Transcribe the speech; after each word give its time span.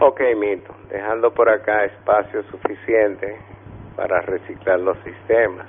Ok, 0.00 0.20
Milton, 0.36 0.76
dejando 0.90 1.34
por 1.34 1.48
acá 1.48 1.84
espacio 1.84 2.44
suficiente 2.44 3.36
para 3.96 4.20
reciclar 4.20 4.78
los 4.78 4.96
sistemas, 4.98 5.66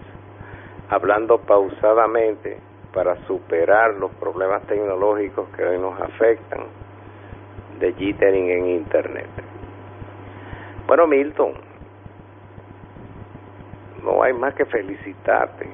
hablando 0.87 1.39
pausadamente 1.39 2.59
para 2.93 3.15
superar 3.25 3.95
los 3.95 4.11
problemas 4.11 4.61
tecnológicos 4.67 5.49
que 5.55 5.63
hoy 5.65 5.79
nos 5.79 5.99
afectan 5.99 6.65
de 7.79 7.91
jittering 7.93 8.51
en 8.51 8.67
Internet. 8.67 9.29
Bueno, 10.85 11.07
Milton, 11.07 11.53
no 14.03 14.21
hay 14.21 14.33
más 14.33 14.53
que 14.53 14.65
felicitarte, 14.65 15.67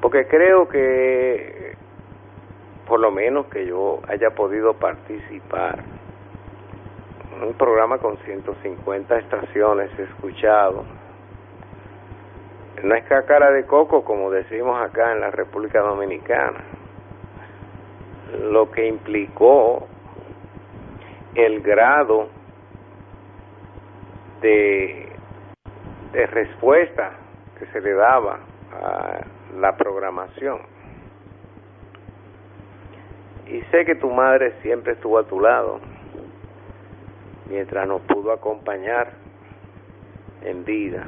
porque 0.00 0.26
creo 0.26 0.66
que, 0.68 1.74
por 2.88 2.98
lo 2.98 3.10
menos 3.10 3.44
que 3.48 3.66
yo 3.66 4.00
haya 4.08 4.30
podido 4.30 4.72
participar 4.72 5.84
un 7.44 7.54
programa 7.54 7.98
con 7.98 8.16
150 8.18 9.18
estaciones 9.18 9.90
escuchado. 9.98 10.84
No 12.82 12.94
es 12.94 13.04
cara 13.04 13.50
de 13.50 13.64
coco, 13.66 14.04
como 14.04 14.30
decimos 14.30 14.80
acá 14.82 15.12
en 15.12 15.20
la 15.20 15.30
República 15.30 15.80
Dominicana. 15.80 16.64
Lo 18.50 18.70
que 18.70 18.86
implicó 18.86 19.86
el 21.34 21.60
grado 21.60 22.28
de, 24.40 25.08
de 26.12 26.26
respuesta 26.26 27.12
que 27.58 27.66
se 27.66 27.80
le 27.80 27.92
daba 27.94 28.38
a 28.72 29.20
la 29.58 29.76
programación. 29.76 30.60
Y 33.46 33.60
sé 33.70 33.84
que 33.84 33.94
tu 33.94 34.10
madre 34.10 34.54
siempre 34.62 34.94
estuvo 34.94 35.18
a 35.18 35.24
tu 35.24 35.40
lado 35.40 35.80
mientras 37.48 37.86
nos 37.86 38.00
pudo 38.02 38.32
acompañar 38.32 39.12
en 40.42 40.64
vida 40.64 41.06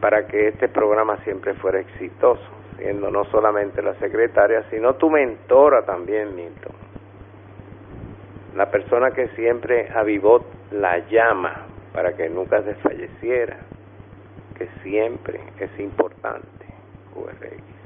para 0.00 0.26
que 0.26 0.48
este 0.48 0.68
programa 0.68 1.18
siempre 1.24 1.54
fuera 1.54 1.80
exitoso, 1.80 2.42
siendo 2.78 3.10
no 3.10 3.24
solamente 3.26 3.82
la 3.82 3.94
secretaria, 3.96 4.64
sino 4.70 4.94
tu 4.94 5.10
mentora 5.10 5.84
también, 5.84 6.34
Milton. 6.34 6.72
La 8.56 8.70
persona 8.70 9.10
que 9.10 9.28
siempre 9.28 9.90
avivó 9.94 10.44
la 10.72 10.98
llama 11.08 11.66
para 11.92 12.16
que 12.16 12.28
nunca 12.28 12.60
desfalleciera, 12.60 13.58
que 14.56 14.68
siempre 14.82 15.40
es 15.58 15.78
importante, 15.78 16.66
QRX. 17.14 17.79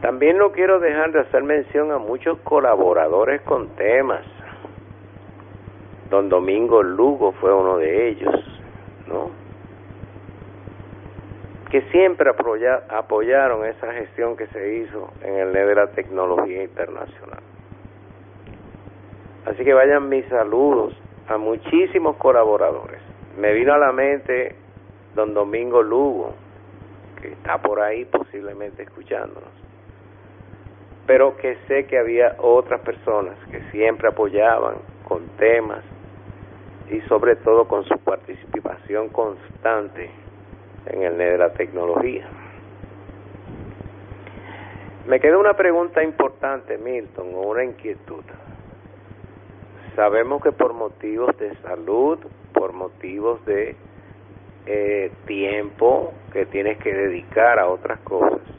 También 0.00 0.38
no 0.38 0.52
quiero 0.52 0.78
dejar 0.78 1.10
de 1.10 1.20
hacer 1.20 1.42
mención 1.42 1.90
a 1.90 1.98
muchos 1.98 2.38
colaboradores 2.40 3.40
con 3.42 3.68
temas. 3.70 4.24
Don 6.08 6.28
Domingo 6.28 6.82
Lugo 6.84 7.32
fue 7.32 7.52
uno 7.52 7.78
de 7.78 8.08
ellos, 8.08 8.34
¿no? 9.08 9.30
Que 11.70 11.82
siempre 11.90 12.30
apoyaron 12.30 13.66
esa 13.66 13.92
gestión 13.92 14.36
que 14.36 14.46
se 14.46 14.76
hizo 14.76 15.12
en 15.22 15.34
el 15.34 15.48
nivel 15.48 15.68
de 15.68 15.74
la 15.74 15.86
tecnología 15.88 16.62
internacional. 16.62 17.40
Así 19.46 19.64
que 19.64 19.74
vayan 19.74 20.08
mis 20.08 20.26
saludos 20.26 20.94
a 21.26 21.38
muchísimos 21.38 22.16
colaboradores. 22.16 23.00
Me 23.36 23.52
vino 23.52 23.74
a 23.74 23.78
la 23.78 23.92
mente 23.92 24.54
don 25.16 25.34
Domingo 25.34 25.82
Lugo, 25.82 26.34
que 27.20 27.32
está 27.32 27.58
por 27.58 27.80
ahí 27.80 28.04
posiblemente 28.04 28.84
escuchándonos 28.84 29.67
pero 31.08 31.38
que 31.38 31.56
sé 31.66 31.86
que 31.86 31.98
había 31.98 32.36
otras 32.38 32.82
personas 32.82 33.34
que 33.50 33.62
siempre 33.70 34.08
apoyaban 34.08 34.74
con 35.04 35.26
temas 35.38 35.82
y 36.90 37.00
sobre 37.08 37.34
todo 37.36 37.66
con 37.66 37.82
su 37.84 37.96
participación 38.00 39.08
constante 39.08 40.10
en 40.84 41.02
el 41.02 41.16
de 41.16 41.38
la 41.38 41.54
tecnología. 41.54 42.28
Me 45.06 45.18
queda 45.18 45.38
una 45.38 45.54
pregunta 45.54 46.02
importante, 46.02 46.76
Milton, 46.76 47.28
o 47.34 47.40
una 47.40 47.64
inquietud. 47.64 48.24
Sabemos 49.96 50.42
que 50.42 50.52
por 50.52 50.74
motivos 50.74 51.34
de 51.38 51.56
salud, 51.62 52.18
por 52.52 52.74
motivos 52.74 53.42
de 53.46 53.76
eh, 54.66 55.10
tiempo 55.26 56.12
que 56.34 56.44
tienes 56.44 56.76
que 56.76 56.92
dedicar 56.92 57.58
a 57.58 57.66
otras 57.68 57.98
cosas, 58.00 58.57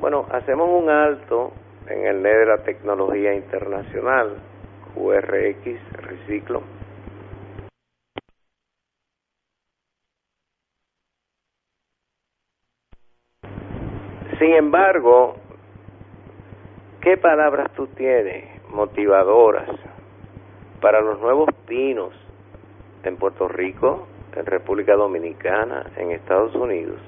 bueno, 0.00 0.26
hacemos 0.30 0.68
un 0.70 0.90
alto 0.90 1.52
en 1.88 2.06
el 2.06 2.22
NED 2.22 2.38
de 2.40 2.46
la 2.46 2.58
tecnología 2.58 3.34
internacional, 3.34 4.36
QRX, 4.94 5.80
reciclo. 6.02 6.62
Sin 14.38 14.52
embargo, 14.52 15.36
¿qué 17.00 17.16
palabras 17.16 17.72
tú 17.72 17.86
tienes 17.88 18.44
motivadoras 18.68 19.70
para 20.82 21.00
los 21.00 21.18
nuevos 21.20 21.48
pinos 21.66 22.12
en 23.02 23.16
Puerto 23.16 23.48
Rico, 23.48 24.06
en 24.34 24.44
República 24.44 24.94
Dominicana, 24.94 25.90
en 25.96 26.10
Estados 26.10 26.54
Unidos? 26.54 27.00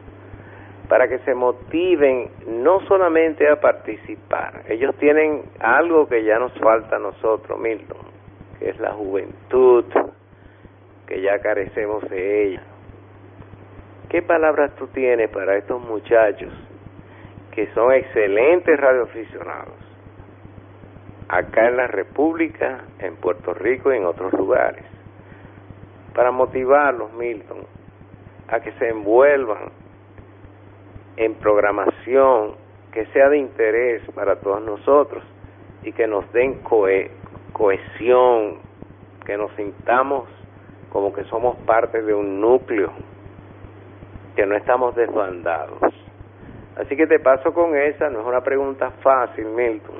Para 0.88 1.06
que 1.06 1.19
se 1.21 1.34
motiven 1.34 2.31
no 2.47 2.81
solamente 2.87 3.49
a 3.49 3.60
participar, 3.60 4.62
ellos 4.69 4.94
tienen 4.97 5.43
algo 5.60 6.09
que 6.09 6.25
ya 6.25 6.38
nos 6.38 6.53
falta 6.59 6.97
a 6.97 6.99
nosotros, 6.99 7.59
Milton, 7.60 7.99
que 8.59 8.71
es 8.71 8.81
la 8.81 8.93
juventud, 8.93 9.84
que 11.06 11.21
ya 11.21 11.38
carecemos 11.41 12.09
de 12.09 12.47
ella. 12.47 12.62
¿Qué 14.09 14.22
palabras 14.22 14.75
tú 14.76 14.87
tienes 14.87 15.28
para 15.28 15.56
estos 15.56 15.82
muchachos 15.82 16.53
que 17.53 17.66
son 17.75 17.93
excelentes 17.93 18.81
radioaficionados? 18.81 19.75
Acá 21.28 21.69
en 21.69 21.76
la 21.76 21.87
República, 21.88 22.84
en 23.00 23.16
Puerto 23.16 23.53
Rico 23.53 23.93
y 23.93 23.99
en 23.99 24.06
otros 24.06 24.32
lugares. 24.32 24.84
Para 26.15 26.31
motivarlos, 26.31 27.12
Milton, 27.12 27.59
a 28.49 28.60
que 28.60 28.72
se 28.72 28.88
envuelvan 28.88 29.88
en 31.18 31.34
programación 31.34 32.54
que 32.92 33.04
sea 33.06 33.28
de 33.28 33.38
interés 33.38 34.02
para 34.14 34.36
todos 34.36 34.62
nosotros 34.62 35.24
y 35.82 35.92
que 35.92 36.06
nos 36.06 36.32
den 36.32 36.60
cohesión, 37.52 38.58
que 39.26 39.36
nos 39.36 39.50
sintamos 39.56 40.28
como 40.90 41.12
que 41.12 41.24
somos 41.24 41.56
parte 41.66 42.02
de 42.02 42.14
un 42.14 42.40
núcleo, 42.40 42.93
que 44.37 44.46
no 44.46 44.56
estamos 44.56 44.94
desbandados. 44.94 45.81
Así 46.76 46.96
que 46.96 47.08
te 47.08 47.19
paso 47.19 47.52
con 47.52 47.76
esa, 47.76 48.08
no 48.10 48.20
es 48.20 48.26
una 48.26 48.43
pregunta 48.43 48.93
fácil, 49.02 49.46
Milton, 49.46 49.96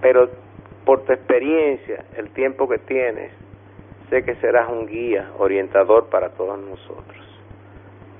pero 0.00 0.28
por 0.84 1.04
tu 1.04 1.12
experiencia, 1.12 2.04
el 2.16 2.30
tiempo 2.30 2.68
que 2.68 2.78
tienes, 2.78 3.30
sé 4.08 4.24
que 4.24 4.34
serás 4.36 4.68
un 4.68 4.86
guía 4.86 5.30
orientador 5.38 6.08
para 6.08 6.30
todos 6.30 6.58
nosotros. 6.58 7.39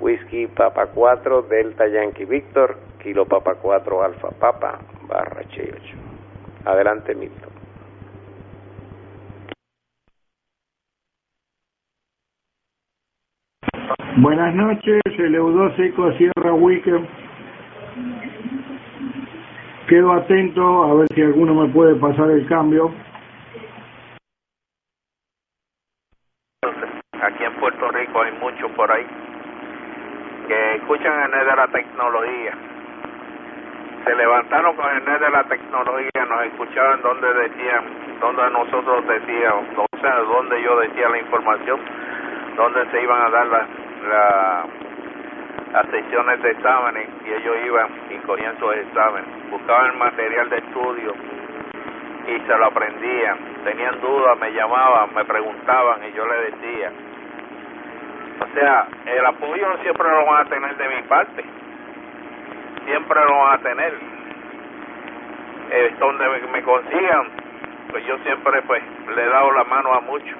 Whisky 0.00 0.46
Papa 0.48 0.86
4 0.94 1.42
Delta 1.42 1.86
Yankee 1.86 2.24
Victor, 2.24 2.76
Kilo 3.02 3.26
Papa 3.26 3.56
4 3.60 4.02
Alfa 4.02 4.30
Papa, 4.30 4.80
barra 5.06 5.42
H8. 5.42 6.64
Adelante, 6.64 7.14
Milton. 7.14 7.50
Buenas 14.16 14.54
noches, 14.54 15.00
el 15.18 15.34
Eudósico 15.34 16.12
Sierra 16.12 16.52
Weekend. 16.54 17.06
Quedo 19.88 20.12
atento 20.12 20.84
a 20.84 20.94
ver 20.94 21.08
si 21.14 21.22
alguno 21.22 21.54
me 21.54 21.72
puede 21.72 21.94
pasar 21.96 22.30
el 22.30 22.46
cambio. 22.46 22.92
aquí 27.22 27.44
en 27.44 27.54
Puerto 27.60 27.88
Rico 27.90 28.22
hay 28.22 28.32
muchos 28.40 28.70
por 28.72 28.90
ahí 28.90 29.06
que 30.50 30.74
escuchan 30.74 31.12
el 31.22 31.30
net 31.30 31.46
de 31.48 31.56
la 31.56 31.68
tecnología. 31.68 32.52
Se 34.04 34.14
levantaron 34.16 34.74
con 34.74 34.96
el 34.96 35.04
net 35.04 35.20
de 35.20 35.30
la 35.30 35.44
tecnología, 35.44 36.26
nos 36.28 36.42
escuchaban 36.46 37.00
donde 37.02 37.32
decían, 37.34 37.84
donde 38.18 38.50
nosotros 38.50 39.06
decíamos, 39.06 39.64
o 39.76 39.98
sea, 40.00 40.16
donde 40.16 40.60
yo 40.60 40.76
decía 40.80 41.08
la 41.08 41.18
información, 41.18 41.78
donde 42.56 42.84
se 42.90 43.00
iban 43.00 43.22
a 43.22 43.30
dar 43.30 43.46
las 43.46 43.68
la, 44.08 44.64
las 45.72 45.86
sesiones 45.86 46.42
de 46.42 46.50
exámenes 46.50 47.08
y 47.24 47.32
ellos 47.32 47.56
iban 47.64 47.88
y 48.10 48.16
cogían 48.26 48.58
sus 48.58 48.74
exámenes, 48.74 49.50
buscaban 49.52 49.92
el 49.92 49.98
material 49.98 50.50
de 50.50 50.56
estudio 50.56 51.14
y 52.26 52.40
se 52.40 52.58
lo 52.58 52.66
aprendían. 52.66 53.38
Tenían 53.62 54.00
dudas, 54.00 54.36
me 54.40 54.50
llamaban, 54.52 55.14
me 55.14 55.24
preguntaban 55.24 56.00
y 56.08 56.12
yo 56.12 56.26
les 56.26 56.52
decía. 56.52 56.90
O 58.40 58.54
sea, 58.54 58.86
el 59.06 59.26
apoyo 59.26 59.66
siempre 59.82 60.08
lo 60.08 60.26
van 60.26 60.46
a 60.46 60.48
tener 60.48 60.76
de 60.76 60.88
mi 60.88 61.02
parte. 61.02 61.44
Siempre 62.84 63.20
lo 63.24 63.38
van 63.38 63.54
a 63.54 63.62
tener. 63.62 63.94
Eh, 65.72 65.94
donde 66.00 66.28
me 66.52 66.62
consigan, 66.62 67.28
pues 67.90 68.04
yo 68.06 68.18
siempre 68.18 68.62
pues 68.62 68.82
le 69.14 69.22
he 69.22 69.28
dado 69.28 69.52
la 69.52 69.64
mano 69.64 69.92
a 69.92 70.00
muchos. 70.00 70.36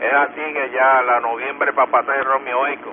Es 0.00 0.12
así 0.12 0.40
que 0.52 0.70
ya 0.70 1.02
la 1.02 1.20
noviembre 1.20 1.72
papata 1.72 2.12
de 2.12 2.22
Romeo 2.22 2.66
Eco, 2.66 2.92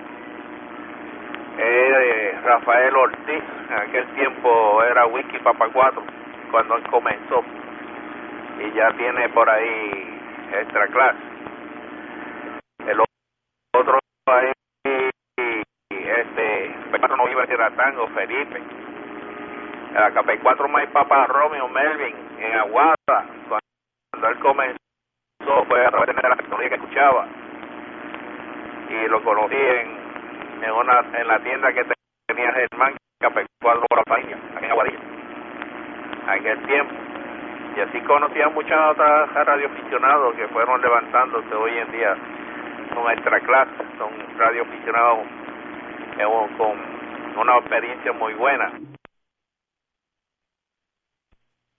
eh, 1.57 2.39
Rafael 2.43 2.95
Ortiz, 2.95 3.43
en 3.69 3.77
aquel 3.77 4.05
tiempo 4.15 4.83
era 4.83 5.05
Wiki 5.07 5.39
Papa 5.39 5.67
4, 5.73 6.03
cuando 6.51 6.77
él 6.77 6.83
comenzó 6.89 7.43
y 8.59 8.71
ya 8.73 8.91
tiene 8.93 9.27
por 9.29 9.49
ahí 9.49 10.19
extra 10.53 10.87
clase. 10.87 11.33
Otro 13.73 13.99
ahí, 14.27 14.51
este, 15.89 16.75
P4 16.91 17.17
no 17.17 17.29
iba 17.29 17.43
a 17.43 17.47
ser 17.47 17.75
Tango, 17.75 18.07
Felipe. 18.09 18.61
La 19.93 20.11
KP4 20.11 20.67
más 20.69 20.87
Papa 20.87 21.27
Romeo 21.27 21.67
Melvin 21.67 22.15
en 22.39 22.53
Aguada, 22.59 22.95
cuando 23.47 24.27
él 24.27 24.39
comenzó, 24.39 25.65
fue 25.67 25.85
a 25.85 25.91
través 25.91 26.15
de 26.15 26.29
la 26.29 26.35
tecnología 26.35 26.69
que 26.69 26.75
escuchaba. 26.75 27.27
Y 28.89 29.07
lo 29.07 29.23
conocí 29.23 29.55
en, 29.55 30.63
en, 30.63 30.71
una, 30.71 30.99
en 31.19 31.27
la 31.27 31.39
tienda 31.39 31.73
que 31.73 31.85
tenía 32.27 32.51
Germán, 32.53 32.95
KP4 33.21 33.85
por 33.87 34.07
la 34.07 34.15
aquí 34.15 34.65
en 34.65 34.71
Aguadilla. 34.71 34.99
Aquel 36.27 36.65
tiempo 36.65 36.93
y 37.75 37.79
así 37.79 37.99
conocía 38.01 38.49
muchas 38.49 38.79
otras 38.91 39.33
radioaficionados 39.33 40.35
que 40.35 40.47
fueron 40.49 40.79
levantándose 40.81 41.55
hoy 41.55 41.75
en 41.77 41.91
día 41.91 42.15
con 42.93 43.03
nuestra 43.03 43.39
clase, 43.41 43.71
son 43.97 44.11
radioaficionados 44.37 45.27
con 46.57 46.77
una 47.37 47.57
experiencia 47.57 48.11
muy 48.13 48.33
buena. 48.33 48.71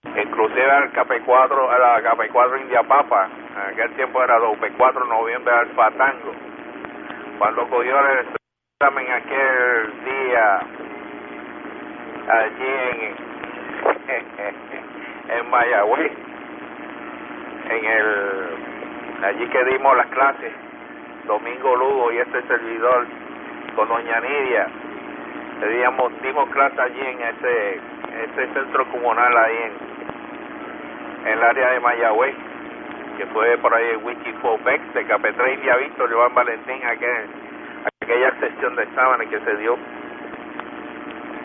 Inclusive 0.04 0.70
al 0.70 0.92
KP4, 0.92 1.70
a 1.70 1.78
la 1.78 2.02
KP4 2.02 2.60
India 2.62 2.82
Papa, 2.82 3.28
en 3.28 3.72
aquel 3.72 3.96
tiempo 3.96 4.22
era 4.22 4.38
UP4 4.38 5.08
Noviembre 5.08 5.54
Alfa 5.54 5.90
Tango, 5.92 6.32
cuando 7.38 7.68
cogió 7.68 7.98
el 8.00 8.26
examen 8.80 9.10
aquel 9.10 10.04
día 10.04 10.60
allí 12.28 12.66
en 12.90 13.24
en 15.28 15.50
Mayagüez, 15.50 16.12
en 17.70 17.84
el, 17.84 19.24
allí 19.24 19.48
que 19.48 19.64
dimos 19.64 19.96
las 19.96 20.06
clases, 20.08 20.52
Domingo 21.26 21.76
Lugo 21.76 22.12
y 22.12 22.18
este 22.18 22.42
servidor 22.42 23.06
con 23.76 23.88
Doña 23.88 24.20
Nidia, 24.20 24.68
le 25.60 25.68
dimos, 25.68 26.48
clases 26.50 26.78
allí 26.78 27.00
en 27.00 27.20
ese, 27.20 27.80
ese 28.24 28.52
centro 28.52 28.86
comunal 28.90 29.36
ahí 29.36 29.56
en, 29.62 31.32
el 31.32 31.42
área 31.42 31.70
de 31.70 31.80
Mayagüez, 31.80 32.34
que 33.16 33.26
fue 33.26 33.56
por 33.58 33.74
ahí 33.74 33.90
en 33.94 34.04
Wikifobex 34.04 34.94
de 34.94 35.06
Capetre 35.06 35.54
India 35.54 35.76
Víctor, 35.76 36.12
Joan 36.12 36.34
Valentín, 36.34 36.84
aquel, 36.84 37.26
aquella 38.02 38.30
sesión 38.40 38.76
de 38.76 38.82
exámenes 38.82 39.28
que 39.28 39.40
se 39.40 39.56
dio. 39.56 39.78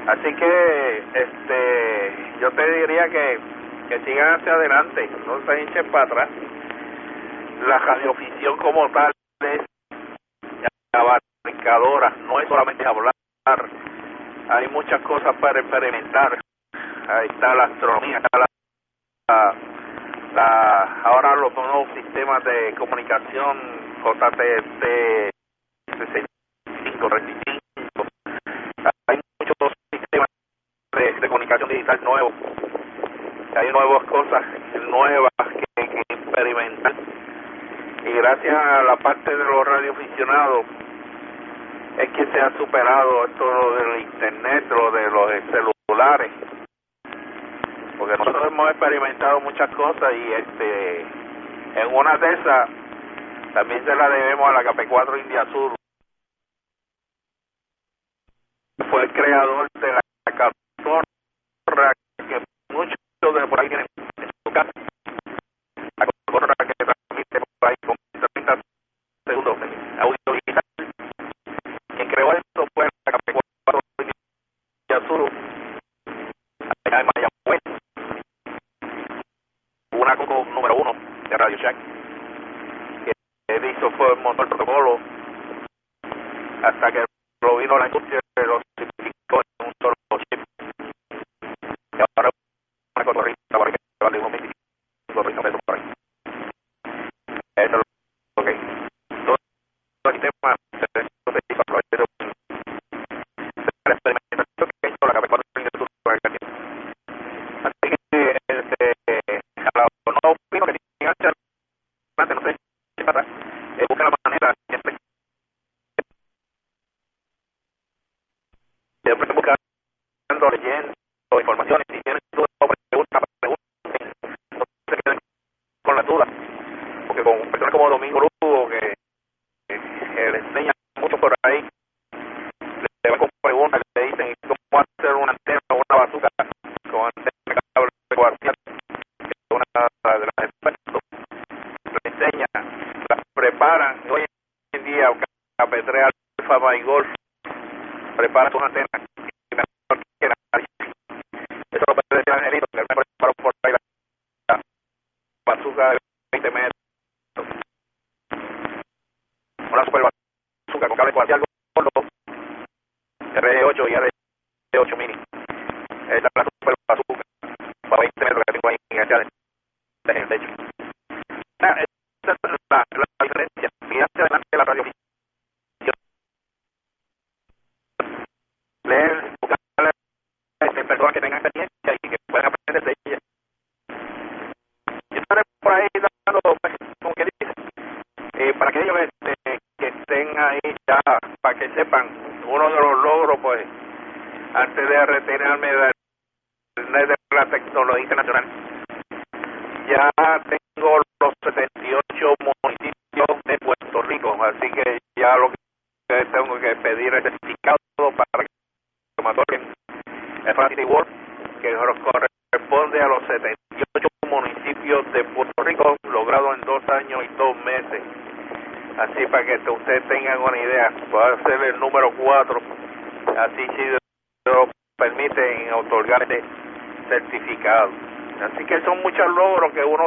Así 0.08 0.34
que 0.36 1.04
este 1.14 2.14
yo 2.42 2.52
te 2.52 2.72
diría 2.72 3.08
que 3.10 3.40
que 3.90 4.00
sigan 4.02 4.36
hacia 4.36 4.54
adelante, 4.54 5.10
no 5.25 5.42
se 5.46 5.62
hinchen 5.62 5.88
para 5.88 6.06
atrás. 6.06 6.30
La 7.68 7.80
radioficción 7.80 8.56
como 8.58 8.88
tal 8.92 9.12
es 9.42 9.69
no 11.77 12.39
es 12.39 12.48
solamente 12.48 12.86
hablar, 12.86 13.13
hay 14.50 14.68
muchas 14.69 15.01
cosas 15.04 15.36
para 15.38 15.60
experimentar. 15.60 16.39
Ahí 17.07 17.27
está 17.30 17.56
la 17.56 17.63
astronomía, 17.66 18.18
está 18.18 18.39
la, 18.39 19.56
la, 20.33 21.01
ahora 21.04 21.36
los 21.36 21.54
nuevos 21.54 21.89
sistemas 21.94 22.44
de 22.44 22.74
comunicación, 22.75 23.60
JTT 24.04 24.83
65, 25.98 27.10
35, 27.10 28.07
hay 29.07 29.19
muchos 29.39 29.74
sistemas 29.92 30.27
de, 30.94 31.13
de 31.13 31.27
comunicación 31.27 31.69
digital 31.69 32.04
nuevos. 32.04 32.33
Hay 33.56 33.72
nuevas 33.72 34.04
cosas 34.06 34.44
nuevas 34.89 35.31
que, 35.75 35.88
que 35.88 36.01
experimentar. 36.10 36.94
Y 38.06 38.12
gracias 38.12 38.56
a 38.56 38.83
la 38.83 38.98
parte 38.98 39.36
de 39.36 39.44
los 39.44 39.68
radioaficionados 39.68 40.65
es 42.00 42.10
que 42.12 42.25
se 42.31 42.40
ha 42.40 42.50
superado 42.57 43.25
esto 43.25 43.75
del 43.75 44.01
internet, 44.01 44.63
lo 44.69 44.90
de 44.92 45.10
los 45.10 45.31
celulares, 45.51 46.31
porque 47.98 48.18
nosotros 48.18 48.48
hemos 48.48 48.69
experimentado 48.69 49.42
muchas 49.42 49.69
cosas 49.75 50.13
y 50.13 50.34
este 50.34 51.01
en 51.01 51.94
una 51.94 52.18
de 52.18 52.34
esas 52.34 52.69
también 53.54 53.84
se 53.84 53.94
la 53.94 54.10
debemos 54.10 54.50
a 54.50 54.54
la 54.54 54.63
KP4 54.63 55.19
India 55.19 55.46
Sur, 55.51 55.79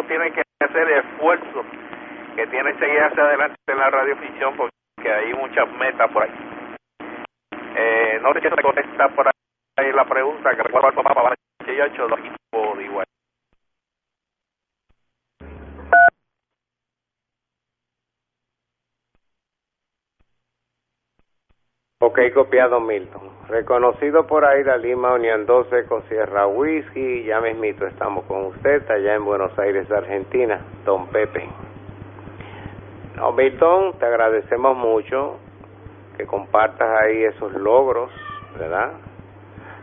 uno 0.03 0.09
tiene 0.09 0.33
que 0.33 0.43
hacer 0.61 0.91
esfuerzo, 0.91 1.65
que 2.35 2.47
tiene 2.49 2.73
que 2.73 2.79
seguir 2.81 3.03
hacia 3.03 3.23
adelante 3.25 3.57
en 3.67 3.79
la 3.79 3.91
radioficción 3.91 4.57
porque 4.57 5.13
hay 5.13 5.33
muchas 5.35 5.69
metas 5.73 6.11
por 6.11 6.25
ahí. 6.25 6.31
Eh, 7.77 8.19
no 8.23 8.33
sé 8.33 8.41
si 8.41 8.49
se 8.49 8.63
contesta 8.63 9.09
por 9.09 9.27
ahí 9.29 9.93
la 9.93 10.05
pregunta 10.05 10.51
que 10.55 10.63
recuerdo 10.63 10.89
al 10.89 10.95
papá 10.95 11.15
para 11.15 11.37
que 11.65 11.77
yo 11.77 11.85
he 11.85 11.89
hecho 11.89 12.09
dos 12.09 12.19
equipos 12.19 12.79
de 12.79 12.85
igual. 12.85 13.07
Ok, 22.13 22.21
copiado 22.35 22.79
Milton. 22.79 23.23
Reconocido 23.49 24.27
por 24.27 24.43
la 24.43 24.77
Lima 24.77 25.15
Unión 25.15 25.47
12 25.47 25.87
con 25.87 26.03
Sierra 26.11 26.47
Whisky. 26.47 27.25
Ya 27.25 27.41
mismito 27.41 27.87
estamos 27.87 28.27
con 28.27 28.49
usted 28.49 28.83
allá 28.91 29.15
en 29.15 29.25
Buenos 29.25 29.59
Aires, 29.59 29.91
Argentina. 29.91 30.61
Don 30.85 31.07
Pepe. 31.07 31.49
No, 33.17 33.33
Milton, 33.33 33.95
te 33.99 34.05
agradecemos 34.05 34.77
mucho 34.77 35.39
que 36.19 36.27
compartas 36.27 37.01
ahí 37.01 37.25
esos 37.25 37.55
logros, 37.55 38.11
¿verdad? 38.59 38.93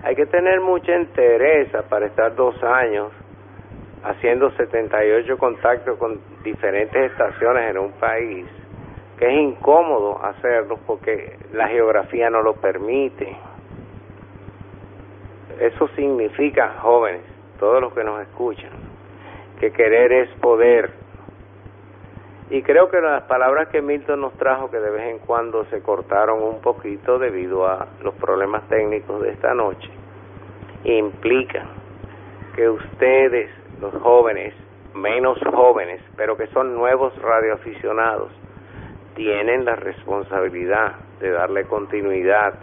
Hay 0.04 0.16
que 0.16 0.28
tener 0.28 0.62
mucha 0.62 0.94
entereza 0.94 1.82
para 1.90 2.06
estar 2.06 2.36
dos 2.36 2.62
años 2.62 3.12
haciendo 4.04 4.52
78 4.52 5.36
contactos 5.40 5.98
con 5.98 6.22
diferentes 6.44 7.12
estaciones 7.12 7.72
en 7.72 7.80
un 7.80 7.92
país, 7.94 8.46
que 9.20 9.28
es 9.28 9.34
incómodo 9.34 10.24
hacerlo 10.24 10.80
porque 10.88 11.38
la 11.54 11.68
geografía 11.68 12.30
no 12.30 12.42
lo 12.42 12.54
permite. 12.54 13.36
Eso 15.60 15.90
significa, 15.90 16.78
jóvenes, 16.82 17.22
todos 17.60 17.82
los 17.82 17.94
que 17.94 18.04
nos 18.04 18.22
escuchan, 18.22 18.72
que 19.60 19.72
querer 19.72 20.12
es 20.14 20.30
poder 20.40 20.90
y 22.52 22.64
creo 22.64 22.90
que 22.90 23.00
las 23.00 23.24
palabras 23.24 23.68
que 23.68 23.80
Milton 23.80 24.22
nos 24.22 24.34
trajo, 24.34 24.72
que 24.72 24.80
de 24.80 24.90
vez 24.90 25.04
en 25.04 25.20
cuando 25.20 25.66
se 25.66 25.84
cortaron 25.84 26.42
un 26.42 26.62
poquito 26.62 27.20
debido 27.20 27.68
a 27.68 27.88
los 28.02 28.16
problemas 28.16 28.68
técnicos 28.70 29.22
de 29.22 29.30
esta 29.30 29.54
noche, 29.54 29.88
implican 30.84 31.68
que 32.56 32.68
ustedes, 32.68 33.52
los 33.80 33.94
jóvenes, 34.02 34.56
menos 34.96 35.38
jóvenes, 35.54 36.02
pero 36.18 36.36
que 36.38 36.48
son 36.48 36.74
nuevos 36.74 37.16
radioaficionados, 37.22 38.32
tienen 39.20 39.66
la 39.66 39.76
responsabilidad 39.76 40.94
de 41.20 41.30
darle 41.30 41.66
continuidad 41.66 42.54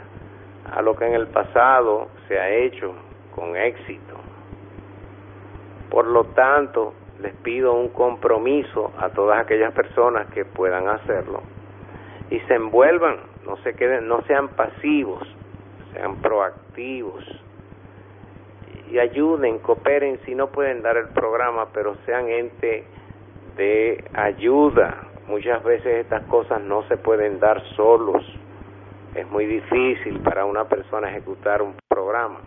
a 0.75 0.81
lo 0.81 0.97
que 0.97 1.05
en 1.05 1.13
el 1.13 1.27
pasado 1.27 2.09
se 2.27 2.39
ha 2.41 2.49
hecho 2.49 2.95
con 3.35 3.55
éxito. 3.55 4.15
Por 5.91 6.07
lo 6.07 6.25
tanto, 6.25 6.95
les 7.21 7.35
pido 7.35 7.75
un 7.75 7.91
compromiso 7.91 8.91
a 8.97 9.11
todas 9.11 9.39
aquellas 9.39 9.75
personas 9.75 10.29
que 10.29 10.47
puedan 10.47 10.89
hacerlo 10.89 11.43
y 12.31 12.41
se 12.41 12.55
envuelvan, 12.55 13.19
no 13.45 13.59
se 13.59 13.75
queden, 13.75 14.09
no 14.09 14.23
sean 14.23 14.49
pasivos, 14.49 15.29
sean 15.93 16.23
proactivos 16.23 17.23
y 18.91 18.99
ayuden, 18.99 19.59
cooperen 19.59 20.21
si 20.25 20.35
no 20.35 20.47
pueden 20.47 20.81
dar 20.81 20.97
el 20.97 21.09
programa, 21.09 21.67
pero 21.75 21.97
sean 22.07 22.31
ente 22.31 22.85
de 23.59 24.03
ayuda. 24.15 25.03
Muchas 25.29 25.63
veces 25.65 26.05
estas 26.05 26.25
cosas 26.27 26.63
no 26.63 26.87
se 26.89 26.97
pueden 26.97 27.41
dar 27.41 27.61
solos. 27.75 28.23
Es 29.15 29.29
muy 29.29 29.47
difícil 29.47 30.21
para 30.21 30.45
una 30.45 30.65
persona 30.65 31.11
ejecutar 31.11 31.63
un 31.63 31.75
programa. 31.89 32.41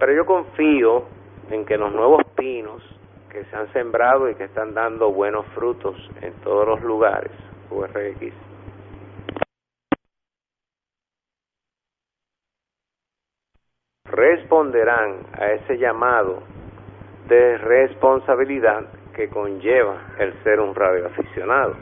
Pero 0.00 0.12
yo 0.12 0.26
confío 0.26 1.04
en 1.50 1.64
que 1.64 1.78
los 1.78 1.92
nuevos 1.92 2.22
pinos 2.34 2.82
que 3.30 3.44
se 3.44 3.56
han 3.56 3.72
sembrado 3.72 4.28
y 4.28 4.34
que 4.34 4.44
están 4.44 4.74
dando 4.74 5.12
buenos 5.12 5.46
frutos 5.54 5.96
en 6.22 6.32
todos 6.42 6.66
los 6.66 6.82
lugares, 6.82 7.30
URX, 7.70 8.34
responderán 14.04 15.26
a 15.38 15.52
ese 15.52 15.78
llamado 15.78 16.42
de 17.28 17.58
responsabilidad 17.58 18.84
que 19.14 19.28
conlleva 19.28 19.96
el 20.18 20.34
ser 20.42 20.60
un 20.60 20.74
radioaficionado. 20.74 21.74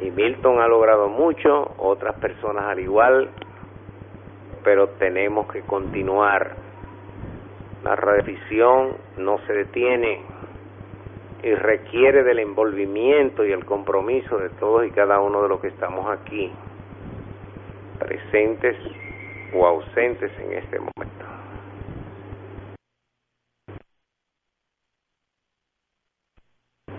Y 0.00 0.10
Milton 0.10 0.60
ha 0.60 0.68
logrado 0.68 1.08
mucho, 1.08 1.74
otras 1.78 2.18
personas 2.18 2.64
al 2.64 2.80
igual, 2.80 3.30
pero 4.62 4.88
tenemos 4.90 5.50
que 5.52 5.62
continuar 5.62 6.64
la 7.84 7.96
revisión 7.96 8.96
no 9.18 9.36
se 9.46 9.52
detiene 9.52 10.22
y 11.42 11.54
requiere 11.54 12.24
del 12.24 12.38
envolvimiento 12.38 13.44
y 13.44 13.52
el 13.52 13.66
compromiso 13.66 14.38
de 14.38 14.48
todos 14.48 14.86
y 14.86 14.90
cada 14.90 15.20
uno 15.20 15.42
de 15.42 15.48
los 15.50 15.60
que 15.60 15.68
estamos 15.68 16.10
aquí, 16.10 16.50
presentes 17.98 18.76
o 19.54 19.66
ausentes 19.66 20.32
en 20.38 20.52
este 20.54 20.78
momento. 20.78 21.26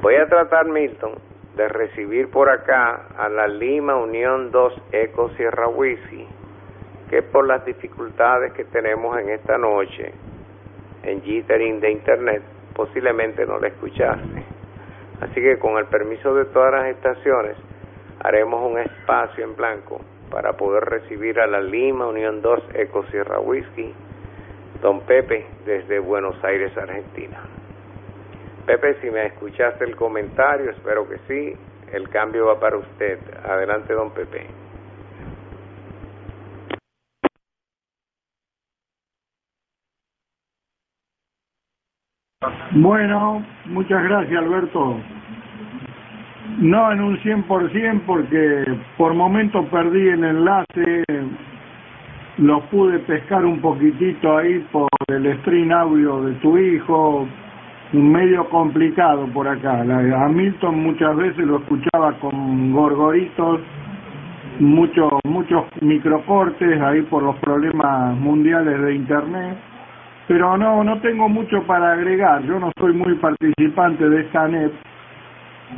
Voy 0.03 0.15
a 0.17 0.29
tratar, 0.47 0.67
Milton, 0.67 1.13
de 1.55 1.67
recibir 1.67 2.29
por 2.29 2.49
acá 2.49 3.07
a 3.17 3.29
la 3.29 3.47
Lima 3.47 3.95
Unión 3.95 4.51
2 4.51 4.73
Eco 4.91 5.29
Sierra 5.29 5.67
Wisi, 5.67 6.27
que 7.09 7.23
por 7.23 7.47
las 7.47 7.65
dificultades 7.65 8.53
que 8.53 8.65
tenemos 8.65 9.17
en 9.17 9.29
esta 9.29 9.57
noche, 9.57 10.11
en 11.03 11.21
jittering 11.23 11.79
de 11.79 11.91
internet, 11.91 12.43
posiblemente 12.75 13.45
no 13.45 13.57
la 13.59 13.69
escuchaste. 13.69 14.43
Así 15.21 15.35
que 15.35 15.57
con 15.57 15.77
el 15.77 15.85
permiso 15.85 16.35
de 16.35 16.45
todas 16.45 16.73
las 16.73 16.85
estaciones, 16.87 17.57
haremos 18.19 18.71
un 18.71 18.77
espacio 18.77 19.45
en 19.45 19.55
blanco 19.55 20.01
para 20.29 20.53
poder 20.53 20.83
recibir 20.85 21.39
a 21.39 21.47
la 21.47 21.61
Lima 21.61 22.07
Unión 22.07 22.41
2 22.41 22.63
Eco 22.75 23.03
Sierra 23.07 23.39
Whisky, 23.39 23.93
Don 24.81 25.01
Pepe, 25.01 25.47
desde 25.65 25.99
Buenos 25.99 26.35
Aires, 26.43 26.75
Argentina. 26.77 27.54
Pepe, 28.65 28.95
si 29.01 29.11
me 29.11 29.27
escuchaste 29.27 29.85
el 29.85 29.95
comentario, 29.95 30.71
espero 30.71 31.07
que 31.07 31.19
sí, 31.27 31.55
el 31.93 32.09
cambio 32.09 32.47
va 32.47 32.59
para 32.59 32.77
usted. 32.77 33.19
Adelante, 33.43 33.93
don 33.93 34.11
Pepe. 34.11 34.47
Bueno, 42.71 43.45
muchas 43.65 44.03
gracias 44.03 44.37
Alberto. 44.37 44.97
No 46.57 46.91
en 46.91 47.01
un 47.01 47.17
100% 47.19 48.01
porque 48.05 48.65
por 48.97 49.13
momentos 49.13 49.65
perdí 49.69 50.09
el 50.09 50.23
enlace, 50.23 51.03
lo 52.37 52.61
pude 52.69 52.99
pescar 52.99 53.45
un 53.45 53.61
poquitito 53.61 54.37
ahí 54.37 54.59
por 54.71 54.89
el 55.07 55.39
stream 55.41 55.71
audio 55.71 56.23
de 56.23 56.33
tu 56.35 56.57
hijo, 56.57 57.27
medio 58.01 58.49
complicado 58.49 59.27
por 59.27 59.47
acá. 59.47 59.81
a 59.81 60.29
Milton 60.29 60.83
muchas 60.83 61.15
veces 61.15 61.45
lo 61.45 61.57
escuchaba 61.57 62.13
con 62.19 62.71
gorgoritos, 62.71 63.61
muchos 64.59 65.11
muchos 65.27 65.65
microcortes 65.81 66.81
ahí 66.81 67.01
por 67.03 67.23
los 67.23 67.35
problemas 67.37 68.15
mundiales 68.17 68.81
de 68.81 68.95
internet. 68.95 69.57
Pero 70.27 70.57
no, 70.57 70.83
no 70.83 70.99
tengo 71.01 71.29
mucho 71.29 71.61
para 71.63 71.93
agregar. 71.93 72.41
Yo 72.43 72.59
no 72.59 72.71
soy 72.79 72.93
muy 72.93 73.13
participante 73.15 74.09
de 74.09 74.21
esta 74.21 74.47
net, 74.47 74.71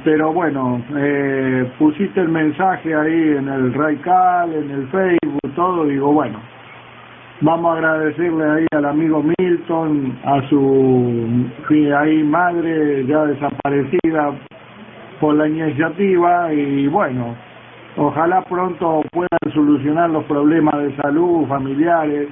pero 0.05 0.31
bueno, 0.31 0.81
eh, 0.95 1.69
pusiste 1.77 2.21
el 2.21 2.29
mensaje 2.29 2.95
ahí 2.95 3.37
en 3.37 3.49
el 3.49 3.73
Raical, 3.73 4.53
en 4.53 4.71
el 4.71 4.87
Facebook, 4.87 5.53
todo. 5.53 5.85
Digo, 5.85 6.13
bueno, 6.13 6.39
Vamos 7.41 7.69
a 7.69 7.77
agradecerle 7.77 8.49
ahí 8.49 8.65
al 8.71 8.85
amigo 8.85 9.23
Milton, 9.37 10.17
a 10.25 10.41
su 10.49 11.45
ahí 11.95 12.23
madre 12.23 13.05
ya 13.05 13.25
desaparecida 13.25 14.33
por 15.19 15.35
la 15.35 15.47
iniciativa 15.47 16.51
y 16.51 16.87
bueno, 16.87 17.35
ojalá 17.95 18.41
pronto 18.41 19.03
puedan 19.11 19.53
solucionar 19.53 20.09
los 20.09 20.23
problemas 20.23 20.79
de 20.79 20.95
salud 20.95 21.47
familiares 21.47 22.27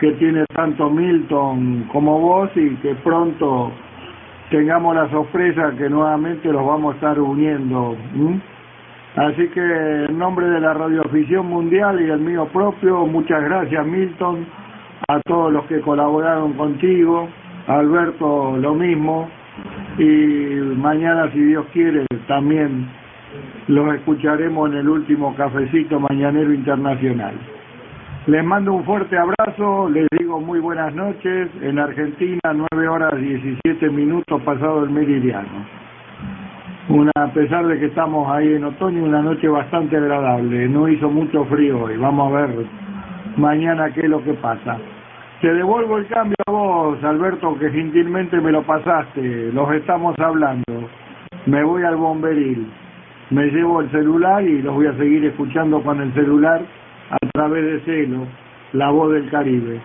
que 0.00 0.10
tiene 0.14 0.44
tanto 0.46 0.90
Milton 0.90 1.88
como 1.92 2.18
vos 2.18 2.50
y 2.56 2.74
que 2.78 2.96
pronto 2.96 3.70
tengamos 4.50 4.96
la 4.96 5.08
sorpresa 5.10 5.74
que 5.78 5.88
nuevamente 5.88 6.52
los 6.52 6.66
vamos 6.66 6.94
a 6.94 6.96
estar 6.96 7.20
uniendo. 7.20 7.96
Así 9.16 9.46
que 9.48 9.60
en 9.60 10.18
nombre 10.18 10.44
de 10.48 10.60
la 10.60 10.74
Radioafición 10.74 11.46
Mundial 11.46 12.00
y 12.00 12.10
el 12.10 12.18
mío 12.18 12.48
propio, 12.52 13.06
muchas 13.06 13.44
gracias 13.44 13.86
Milton, 13.86 14.44
a 15.06 15.20
todos 15.20 15.52
los 15.52 15.64
que 15.66 15.80
colaboraron 15.80 16.54
contigo, 16.54 17.28
Alberto 17.68 18.56
lo 18.56 18.74
mismo, 18.74 19.28
y 19.98 20.04
mañana 20.76 21.30
si 21.32 21.38
Dios 21.38 21.64
quiere 21.72 22.04
también 22.26 22.88
los 23.68 23.94
escucharemos 23.94 24.70
en 24.70 24.78
el 24.78 24.88
último 24.88 25.32
cafecito 25.36 26.00
mañanero 26.00 26.52
internacional. 26.52 27.34
Les 28.26 28.42
mando 28.42 28.72
un 28.72 28.84
fuerte 28.84 29.16
abrazo, 29.16 29.88
les 29.90 30.08
digo 30.18 30.40
muy 30.40 30.58
buenas 30.58 30.92
noches, 30.92 31.50
en 31.62 31.78
Argentina 31.78 32.40
9 32.52 32.88
horas 32.88 33.16
17 33.20 33.90
minutos 33.90 34.42
pasado 34.42 34.82
el 34.82 34.90
meridiano 34.90 35.83
una, 36.88 37.10
a 37.16 37.32
pesar 37.32 37.66
de 37.66 37.78
que 37.78 37.86
estamos 37.86 38.30
ahí 38.30 38.54
en 38.54 38.64
otoño, 38.64 39.04
una 39.04 39.22
noche 39.22 39.48
bastante 39.48 39.96
agradable. 39.96 40.68
No 40.68 40.88
hizo 40.88 41.08
mucho 41.08 41.44
frío 41.46 41.84
hoy. 41.84 41.96
Vamos 41.96 42.32
a 42.32 42.36
ver 42.36 42.66
mañana 43.36 43.90
qué 43.92 44.02
es 44.02 44.08
lo 44.08 44.22
que 44.22 44.34
pasa. 44.34 44.76
Te 45.40 45.52
devuelvo 45.52 45.98
el 45.98 46.06
cambio 46.08 46.36
a 46.46 46.50
vos, 46.50 47.02
Alberto, 47.02 47.58
que 47.58 47.70
gentilmente 47.70 48.38
me 48.40 48.52
lo 48.52 48.62
pasaste. 48.62 49.50
Los 49.52 49.72
estamos 49.72 50.14
hablando. 50.18 50.88
Me 51.46 51.64
voy 51.64 51.82
al 51.84 51.96
bomberil. 51.96 52.70
Me 53.30 53.46
llevo 53.46 53.80
el 53.80 53.90
celular 53.90 54.44
y 54.44 54.60
los 54.60 54.74
voy 54.74 54.86
a 54.86 54.96
seguir 54.96 55.24
escuchando 55.24 55.82
con 55.82 56.00
el 56.00 56.12
celular 56.12 56.62
a 57.10 57.16
través 57.32 57.64
de 57.64 57.80
Celo, 57.80 58.26
la 58.74 58.90
voz 58.90 59.12
del 59.12 59.30
Caribe. 59.30 59.80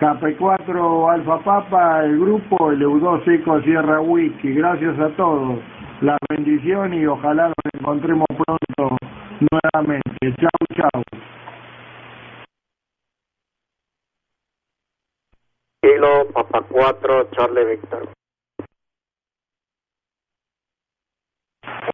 KP4 0.00 1.12
Alfa 1.12 1.38
Papa, 1.40 2.04
el 2.04 2.18
grupo, 2.18 2.70
el 2.70 2.80
EU2 2.80 3.24
Seco 3.24 3.60
Sierra 3.62 4.00
Whisky. 4.00 4.54
Gracias 4.54 4.98
a 4.98 5.08
todos 5.10 5.58
la 6.02 6.18
bendición 6.28 6.94
y 6.94 7.06
ojalá 7.06 7.48
nos 7.48 7.74
encontremos 7.74 8.26
pronto 8.28 8.96
nuevamente. 9.38 10.34
Chau, 10.36 10.66
chau. 10.76 11.02
Kilo 15.80 16.28
Papa 16.32 16.62
4, 16.68 17.30
Charlie 17.30 17.64
Victor. 17.64 18.08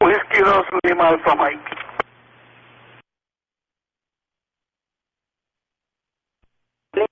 Whisky 0.00 0.40
2, 0.42 0.66
Lima 0.84 1.08
Alfa 1.08 1.34
Mike. 1.34 1.60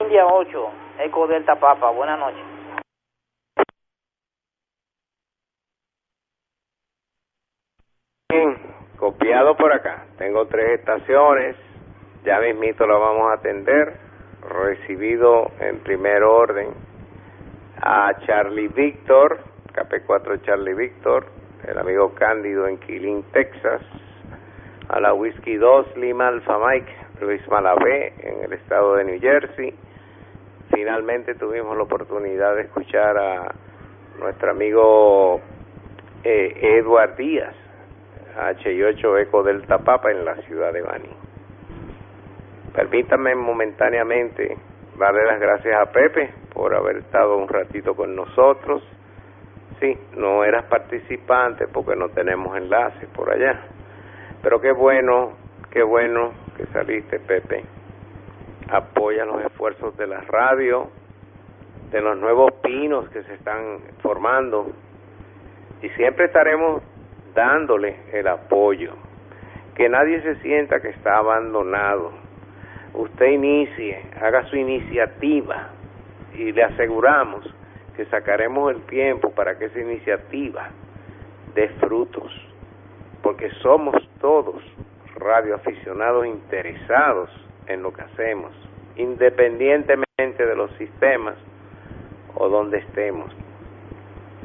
India 0.00 0.26
8, 0.26 0.70
Eco 1.00 1.26
Delta 1.26 1.56
Papa, 1.56 1.90
buenas 1.90 2.18
noches. 2.18 2.55
Copiado 8.96 9.56
por 9.56 9.72
acá. 9.72 10.04
Tengo 10.18 10.46
tres 10.46 10.80
estaciones, 10.80 11.56
ya 12.24 12.40
mismito 12.40 12.86
lo 12.86 12.98
vamos 12.98 13.30
a 13.30 13.34
atender. 13.34 13.94
Recibido 14.48 15.50
en 15.60 15.78
primer 15.80 16.22
orden 16.22 16.68
a 17.82 18.12
Charlie 18.26 18.68
Victor, 18.68 19.38
KP4 19.74 20.42
Charlie 20.42 20.74
Victor, 20.74 21.26
el 21.66 21.78
amigo 21.78 22.14
Cándido 22.14 22.66
en 22.68 22.78
Killing, 22.78 23.22
Texas, 23.32 23.82
a 24.88 25.00
la 25.00 25.12
Whisky 25.14 25.56
2 25.56 25.96
Lima 25.96 26.28
Alpha 26.28 26.58
Mike, 26.58 26.92
Luis 27.20 27.46
Malavé 27.48 28.14
en 28.20 28.44
el 28.44 28.52
estado 28.52 28.94
de 28.96 29.04
New 29.04 29.20
Jersey. 29.20 29.74
Finalmente 30.72 31.34
tuvimos 31.34 31.76
la 31.76 31.82
oportunidad 31.82 32.54
de 32.54 32.62
escuchar 32.62 33.18
a 33.18 33.54
nuestro 34.18 34.50
amigo 34.52 35.40
eh, 36.22 36.78
Edward 36.78 37.16
Díaz 37.16 37.65
H8 38.36 39.22
Eco 39.22 39.42
del 39.42 39.66
Tapapa 39.66 40.10
en 40.10 40.24
la 40.24 40.36
ciudad 40.42 40.72
de 40.72 40.82
Bani. 40.82 41.08
Permítame 42.74 43.34
momentáneamente 43.34 44.56
darle 44.98 45.24
las 45.24 45.40
gracias 45.40 45.74
a 45.80 45.90
Pepe 45.90 46.30
por 46.52 46.74
haber 46.74 46.98
estado 46.98 47.36
un 47.36 47.48
ratito 47.48 47.94
con 47.94 48.14
nosotros. 48.14 48.82
Sí, 49.80 49.96
no 50.16 50.44
eras 50.44 50.64
participante 50.66 51.66
porque 51.68 51.96
no 51.96 52.08
tenemos 52.10 52.56
enlace 52.56 53.06
por 53.08 53.30
allá. 53.30 53.60
Pero 54.42 54.60
qué 54.60 54.72
bueno, 54.72 55.32
qué 55.70 55.82
bueno 55.82 56.32
que 56.56 56.66
saliste, 56.66 57.18
Pepe. 57.20 57.64
Apoya 58.68 59.24
los 59.24 59.44
esfuerzos 59.44 59.96
de 59.96 60.06
la 60.06 60.20
radio, 60.22 60.88
de 61.90 62.00
los 62.00 62.16
nuevos 62.18 62.52
pinos 62.62 63.08
que 63.10 63.22
se 63.22 63.34
están 63.34 63.80
formando. 64.02 64.66
Y 65.82 65.88
siempre 65.90 66.26
estaremos 66.26 66.82
dándole 67.36 67.94
el 68.12 68.26
apoyo. 68.26 68.94
Que 69.76 69.88
nadie 69.88 70.20
se 70.22 70.36
sienta 70.36 70.80
que 70.80 70.88
está 70.88 71.18
abandonado. 71.18 72.10
Usted 72.94 73.26
inicie, 73.26 74.02
haga 74.20 74.44
su 74.46 74.56
iniciativa 74.56 75.68
y 76.34 76.50
le 76.50 76.64
aseguramos 76.64 77.46
que 77.94 78.06
sacaremos 78.06 78.72
el 78.72 78.82
tiempo 78.86 79.30
para 79.30 79.58
que 79.58 79.66
esa 79.66 79.80
iniciativa 79.80 80.70
dé 81.54 81.68
frutos, 81.80 82.32
porque 83.22 83.50
somos 83.62 83.94
todos 84.20 84.62
radioaficionados 85.16 86.26
interesados 86.26 87.30
en 87.66 87.82
lo 87.82 87.92
que 87.92 88.02
hacemos, 88.02 88.52
independientemente 88.96 90.46
de 90.46 90.56
los 90.56 90.70
sistemas 90.76 91.36
o 92.34 92.48
donde 92.48 92.78
estemos. 92.78 93.30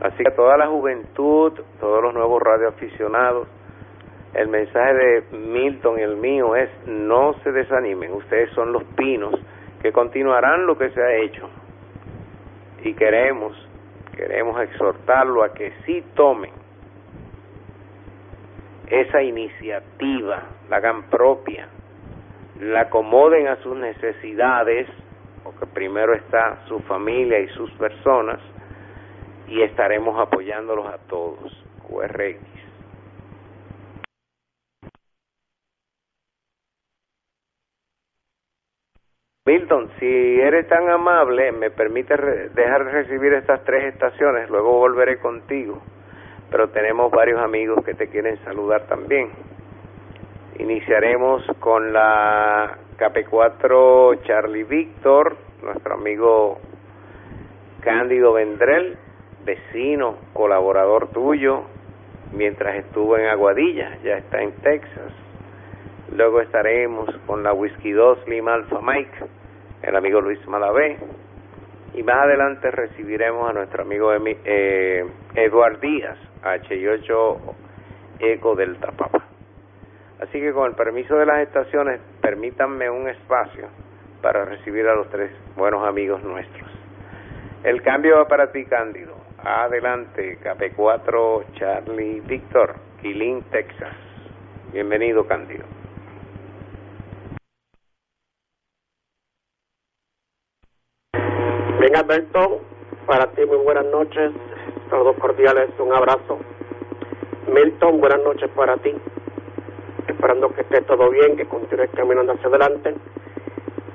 Así 0.01 0.23
que 0.23 0.29
a 0.29 0.35
toda 0.35 0.57
la 0.57 0.67
juventud, 0.67 1.53
todos 1.79 2.03
los 2.03 2.13
nuevos 2.13 2.41
radioaficionados, 2.41 3.47
el 4.33 4.47
mensaje 4.47 4.93
de 4.93 5.37
Milton 5.37 5.99
el 5.99 6.15
mío 6.15 6.55
es 6.55 6.69
no 6.87 7.33
se 7.43 7.51
desanimen, 7.51 8.13
ustedes 8.13 8.49
son 8.51 8.71
los 8.71 8.83
pinos 8.95 9.35
que 9.81 9.91
continuarán 9.91 10.65
lo 10.65 10.77
que 10.77 10.89
se 10.89 11.01
ha 11.01 11.15
hecho. 11.17 11.49
Y 12.83 12.93
queremos, 12.93 13.55
queremos 14.15 14.59
exhortarlo 14.61 15.43
a 15.43 15.53
que 15.53 15.71
sí 15.85 16.03
tomen 16.15 16.51
esa 18.87 19.21
iniciativa, 19.21 20.43
la 20.69 20.77
hagan 20.77 21.03
propia, 21.03 21.67
la 22.59 22.81
acomoden 22.81 23.47
a 23.47 23.57
sus 23.57 23.75
necesidades, 23.75 24.87
porque 25.43 25.65
primero 25.67 26.13
está 26.13 26.65
su 26.67 26.79
familia 26.81 27.39
y 27.39 27.47
sus 27.49 27.71
personas, 27.73 28.39
y 29.51 29.61
estaremos 29.63 30.17
apoyándolos 30.17 30.85
a 30.85 30.97
todos. 31.09 31.51
QRX. 31.87 32.39
Milton, 39.45 39.89
si 39.99 40.39
eres 40.39 40.69
tan 40.69 40.89
amable, 40.89 41.51
me 41.51 41.69
permite 41.69 42.15
dejar 42.53 42.85
de 42.85 42.91
recibir 42.91 43.33
estas 43.33 43.61
tres 43.65 43.93
estaciones, 43.93 44.49
luego 44.49 44.71
volveré 44.71 45.19
contigo, 45.19 45.81
pero 46.49 46.69
tenemos 46.69 47.11
varios 47.11 47.41
amigos 47.41 47.83
que 47.83 47.93
te 47.93 48.07
quieren 48.07 48.37
saludar 48.45 48.87
también. 48.87 49.31
Iniciaremos 50.59 51.43
con 51.59 51.91
la 51.91 52.77
KP4 52.97 54.21
Charlie 54.23 54.63
Víctor, 54.63 55.35
nuestro 55.61 55.95
amigo 55.95 56.59
Cándido 57.81 58.33
Vendrell, 58.33 58.97
vecino, 59.45 60.17
colaborador 60.33 61.09
tuyo, 61.09 61.63
mientras 62.33 62.75
estuvo 62.75 63.17
en 63.17 63.27
Aguadilla, 63.27 63.97
ya 64.03 64.17
está 64.17 64.41
en 64.41 64.51
Texas. 64.61 65.11
Luego 66.15 66.41
estaremos 66.41 67.09
con 67.25 67.43
la 67.43 67.53
Whisky 67.53 67.91
2 67.91 68.27
Lima 68.27 68.53
Alpha 68.53 68.79
Mike, 68.81 69.25
el 69.83 69.95
amigo 69.95 70.21
Luis 70.21 70.45
Malavé. 70.47 70.97
y 71.93 72.03
más 72.03 72.17
adelante 72.17 72.71
recibiremos 72.71 73.49
a 73.49 73.53
nuestro 73.53 73.83
amigo 73.83 74.13
eh, 74.13 75.05
Eduard 75.35 75.79
Díaz, 75.79 76.17
H8 76.43 77.37
Eco 78.19 78.55
del 78.55 78.77
Tapapa. 78.77 79.23
Así 80.21 80.39
que 80.39 80.53
con 80.53 80.67
el 80.67 80.75
permiso 80.75 81.15
de 81.15 81.25
las 81.25 81.39
estaciones, 81.39 81.99
permítanme 82.21 82.89
un 82.89 83.09
espacio 83.09 83.67
para 84.21 84.45
recibir 84.45 84.87
a 84.87 84.95
los 84.95 85.09
tres 85.09 85.31
buenos 85.55 85.85
amigos 85.85 86.23
nuestros. 86.23 86.69
El 87.63 87.81
cambio 87.81 88.17
va 88.17 88.27
para 88.27 88.51
ti, 88.51 88.65
Cándido. 88.65 89.20
Adelante, 89.43 90.37
KP4 90.43 91.45
Charlie 91.55 92.21
Víctor, 92.21 92.75
Quilín, 93.01 93.41
Texas. 93.49 93.95
Bienvenido, 94.71 95.25
Cándido. 95.25 95.65
Bien, 101.79 101.95
Alberto, 101.95 102.61
para 103.07 103.31
ti 103.31 103.43
muy 103.47 103.57
buenas 103.57 103.85
noches, 103.85 104.31
todos 104.91 105.17
cordiales, 105.17 105.71
un 105.79 105.91
abrazo. 105.91 106.37
Milton, 107.51 107.99
buenas 107.99 108.21
noches 108.21 108.49
para 108.55 108.77
ti, 108.77 108.93
esperando 110.07 110.53
que 110.53 110.61
esté 110.61 110.81
todo 110.81 111.09
bien, 111.09 111.35
que 111.35 111.47
continúes 111.47 111.89
caminando 111.95 112.33
hacia 112.33 112.47
adelante 112.47 112.93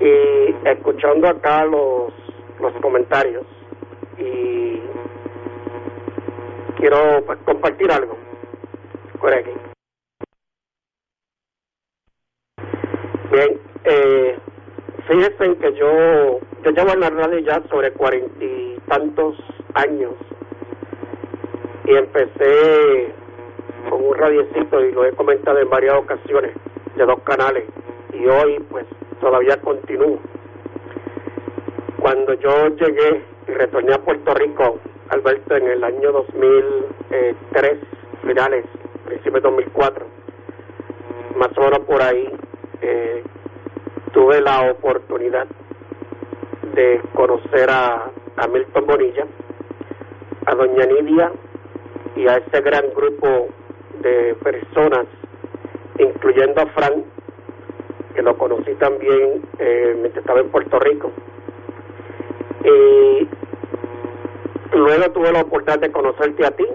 y 0.00 0.68
escuchando 0.68 1.28
acá 1.28 1.64
los, 1.64 2.12
los 2.58 2.72
comentarios 2.82 3.46
y 4.18 4.55
quiero 6.86 7.24
compartir 7.44 7.90
algo 7.90 8.16
por 9.20 9.34
aquí. 9.34 9.50
Bien, 13.32 13.60
eh, 13.84 14.38
fíjense 15.08 15.56
que 15.58 15.74
yo, 15.74 16.38
yo 16.62 16.70
llevo 16.70 16.92
en 16.92 17.00
la 17.00 17.10
radio 17.10 17.38
ya 17.40 17.60
sobre 17.68 17.92
cuarenta 17.92 18.44
y 18.44 18.78
tantos 18.86 19.36
años 19.74 20.12
y 21.86 21.96
empecé 21.96 23.12
con 23.90 24.04
un 24.04 24.14
radiecito 24.14 24.80
y 24.84 24.92
lo 24.92 25.06
he 25.06 25.12
comentado 25.12 25.58
en 25.58 25.68
varias 25.68 25.96
ocasiones 25.96 26.52
de 26.94 27.04
dos 27.04 27.20
canales 27.24 27.64
y 28.12 28.26
hoy 28.26 28.64
pues 28.70 28.86
todavía 29.20 29.60
continúo. 29.60 30.20
Cuando 31.98 32.34
yo 32.34 32.68
llegué 32.76 33.24
y 33.48 33.50
retorné 33.50 33.94
a 33.94 33.98
Puerto 33.98 34.34
Rico, 34.34 34.78
Alberto, 35.10 35.56
en 35.56 35.66
el 35.68 35.84
año 35.84 36.12
2003, 36.12 37.78
finales, 38.26 38.64
principios 39.04 39.42
de 39.42 39.48
2004, 39.48 40.06
más 41.36 41.56
o 41.56 41.60
menos 41.60 41.78
por 41.80 42.02
ahí, 42.02 42.28
eh, 42.82 43.22
tuve 44.12 44.40
la 44.40 44.70
oportunidad 44.70 45.46
de 46.74 47.00
conocer 47.14 47.70
a, 47.70 48.10
a 48.36 48.48
Milton 48.48 48.86
Bonilla, 48.86 49.26
a 50.46 50.54
Doña 50.54 50.86
Nidia 50.86 51.32
y 52.16 52.26
a 52.26 52.36
ese 52.36 52.60
gran 52.60 52.84
grupo 52.94 53.48
de 54.00 54.34
personas, 54.42 55.06
incluyendo 55.98 56.62
a 56.62 56.66
Frank, 56.66 57.04
que 58.14 58.22
lo 58.22 58.36
conocí 58.36 58.74
también 58.74 59.42
eh, 59.58 59.92
mientras 59.96 60.22
estaba 60.22 60.40
en 60.40 60.50
Puerto 60.50 60.78
Rico. 60.78 61.12
Y 62.64 63.28
luego 64.76 65.10
tuve 65.12 65.32
la 65.32 65.40
oportunidad 65.40 65.80
de 65.80 65.92
conocerte 65.92 66.46
a 66.46 66.50
ti 66.50 66.66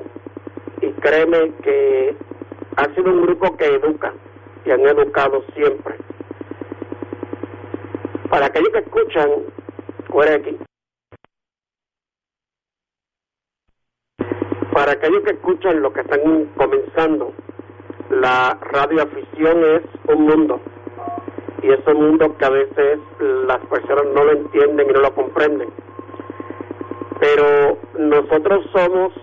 y 0.82 0.92
créeme 0.94 1.54
que 1.64 2.16
ha 2.78 2.86
sido 2.96 3.12
un 3.12 3.22
grupo 3.24 3.56
que 3.58 3.66
educa 3.66 4.14
y 4.66 4.72
han 4.72 4.82
educado 4.82 5.44
siempre. 5.54 5.96
Para 8.30 8.46
aquellos 8.48 8.70
que 8.70 8.80
escuchan, 8.80 9.30
fuera 10.10 10.36
aquí. 10.36 10.58
Para 14.74 14.94
aquellos 14.94 15.24
que 15.24 15.32
escuchan 15.32 15.82
lo 15.82 15.92
que 15.92 16.02
están 16.02 16.46
comenzando, 16.56 17.34
la 18.10 18.58
radioafición 18.62 19.64
es 19.66 19.82
un 20.08 20.24
mundo 20.24 20.62
y 21.62 21.72
es 21.72 21.86
un 21.88 22.02
mundo 22.02 22.36
que 22.38 22.46
a 22.46 22.50
veces 22.50 23.00
las 23.20 23.60
personas 23.68 24.06
no 24.14 24.24
lo 24.24 24.32
entienden 24.32 24.90
y 24.90 24.94
no 24.94 25.02
lo 25.02 25.14
comprenden. 25.14 25.70
Pero 27.22 27.78
nosotros 28.00 28.66
somos 28.74 29.14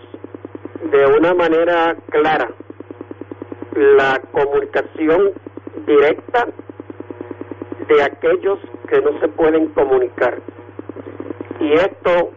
de 0.92 1.04
una 1.18 1.34
manera 1.34 1.96
clara 2.11 2.48
la 3.74 4.20
comunicación 4.30 5.32
directa 5.84 6.46
de 7.88 8.02
aquellos 8.02 8.61
que 8.88 9.00
no 9.00 9.18
se 9.18 9.26
pueden 9.26 9.66
comunicar. 9.70 10.38
Y 11.58 11.72
esto 11.72 12.30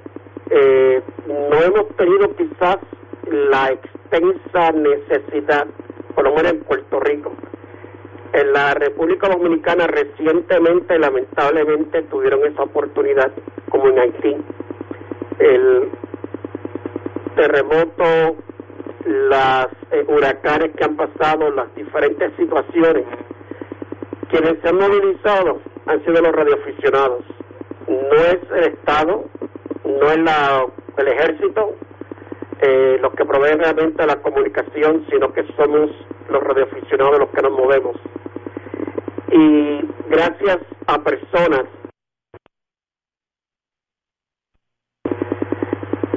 eh, 0.50 1.02
no 1.28 1.62
hemos 1.62 1.96
tenido 1.96 2.36
quizás 2.36 2.78
la 3.30 3.72
extensa 3.72 4.72
necesidad, 4.72 5.68
por 6.16 6.24
lo 6.24 6.34
menos 6.34 6.54
en 6.54 6.60
Puerto 6.62 7.00
Rico, 7.02 7.34
en 8.34 8.52
la 8.52 8.74
República 8.74 9.30
Dominicana 9.30 9.86
recientemente, 9.86 10.98
lamentablemente, 10.98 12.02
tuvieron 12.04 12.46
esa 12.52 12.64
oportunidad, 12.64 13.32
como 13.70 13.90
en 13.90 14.00
Haití. 14.00 14.38
El 15.40 15.90
terremoto, 17.36 18.36
las 19.06 19.68
eh, 19.92 20.06
huracanes 20.08 20.72
que 20.76 20.84
han 20.84 20.96
pasado, 20.96 21.50
las 21.52 21.74
diferentes 21.76 22.32
situaciones. 22.38 23.06
Quienes 24.30 24.62
se 24.62 24.70
han 24.70 24.78
movilizado 24.78 25.60
han 25.88 26.04
sido 26.06 26.22
los 26.22 26.32
radioaficionados. 26.32 27.24
No 27.88 28.16
es 28.16 28.40
el 28.56 28.64
Estado, 28.74 29.26
no 29.84 30.08
es 30.12 30.18
la, 30.20 30.66
el 30.98 31.08
ejército 31.08 31.76
eh, 32.62 33.00
los 33.02 33.14
que 33.14 33.26
proveen 33.26 33.60
realmente 33.60 34.06
la 34.06 34.22
comunicación, 34.22 35.06
sino 35.10 35.34
que 35.34 35.44
somos 35.58 35.90
los 36.30 36.44
radioaficionados 36.44 37.20
los 37.20 37.30
que 37.30 37.42
nos 37.42 37.52
movemos 37.52 37.98
y 39.32 39.80
gracias 40.10 40.60
a 40.88 41.00
personas 41.00 41.64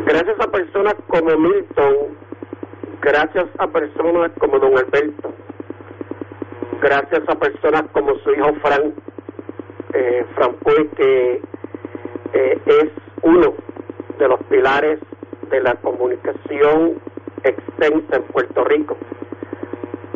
gracias 0.06 0.40
a 0.40 0.50
personas 0.50 0.94
como 1.08 1.36
Milton 1.36 1.94
gracias 3.00 3.46
a 3.58 3.66
personas 3.66 4.30
como 4.38 4.58
don 4.58 4.76
Alberto 4.78 5.32
gracias 6.80 7.22
a 7.28 7.34
personas 7.34 7.84
como 7.92 8.14
su 8.20 8.30
hijo 8.32 8.54
Frank 8.62 8.94
eh, 9.94 10.24
Frank 10.34 10.56
que 10.96 11.40
eh, 12.34 12.60
es 12.66 12.90
uno 13.22 13.54
de 14.18 14.28
los 14.28 14.42
pilares 14.44 14.98
de 15.50 15.60
la 15.60 15.74
comunicación 15.76 17.00
extensa 17.44 18.16
en 18.16 18.22
Puerto 18.24 18.64
Rico. 18.64 18.96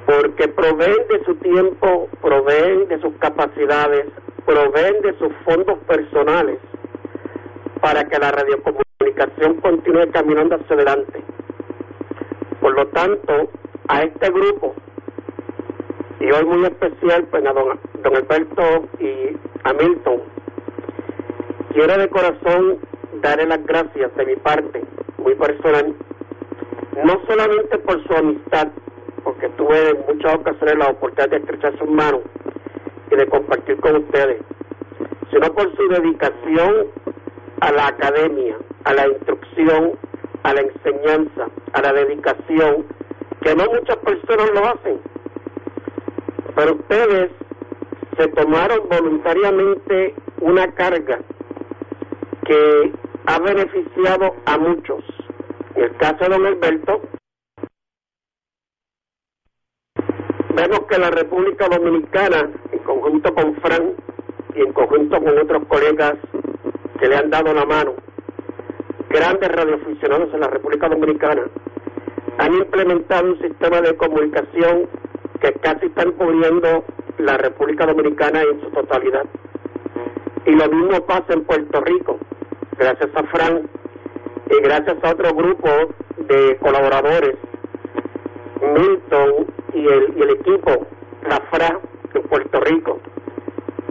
Porque 0.06 0.48
proveen 0.48 1.06
de 1.10 1.24
su 1.24 1.34
tiempo, 1.36 2.08
proveen 2.20 2.88
de 2.88 3.00
sus 3.00 3.14
capacidades, 3.18 4.06
proveen 4.46 5.00
de 5.02 5.16
sus 5.18 5.32
fondos 5.44 5.78
personales 5.86 6.58
para 7.80 8.04
que 8.04 8.18
la 8.18 8.32
radiocomunicación 8.32 8.87
continúe 9.60 10.10
caminando 10.12 10.56
hacia 10.56 10.76
adelante. 10.76 11.22
Por 12.60 12.74
lo 12.74 12.86
tanto, 12.88 13.50
a 13.88 14.02
este 14.02 14.30
grupo, 14.30 14.74
y 16.20 16.30
hoy 16.30 16.44
muy 16.44 16.64
especial 16.66 17.24
pues 17.30 17.46
a 17.46 17.52
don, 17.52 17.78
don 18.02 18.16
Alberto 18.16 18.88
y 18.98 19.36
a 19.64 19.72
Milton, 19.72 20.22
quiero 21.72 21.98
de 21.98 22.08
corazón 22.08 22.78
darle 23.22 23.46
las 23.46 23.64
gracias 23.64 24.14
de 24.16 24.26
mi 24.26 24.36
parte, 24.36 24.82
muy 25.18 25.34
personal, 25.34 25.94
no 27.04 27.20
solamente 27.28 27.78
por 27.78 28.02
su 28.06 28.14
amistad, 28.14 28.68
porque 29.24 29.48
tuve 29.50 29.90
en 29.90 30.04
muchas 30.08 30.34
ocasiones 30.34 30.78
la 30.78 30.88
oportunidad 30.88 31.30
de 31.30 31.36
estrechar 31.36 31.78
sus 31.78 31.88
manos 31.88 32.20
y 33.10 33.16
de 33.16 33.26
compartir 33.26 33.76
con 33.80 33.96
ustedes, 33.96 34.42
sino 35.30 35.52
por 35.52 35.74
su 35.76 35.88
dedicación 35.88 36.86
a 37.60 37.72
la 37.72 37.88
academia, 37.88 38.56
a 38.84 38.94
la 38.94 39.08
instrucción, 39.08 39.98
a 40.42 40.54
la 40.54 40.60
enseñanza, 40.60 41.46
a 41.72 41.82
la 41.82 41.92
dedicación, 41.92 42.86
que 43.42 43.54
no 43.54 43.64
muchas 43.66 43.96
personas 43.96 44.50
lo 44.54 44.66
hacen. 44.66 45.00
Pero 46.54 46.74
ustedes 46.74 47.30
se 48.16 48.28
tomaron 48.28 48.88
voluntariamente 48.88 50.14
una 50.40 50.72
carga 50.74 51.20
que 52.44 52.92
ha 53.26 53.38
beneficiado 53.40 54.34
a 54.46 54.58
muchos. 54.58 55.04
En 55.74 55.84
el 55.84 55.96
caso 55.96 56.16
de 56.20 56.28
don 56.30 56.46
Alberto, 56.46 57.00
vemos 60.54 60.80
que 60.88 60.98
la 60.98 61.10
República 61.10 61.68
Dominicana, 61.68 62.50
en 62.72 62.78
conjunto 62.80 63.34
con 63.34 63.54
Fran 63.56 63.94
y 64.54 64.60
en 64.62 64.72
conjunto 64.72 65.22
con 65.22 65.38
otros 65.38 65.62
colegas 65.68 66.16
que 66.98 67.08
le 67.08 67.16
han 67.16 67.30
dado 67.30 67.52
la 67.52 67.64
mano, 67.64 67.94
grandes 69.08 69.48
radioaficionados 69.50 70.32
en 70.34 70.40
la 70.40 70.48
República 70.48 70.88
Dominicana, 70.88 71.42
han 72.38 72.54
implementado 72.54 73.32
un 73.32 73.40
sistema 73.40 73.80
de 73.80 73.96
comunicación 73.96 74.88
que 75.40 75.52
casi 75.54 75.86
están 75.86 76.12
cubriendo 76.12 76.84
la 77.18 77.36
República 77.36 77.86
Dominicana 77.86 78.42
en 78.42 78.60
su 78.60 78.70
totalidad. 78.70 79.24
Y 80.46 80.52
lo 80.52 80.68
mismo 80.68 81.04
pasa 81.06 81.32
en 81.32 81.44
Puerto 81.44 81.80
Rico. 81.80 82.18
gracias 82.78 83.10
a 83.14 83.22
Frank 83.24 83.66
y 84.50 84.62
gracias 84.62 84.96
a 85.02 85.10
otro 85.10 85.34
grupo 85.34 85.68
de 86.28 86.56
colaboradores, 86.56 87.36
Milton 88.60 89.46
y 89.74 89.86
el, 89.86 90.14
y 90.16 90.22
el 90.22 90.30
equipo, 90.30 90.86
la 91.28 91.40
FRA 91.50 91.80
de 92.14 92.20
Puerto 92.20 92.60
Rico, 92.60 93.00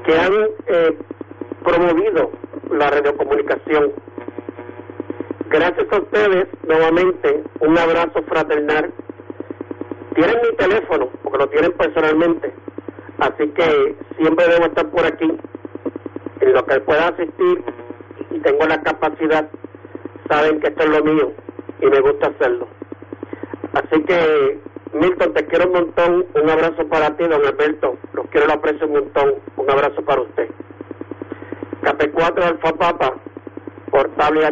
que 0.06 0.18
han 0.18 0.34
eh, 0.68 0.98
promovido 1.64 2.32
la 2.72 2.90
radiocomunicación. 2.90 3.92
Gracias 5.50 5.88
a 5.92 5.98
ustedes, 5.98 6.48
nuevamente, 6.68 7.44
un 7.62 7.78
abrazo 7.78 8.22
fraternal. 8.28 8.92
Tienen 10.16 10.38
mi 10.42 10.56
teléfono, 10.58 11.10
porque 11.24 11.38
lo 11.38 11.48
tienen 11.50 11.72
personalmente, 11.74 12.54
así 13.20 13.48
que 13.50 13.96
siempre 14.18 14.48
debo 14.48 14.66
estar 14.66 14.90
por 14.90 15.06
aquí. 15.06 15.32
En 16.42 16.54
lo 16.54 16.66
que 16.66 16.80
pueda 16.82 17.08
asistir 17.08 17.64
y 18.32 18.40
tengo 18.40 18.66
la 18.68 18.82
capacidad, 18.82 19.50
saben 20.30 20.60
que 20.60 20.68
esto 20.68 20.84
es 20.84 20.90
lo 20.90 21.04
mío 21.04 21.32
y 21.82 21.86
me 21.88 22.00
gusta 22.00 22.28
hacerlo. 22.28 22.68
Así 23.74 24.02
que, 24.04 24.60
Milton, 24.94 25.34
te 25.34 25.46
quiero 25.46 25.68
un 25.68 25.74
montón. 25.74 26.26
Un 26.34 26.50
abrazo 26.50 26.88
para 26.88 27.16
ti, 27.16 27.24
don 27.28 27.46
Alberto. 27.46 27.98
Los 28.14 28.28
quiero, 28.28 28.48
lo 28.48 28.54
aprecio 28.54 28.88
un 28.88 28.94
montón. 28.94 29.36
Un 29.56 29.70
abrazo 29.70 30.02
para 30.04 30.22
usted. 30.22 30.50
KP4 31.82 32.44
Alfa 32.44 32.74
Papa, 32.74 33.14
portable 33.92 34.46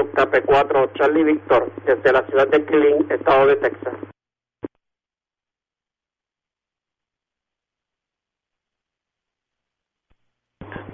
H8, 0.00 0.12
KP4 0.12 0.92
Charlie 0.94 1.24
Víctor, 1.24 1.70
desde 1.84 2.12
la 2.12 2.22
ciudad 2.22 2.48
de 2.48 2.64
Killeen, 2.64 3.06
estado 3.10 3.46
de 3.46 3.56
Texas. 3.56 3.94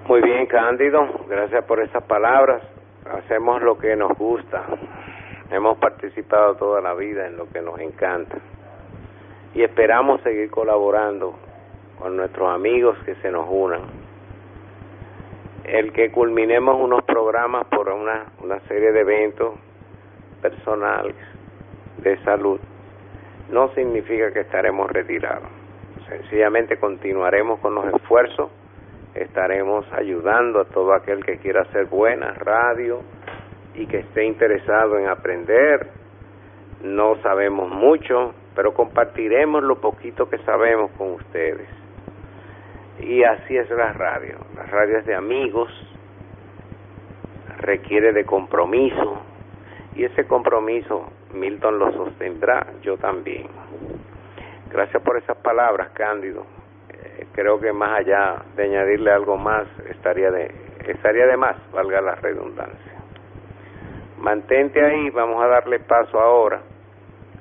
Muy 0.09 0.21
bien, 0.23 0.47
Cándido, 0.47 1.27
gracias 1.29 1.65
por 1.65 1.81
esas 1.81 2.03
palabras. 2.05 2.63
Hacemos 3.11 3.61
lo 3.63 3.77
que 3.77 3.97
nos 3.97 4.17
gusta. 4.17 4.65
Hemos 5.51 5.79
participado 5.79 6.55
toda 6.57 6.81
la 6.81 6.95
vida 6.95 7.27
en 7.27 7.37
lo 7.37 7.49
que 7.49 7.61
nos 7.61 7.79
encanta. 7.81 8.37
Y 9.55 9.63
esperamos 9.63 10.21
seguir 10.23 10.51
colaborando 10.51 11.35
con 11.99 12.17
nuestros 12.17 12.49
amigos 12.55 12.97
que 13.05 13.15
se 13.17 13.31
nos 13.31 13.47
unan. 13.49 14.06
El 15.67 15.93
que 15.93 16.11
culminemos 16.11 16.77
unos 16.79 17.03
programas 17.05 17.67
por 17.67 17.89
una, 17.89 18.27
una 18.43 18.61
serie 18.69 18.93
de 18.93 19.01
eventos 19.01 19.55
personales 20.41 21.17
de 21.99 22.17
salud 22.25 22.61
no 23.51 23.69
significa 23.75 24.33
que 24.33 24.41
estaremos 24.41 24.91
retirados. 24.91 25.49
Sencillamente 26.09 26.79
continuaremos 26.79 27.59
con 27.61 27.75
los 27.75 27.87
esfuerzos 27.95 28.51
estaremos 29.17 29.87
ayudando 29.93 30.61
a 30.61 30.65
todo 30.67 30.93
aquel 30.93 31.25
que 31.25 31.39
quiera 31.39 31.63
hacer 31.63 31.87
buena 31.87 32.35
radio 32.35 33.01
y 33.75 33.87
que 33.87 33.99
esté 33.99 34.25
interesado 34.25 34.99
en 34.99 35.09
aprender. 35.09 35.89
No 36.83 37.17
sabemos 37.23 37.71
mucho, 37.71 38.35
pero 38.55 38.75
compartiremos 38.75 39.63
lo 39.63 39.81
poquito 39.81 40.29
que 40.29 40.39
sabemos 40.39 40.91
con 40.93 41.13
ustedes. 41.13 41.69
Y 43.01 43.23
así 43.25 43.57
es 43.57 43.71
la 43.71 43.93
radio. 43.93 44.39
La 44.55 44.65
radio 44.65 44.99
es 44.99 45.07
de 45.07 45.15
amigos, 45.15 45.71
requiere 47.59 48.13
de 48.13 48.25
compromiso, 48.25 49.21
y 49.95 50.05
ese 50.05 50.27
compromiso 50.27 51.11
Milton 51.33 51.79
lo 51.79 51.93
sostendrá, 51.93 52.67
yo 52.83 52.97
también. 52.97 53.47
Gracias 54.71 55.03
por 55.03 55.17
esas 55.17 55.37
palabras, 55.39 55.91
Cándido 55.91 56.45
creo 57.37 57.61
que 57.61 57.71
más 57.71 58.01
allá 58.01 58.43
de 58.57 58.65
añadirle 58.65 59.13
algo 59.13 59.37
más 59.37 59.67
estaría 59.91 60.31
de 60.31 60.51
estaría 60.87 61.27
de 61.27 61.37
más, 61.37 61.57
valga 61.73 62.01
la 62.01 62.15
redundancia. 62.15 62.93
Mantente 64.19 64.83
ahí, 64.83 65.11
vamos 65.11 65.43
a 65.43 65.49
darle 65.49 65.81
paso 65.81 66.19
ahora 66.19 66.63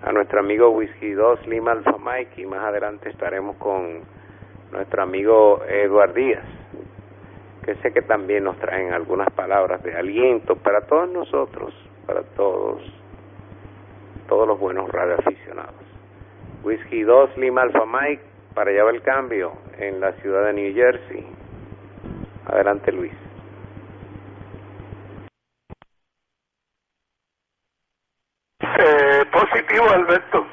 a 0.04 0.12
nuestro 0.12 0.40
amigo 0.42 0.72
Whisky 0.72 1.12
2 1.12 1.48
Lima 1.48 1.76
Mike 1.76 2.42
y 2.42 2.46
más 2.46 2.60
adelante 2.66 3.10
estaremos 3.10 3.56
con 3.56 4.02
nuestro 4.76 5.04
amigo 5.04 5.64
Eduard 5.68 6.14
Díaz, 6.14 6.44
que 7.64 7.76
sé 7.76 7.92
que 7.94 8.02
también 8.02 8.44
nos 8.44 8.58
traen 8.60 8.94
algunas 8.94 9.30
palabras 9.32 9.82
de 9.84 9.96
aliento 9.96 10.56
para 10.58 10.82
todos 10.82 11.10
nosotros, 11.10 11.74
para 12.06 12.24
todos, 12.36 12.82
todos 14.28 14.48
los 14.48 14.60
buenos 14.60 14.90
radioaficionados. 14.92 15.74
Whisky 16.64 17.04
2 17.04 17.38
Lima 17.38 17.62
Alpha 17.62 17.86
Mike 17.86 18.22
para 18.54 18.72
allá 18.72 18.84
va 18.84 18.92
el 18.92 19.02
cambio 19.02 19.54
en 19.78 20.00
la 20.00 20.12
ciudad 20.14 20.46
de 20.46 20.54
New 20.54 20.74
Jersey. 20.74 21.26
Adelante 22.48 22.92
Luis. 22.92 23.14
Eh, 28.60 29.26
positivo 29.32 29.90
Alberto. 29.90 30.46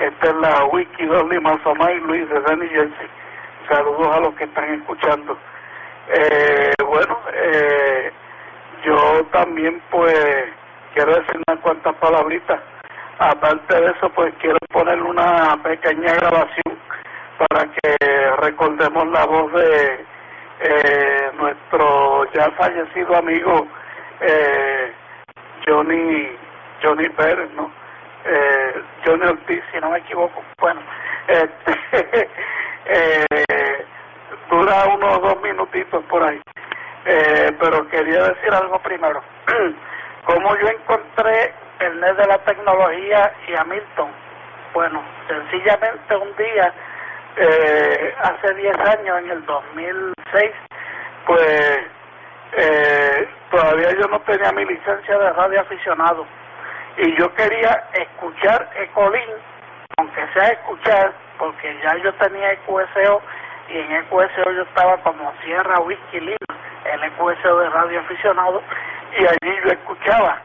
Esta 0.00 0.28
es 0.28 0.34
la 0.36 0.64
Wiki 0.72 1.06
2 1.06 1.28
Lima 1.28 1.60
y 1.94 2.00
Luis 2.00 2.28
de 2.28 2.56
New 2.56 2.68
Jersey. 2.68 3.20
Saludos 3.70 4.08
a 4.08 4.20
los 4.20 4.34
que 4.34 4.44
están 4.44 4.74
escuchando. 4.74 5.38
Eh, 6.08 6.72
bueno, 6.84 7.20
eh, 7.32 8.10
yo 8.84 9.24
también 9.30 9.80
pues 9.92 10.12
quiero 10.92 11.14
decir 11.14 11.40
unas 11.46 11.62
cuantas 11.62 11.94
palabritas. 11.96 12.60
Aparte 13.20 13.80
de 13.80 13.92
eso, 13.92 14.10
pues 14.10 14.34
quiero 14.40 14.58
poner 14.72 15.00
una 15.00 15.56
pequeña 15.62 16.14
grabación 16.14 16.78
para 17.38 17.66
que 17.66 17.96
recordemos 18.40 19.06
la 19.08 19.24
voz 19.24 19.52
de 19.52 20.04
eh, 20.62 21.30
nuestro 21.38 22.24
ya 22.32 22.50
fallecido 22.52 23.14
amigo 23.16 23.68
eh, 24.20 24.92
Johnny 25.64 26.28
Johnny 26.82 27.08
Pérez, 27.10 27.50
¿no? 27.54 27.70
Eh, 28.24 28.82
Johnny 29.06 29.26
Ortiz, 29.26 29.62
si 29.72 29.78
no 29.78 29.90
me 29.90 29.98
equivoco. 29.98 30.42
Bueno, 30.58 30.80
este, 31.28 32.28
eh, 32.86 33.39
dura 34.50 34.86
unos 34.86 35.22
dos 35.22 35.40
minutitos 35.42 36.04
por 36.04 36.22
ahí. 36.22 36.40
Eh, 37.04 37.56
pero 37.58 37.88
quería 37.88 38.24
decir 38.24 38.52
algo 38.52 38.78
primero. 38.80 39.22
Como 40.24 40.56
yo 40.56 40.68
encontré 40.68 41.54
el 41.78 42.00
NET 42.00 42.16
de 42.16 42.26
la 42.26 42.38
tecnología 42.38 43.32
y 43.48 43.54
a 43.54 43.64
Milton, 43.64 44.10
bueno, 44.74 45.02
sencillamente 45.26 46.16
un 46.16 46.36
día 46.36 46.74
eh, 47.36 48.14
hace 48.22 48.54
10 48.54 48.78
años, 48.80 49.18
en 49.18 49.30
el 49.30 49.46
2006, 49.46 50.50
pues 51.26 51.78
eh, 52.52 53.28
todavía 53.50 53.92
yo 53.92 54.06
no 54.08 54.20
tenía 54.20 54.52
mi 54.52 54.64
licencia 54.66 55.18
de 55.18 55.30
radio 55.30 55.60
aficionado 55.60 56.26
y 56.98 57.16
yo 57.16 57.32
quería 57.34 57.84
escuchar 57.94 58.68
Ecolín, 58.76 59.30
aunque 59.96 60.20
sea 60.34 60.48
escuchar, 60.48 61.12
porque 61.38 61.78
ya 61.82 61.96
yo 61.96 62.12
tenía 62.14 62.52
EQSO 62.52 63.22
y 63.70 63.78
en 63.78 63.92
EQSO 63.92 64.50
yo 64.52 64.62
estaba 64.62 64.96
como 64.98 65.32
Sierra 65.44 65.80
Whisky 65.80 66.20
Lima, 66.20 66.56
el 66.84 67.04
EQSO 67.04 67.58
de 67.58 67.70
radio 67.70 68.00
aficionado, 68.00 68.62
y 69.16 69.24
allí 69.24 69.56
yo 69.64 69.72
escuchaba 69.72 70.40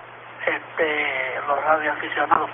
este 0.45 1.41
los 1.47 1.63
radioaficionados, 1.63 2.49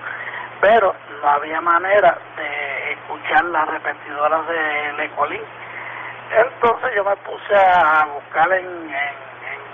pero 0.62 0.96
no 1.22 1.30
había 1.30 1.62
manera 1.62 2.18
de 2.38 2.94
escuchar 2.94 3.46
las 3.46 3.68
repetidoras 3.68 4.48
de 4.48 4.94
Lecolín. 4.94 5.42
Entonces 6.32 6.92
yo 6.96 7.04
me 7.04 7.16
puse 7.18 7.56
a 7.56 8.06
buscar 8.06 8.52
en, 8.54 8.66
en, 8.66 9.22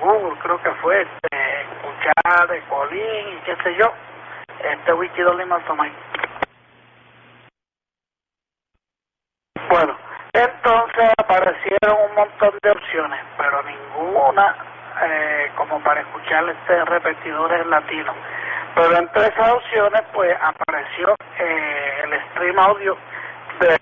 Google, 0.02 0.38
creo 0.40 0.62
que 0.62 0.72
fue, 0.82 1.02
este, 1.02 1.62
escuchar 1.62 2.48
de 2.50 2.62
Colín 2.62 3.28
y 3.34 3.38
qué 3.46 3.56
sé 3.64 3.76
yo, 3.76 3.92
este 4.64 4.94
wiki 4.94 5.22
Lima 5.22 5.60
Tomay. 5.66 5.92
Bueno, 9.70 9.98
entonces 10.34 11.12
aparecieron 11.18 11.98
un 12.10 12.16
montón 12.16 12.54
de 12.62 12.72
opciones, 12.72 13.20
pero 13.38 13.64
ninguna 13.64 14.56
eh, 15.04 15.52
como 15.56 15.80
para 15.84 16.02
escuchar 16.02 16.48
este 16.50 16.86
repetidores 16.86 17.66
latinos. 17.68 18.16
Pero 18.76 18.98
entre 18.98 19.28
esas 19.28 19.50
opciones, 19.52 20.02
pues 20.14 20.36
apareció 20.42 21.16
eh, 21.40 22.02
el 22.04 22.22
stream 22.32 22.60
audio 22.60 22.98
de 23.60 23.78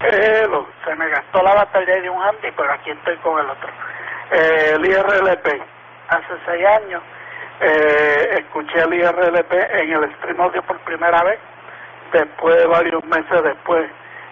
eh, 0.00 0.48
se 0.84 0.94
me 0.96 1.08
gastó 1.08 1.42
la 1.42 1.54
batería 1.54 2.00
de 2.00 2.10
un 2.10 2.22
handy, 2.22 2.50
pero 2.56 2.72
aquí 2.72 2.90
estoy 2.90 3.16
con 3.18 3.38
el 3.40 3.50
otro. 3.50 3.97
Eh, 4.30 4.72
el 4.74 4.84
IRLP, 4.84 5.46
hace 6.08 6.34
seis 6.46 6.66
años, 6.66 7.02
eh, 7.60 8.38
escuché 8.38 8.80
el 8.80 8.94
IRLP 8.94 9.52
en 9.52 9.92
el 9.92 10.14
stream 10.16 10.40
audio 10.40 10.62
por 10.62 10.78
primera 10.80 11.22
vez 11.24 11.38
después 12.12 12.56
de 12.56 12.66
varios 12.66 13.04
meses 13.04 13.42
después, 13.42 13.90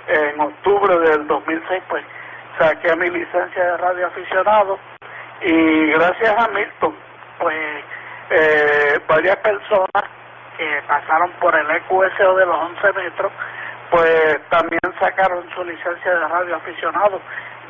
en 0.08 0.40
octubre 0.40 0.98
del 1.10 1.26
2006, 1.26 1.82
pues 1.88 2.04
saqué 2.58 2.94
mi 2.96 3.10
licencia 3.10 3.64
de 3.64 3.76
radio 3.76 4.06
aficionado 4.06 4.78
y 5.40 5.90
gracias 5.92 6.34
a 6.38 6.48
Milton, 6.48 6.94
pues 7.38 7.84
eh, 8.30 9.00
varias 9.08 9.36
personas 9.36 10.04
que 10.56 10.82
pasaron 10.86 11.30
por 11.40 11.54
el 11.54 11.70
EQSO 11.70 12.36
de 12.36 12.46
los 12.46 12.56
11 12.56 12.92
metros, 12.94 13.32
pues 13.90 14.40
también 14.48 14.80
sacaron 14.98 15.44
su 15.54 15.64
licencia 15.64 16.12
de 16.12 16.28
radio 16.28 16.56
aficionado, 16.56 17.20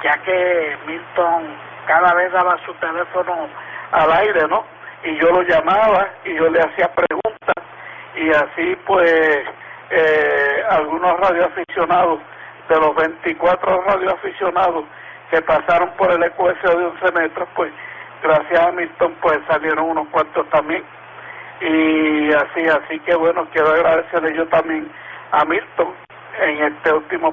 ya 0.04 0.16
que 0.18 0.76
Milton 0.86 1.56
cada 1.86 2.14
vez 2.14 2.32
daba 2.32 2.58
su 2.64 2.72
teléfono 2.74 3.48
al 3.92 4.12
aire, 4.12 4.46
¿no? 4.48 4.64
Y 5.04 5.16
yo 5.16 5.30
lo 5.30 5.42
llamaba 5.42 6.08
y 6.24 6.34
yo 6.34 6.48
le 6.48 6.60
hacía 6.60 6.92
preguntas 6.92 7.54
y 8.16 8.30
así 8.30 8.76
pues 8.86 9.44
eh, 9.90 10.64
algunos 10.70 11.18
radioaficionados, 11.20 12.20
de 12.68 12.76
los 12.80 12.94
24 12.96 13.82
radioaficionados 13.82 14.84
que 15.30 15.40
pasaron 15.42 15.90
por 15.90 16.10
el 16.10 16.22
EQSO 16.24 16.76
de 16.76 16.84
11 16.86 17.12
metros, 17.12 17.48
pues 17.54 17.72
gracias 18.22 18.60
a 18.60 18.72
Milton 18.72 19.14
pues 19.20 19.38
salieron 19.48 19.90
unos 19.90 20.08
cuantos 20.08 20.48
también 20.50 20.82
y 21.60 22.32
así, 22.32 22.66
así 22.66 22.98
que 23.00 23.14
bueno, 23.14 23.46
quiero 23.52 23.70
agradecerle 23.70 24.34
yo 24.34 24.46
también 24.48 24.90
a 25.30 25.44
Milton 25.44 25.94
en 26.40 26.64
este 26.64 26.92
último 26.92 27.32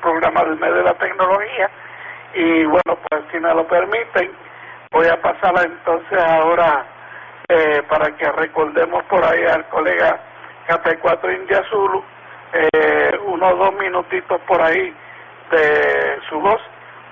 programa 0.00 0.44
del 0.44 0.58
mes 0.58 0.74
de 0.74 0.82
la 0.82 0.94
tecnología 0.94 1.70
y 2.34 2.64
bueno, 2.64 2.98
pues 3.08 3.24
si 3.32 3.38
me 3.38 3.54
lo 3.54 3.66
permiten, 3.66 4.32
voy 4.90 5.06
a 5.06 5.20
pasar 5.20 5.54
entonces 5.64 6.18
ahora 6.18 6.84
eh, 7.48 7.82
para 7.88 8.16
que 8.16 8.30
recordemos 8.32 9.04
por 9.04 9.24
ahí 9.24 9.44
al 9.44 9.68
colega 9.68 10.18
KT4 10.68 11.36
India 11.36 11.62
Zulu, 11.70 12.02
eh, 12.52 13.18
unos 13.26 13.58
dos 13.58 13.74
minutitos 13.74 14.40
por 14.42 14.62
ahí 14.62 14.94
de 15.50 16.18
su 16.28 16.40
voz, 16.40 16.60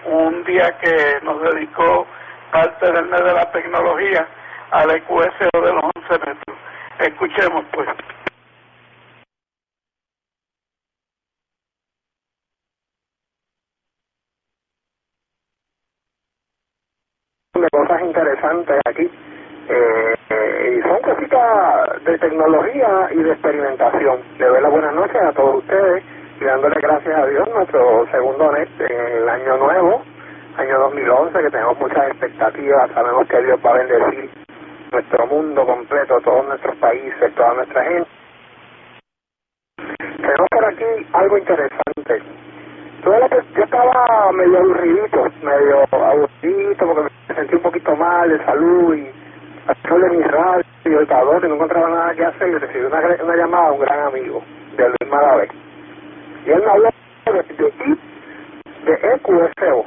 un 0.07 0.43
día 0.45 0.77
que 0.79 1.19
nos 1.23 1.41
dedicó 1.43 2.07
parte 2.51 2.91
del 2.91 3.07
mes 3.07 3.25
de 3.25 3.33
la 3.33 3.51
tecnología 3.53 4.27
al 4.71 4.91
EQSO 4.91 5.51
de 5.53 5.73
los 5.73 5.85
11 5.97 6.27
metros. 6.27 6.57
Escuchemos 6.99 7.65
pues. 7.73 7.89
De 17.63 17.69
cosas 17.71 18.03
interesantes 18.03 18.81
aquí 18.85 19.09
eh, 19.69 20.15
eh, 20.31 20.79
y 20.79 20.83
son 20.83 21.01
cositas 21.01 22.05
de 22.05 22.19
tecnología 22.19 23.09
y 23.13 23.23
de 23.23 23.31
experimentación. 23.31 24.21
Le 24.39 24.47
doy 24.47 24.61
la 24.61 24.69
buenas 24.69 24.95
noches 24.95 25.23
a 25.23 25.33
todos 25.33 25.57
ustedes 25.59 26.03
y 26.41 26.45
dándole 26.45 26.75
gracias 26.81 27.17
a 27.17 27.27
Dios 27.27 27.49
nuestro 27.55 28.07
segundo 28.11 28.51
net 28.53 28.69
en 28.81 29.23
el 29.23 29.29
año 29.29 29.57
nuevo, 29.59 30.03
año 30.57 30.79
2011, 30.79 31.39
que 31.39 31.51
tenemos 31.51 31.79
muchas 31.79 32.09
expectativas, 32.09 32.91
sabemos 32.93 33.29
que 33.29 33.43
Dios 33.43 33.61
va 33.65 33.71
a 33.71 33.79
bendecir 33.79 34.31
nuestro 34.93 35.27
mundo 35.29 35.65
completo, 35.65 36.21
todos 36.25 36.47
nuestros 36.47 36.77
países, 36.77 37.35
toda 37.37 37.55
nuestra 37.55 37.85
gente. 37.85 38.11
Tenemos 40.17 40.49
por 40.51 40.65
aquí 40.65 41.07
algo 41.13 41.39
interesante. 41.39 42.42
Yo 43.05 43.65
estaba 43.65 44.31
medio 44.33 44.59
aburridito, 44.59 45.25
medio 45.43 45.83
aburridito 45.91 46.87
porque 46.87 47.11
me 47.29 47.35
sentí 47.35 47.57
un 47.57 47.63
poquito 47.63 47.97
mal 47.97 48.29
de 48.31 48.45
salud 48.45 48.95
y 48.95 49.11
solo 49.89 50.07
de 50.07 50.17
mi 50.19 50.23
radio 50.23 50.65
y 50.85 50.89
el 50.89 51.03
y 51.03 51.49
no 51.49 51.55
encontraba 51.57 51.89
nada 51.89 52.15
que 52.15 52.25
hacer 52.25 52.49
y 52.49 52.59
recibí 52.59 52.85
una, 52.85 53.37
llamada 53.37 53.69
a 53.69 53.73
un 53.73 53.81
gran 53.81 54.07
amigo 54.07 54.41
de 54.77 54.85
Luis 54.89 55.11
Malavé. 55.11 55.49
Y 56.47 56.51
él 56.51 56.63
me 56.63 56.71
habló 56.71 56.91
de, 57.27 57.33
de, 57.33 57.97
de 58.85 59.15
EQSO. 59.15 59.85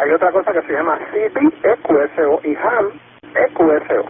Hay 0.00 0.10
otra 0.10 0.30
cosa 0.30 0.52
que 0.52 0.62
se 0.62 0.72
llama 0.74 0.98
CP 1.12 1.40
EQSO 1.62 2.40
y 2.44 2.56
HAM 2.56 2.90
EQSO. 3.36 4.04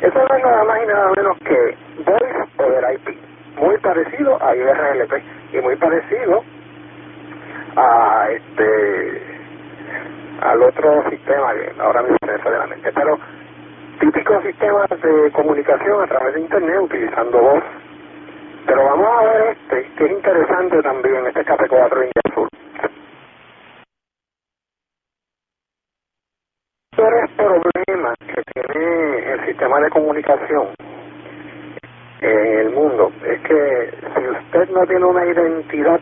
Eso 0.00 0.18
no 0.26 0.36
es 0.36 0.42
nada 0.42 0.64
más 0.64 0.82
y 0.82 0.86
nada 0.86 1.12
menos 1.14 1.38
que 1.40 1.76
Voice 2.02 2.64
over 2.64 2.94
IP, 2.94 3.14
muy 3.58 3.76
parecido 3.78 4.42
a 4.42 4.56
IRLP 4.56 5.12
y 5.52 5.60
muy 5.60 5.76
parecido 5.76 6.42
a 7.76 8.28
este 8.30 9.40
al 10.40 10.62
otro 10.62 11.10
sistema 11.10 11.52
ahora 11.80 12.02
me 12.02 12.10
de 12.10 12.58
la 12.58 12.66
mente, 12.66 12.90
pero 12.92 13.18
típicos 14.00 14.42
sistemas 14.42 14.88
de 14.88 15.30
comunicación 15.32 16.02
a 16.02 16.06
través 16.06 16.34
de 16.34 16.40
internet 16.40 16.80
utilizando 16.80 17.38
voz. 17.38 17.62
Pero 18.66 18.84
vamos 18.84 19.06
a 19.06 19.24
ver 19.24 19.56
este, 19.56 19.90
que 19.96 20.04
es 20.04 20.10
interesante 20.12 20.82
también, 20.82 21.26
este 21.26 21.44
KP4 21.44 21.94
India 21.96 22.22
Azul. 22.30 22.48
Tres 26.96 27.30
problemas 27.36 28.16
que 28.18 28.42
tiene 28.52 29.32
el 29.32 29.46
sistema 29.46 29.80
de 29.80 29.90
comunicación 29.90 30.68
en 32.20 32.58
el 32.58 32.70
mundo 32.70 33.10
es 33.24 33.40
que 33.40 33.90
si 34.14 34.28
usted 34.28 34.68
no 34.70 34.86
tiene 34.86 35.04
una 35.04 35.26
identidad 35.26 36.00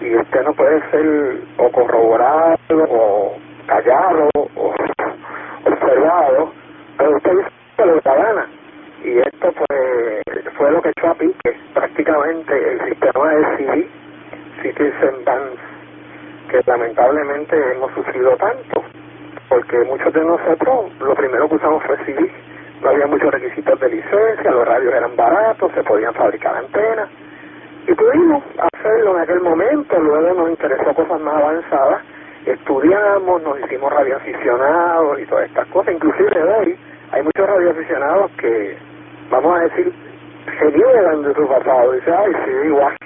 y 0.00 0.16
usted 0.16 0.42
no 0.42 0.52
puede 0.54 0.80
ser 0.90 1.40
o 1.58 1.70
corroborado 1.70 2.56
o 2.70 3.36
callado 3.66 4.28
o 4.34 4.74
observado, 5.64 6.52
pero 6.96 7.16
usted 7.16 7.30
dice 7.30 7.50
que 7.76 8.10
gana. 8.10 8.46
Y 9.04 9.18
esto 9.18 9.52
pues 9.52 10.54
fue 10.56 10.70
lo 10.72 10.82
que 10.82 10.90
echó 10.90 11.08
a 11.08 11.14
pique 11.14 11.56
prácticamente 11.74 12.72
el 12.72 12.80
sistema 12.88 13.28
de 13.30 13.56
CD, 13.56 13.88
Citizen 14.62 15.24
Dance, 15.24 15.58
que 16.50 16.60
lamentablemente 16.66 17.56
hemos 17.72 17.92
sufrido 17.92 18.36
tanto, 18.36 18.84
porque 19.48 19.78
muchos 19.86 20.12
de 20.12 20.24
nosotros 20.24 20.92
lo 21.00 21.14
primero 21.14 21.48
que 21.48 21.54
usamos 21.54 21.82
fue 21.84 21.96
CD, 22.04 22.30
no 22.82 22.90
había 22.90 23.06
muchos 23.06 23.30
requisitos 23.30 23.78
de 23.80 23.88
licencia, 23.88 24.50
los 24.50 24.66
radios 24.66 24.94
eran 24.94 25.14
baratos, 25.16 25.72
se 25.72 25.82
podían 25.82 26.14
fabricar 26.14 26.56
antenas, 26.56 27.08
y 27.90 27.94
pudimos 27.94 28.44
hacerlo 28.72 29.16
en 29.16 29.22
aquel 29.22 29.40
momento, 29.40 29.98
luego 29.98 30.34
nos 30.34 30.50
interesó 30.50 30.94
cosas 30.94 31.20
más 31.20 31.34
avanzadas, 31.34 32.02
estudiamos, 32.46 33.42
nos 33.42 33.58
hicimos 33.60 33.92
radioaficionados 33.92 35.18
y 35.18 35.26
todas 35.26 35.46
estas 35.46 35.66
cosas, 35.68 35.94
inclusive 35.94 36.40
hoy 36.40 36.78
hay 37.10 37.22
muchos 37.22 37.46
radioaficionados 37.48 38.30
que, 38.38 38.78
vamos 39.28 39.58
a 39.58 39.64
decir, 39.64 39.92
se 40.56 40.66
niegan 40.66 41.22
de 41.22 41.34
su 41.34 41.48
pasado, 41.48 41.92
dicen, 41.92 42.14
ay, 42.16 42.32
sí, 42.44 42.68
igual. 42.68 42.96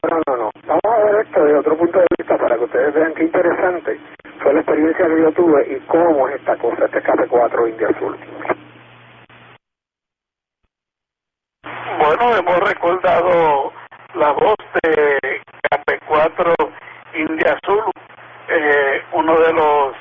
Pero 0.00 0.20
no, 0.26 0.36
no, 0.36 0.50
vamos 0.66 0.82
a 0.84 1.04
ver 1.04 1.26
esto 1.26 1.44
de 1.44 1.58
otro 1.58 1.76
punto 1.76 1.98
de 1.98 2.06
vista 2.18 2.38
para 2.38 2.56
que 2.56 2.64
ustedes 2.64 2.94
vean 2.94 3.12
qué 3.14 3.24
interesante 3.24 4.00
fue 4.42 4.54
la 4.54 4.60
experiencia 4.60 5.06
que 5.06 5.20
yo 5.20 5.32
tuve 5.32 5.66
y 5.70 5.80
cómo 5.86 6.28
es 6.28 6.36
esta 6.36 6.56
cosa, 6.56 6.86
este 6.86 7.02
KP4 7.02 7.68
India 7.68 7.88
Azul. 7.88 8.16
Bueno, 11.98 12.36
hemos 12.36 12.68
recordado 12.68 13.72
la 14.14 14.30
voz 14.32 14.56
de 14.82 15.18
KP4 15.70 16.54
India 17.14 17.58
Azul, 17.62 17.84
eh, 18.48 19.02
uno 19.12 19.38
de 19.40 19.52
los 19.52 19.94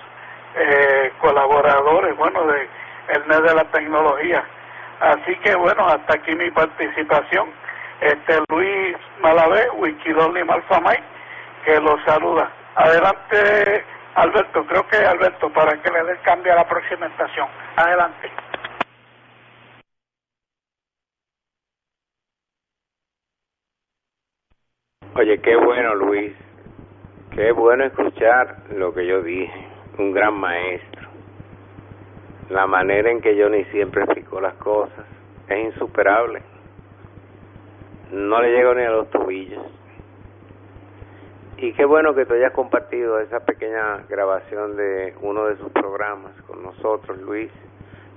eh, 0.56 1.12
colaboradores, 1.20 2.16
bueno, 2.18 2.46
de 2.46 2.68
el 3.10 3.26
mes 3.26 3.42
de 3.42 3.56
la 3.56 3.64
tecnología. 3.66 4.44
Así 5.00 5.36
que 5.38 5.56
bueno, 5.56 5.86
hasta 5.86 6.16
aquí 6.16 6.34
mi 6.36 6.50
participación. 6.52 7.50
Este 8.02 8.42
Luis 8.50 8.96
Malavé, 9.22 9.70
Wikidonly 9.72 10.44
Malfamay, 10.44 11.00
que 11.66 11.80
lo 11.80 11.98
saluda. 12.06 12.52
Adelante, 12.76 13.86
Alberto, 14.16 14.66
creo 14.66 14.88
que 14.88 14.98
Alberto, 14.98 15.50
para 15.50 15.82
que 15.82 15.92
le 15.92 16.04
dé 16.04 16.18
cambio 16.24 16.54
a 16.54 16.58
la 16.58 16.68
próxima 16.68 17.08
estación. 17.08 17.48
Adelante. 17.76 18.32
Oye, 25.16 25.40
qué 25.40 25.56
bueno, 25.56 25.96
Luis. 25.96 26.34
Qué 27.32 27.52
bueno 27.52 27.86
escuchar 27.86 28.64
lo 28.76 28.94
que 28.94 29.06
yo 29.06 29.22
dije. 29.22 29.68
Un 29.98 30.12
gran 30.12 30.34
maestro 30.34 31.04
la 32.50 32.68
manera 32.68 33.10
en 33.10 33.22
que 33.22 33.36
Johnny 33.42 33.64
siempre 33.66 34.04
explicó 34.04 34.40
las 34.40 34.54
cosas 34.56 35.06
es 35.48 35.66
insuperable. 35.66 36.42
No 38.12 38.42
le 38.42 38.52
llego 38.52 38.76
ni 38.76 38.84
a 38.84 38.92
los 38.92 39.10
tobillos. 39.10 39.64
Y 41.58 41.74
qué 41.74 41.86
bueno 41.86 42.14
que 42.14 42.26
tú 42.26 42.34
hayas 42.34 42.52
compartido 42.52 43.20
esa 43.20 43.40
pequeña 43.40 44.04
grabación 44.10 44.76
de 44.76 45.16
uno 45.22 45.46
de 45.46 45.58
sus 45.58 45.72
programas 45.72 46.34
con 46.44 46.62
nosotros, 46.62 47.18
Luis. 47.20 47.52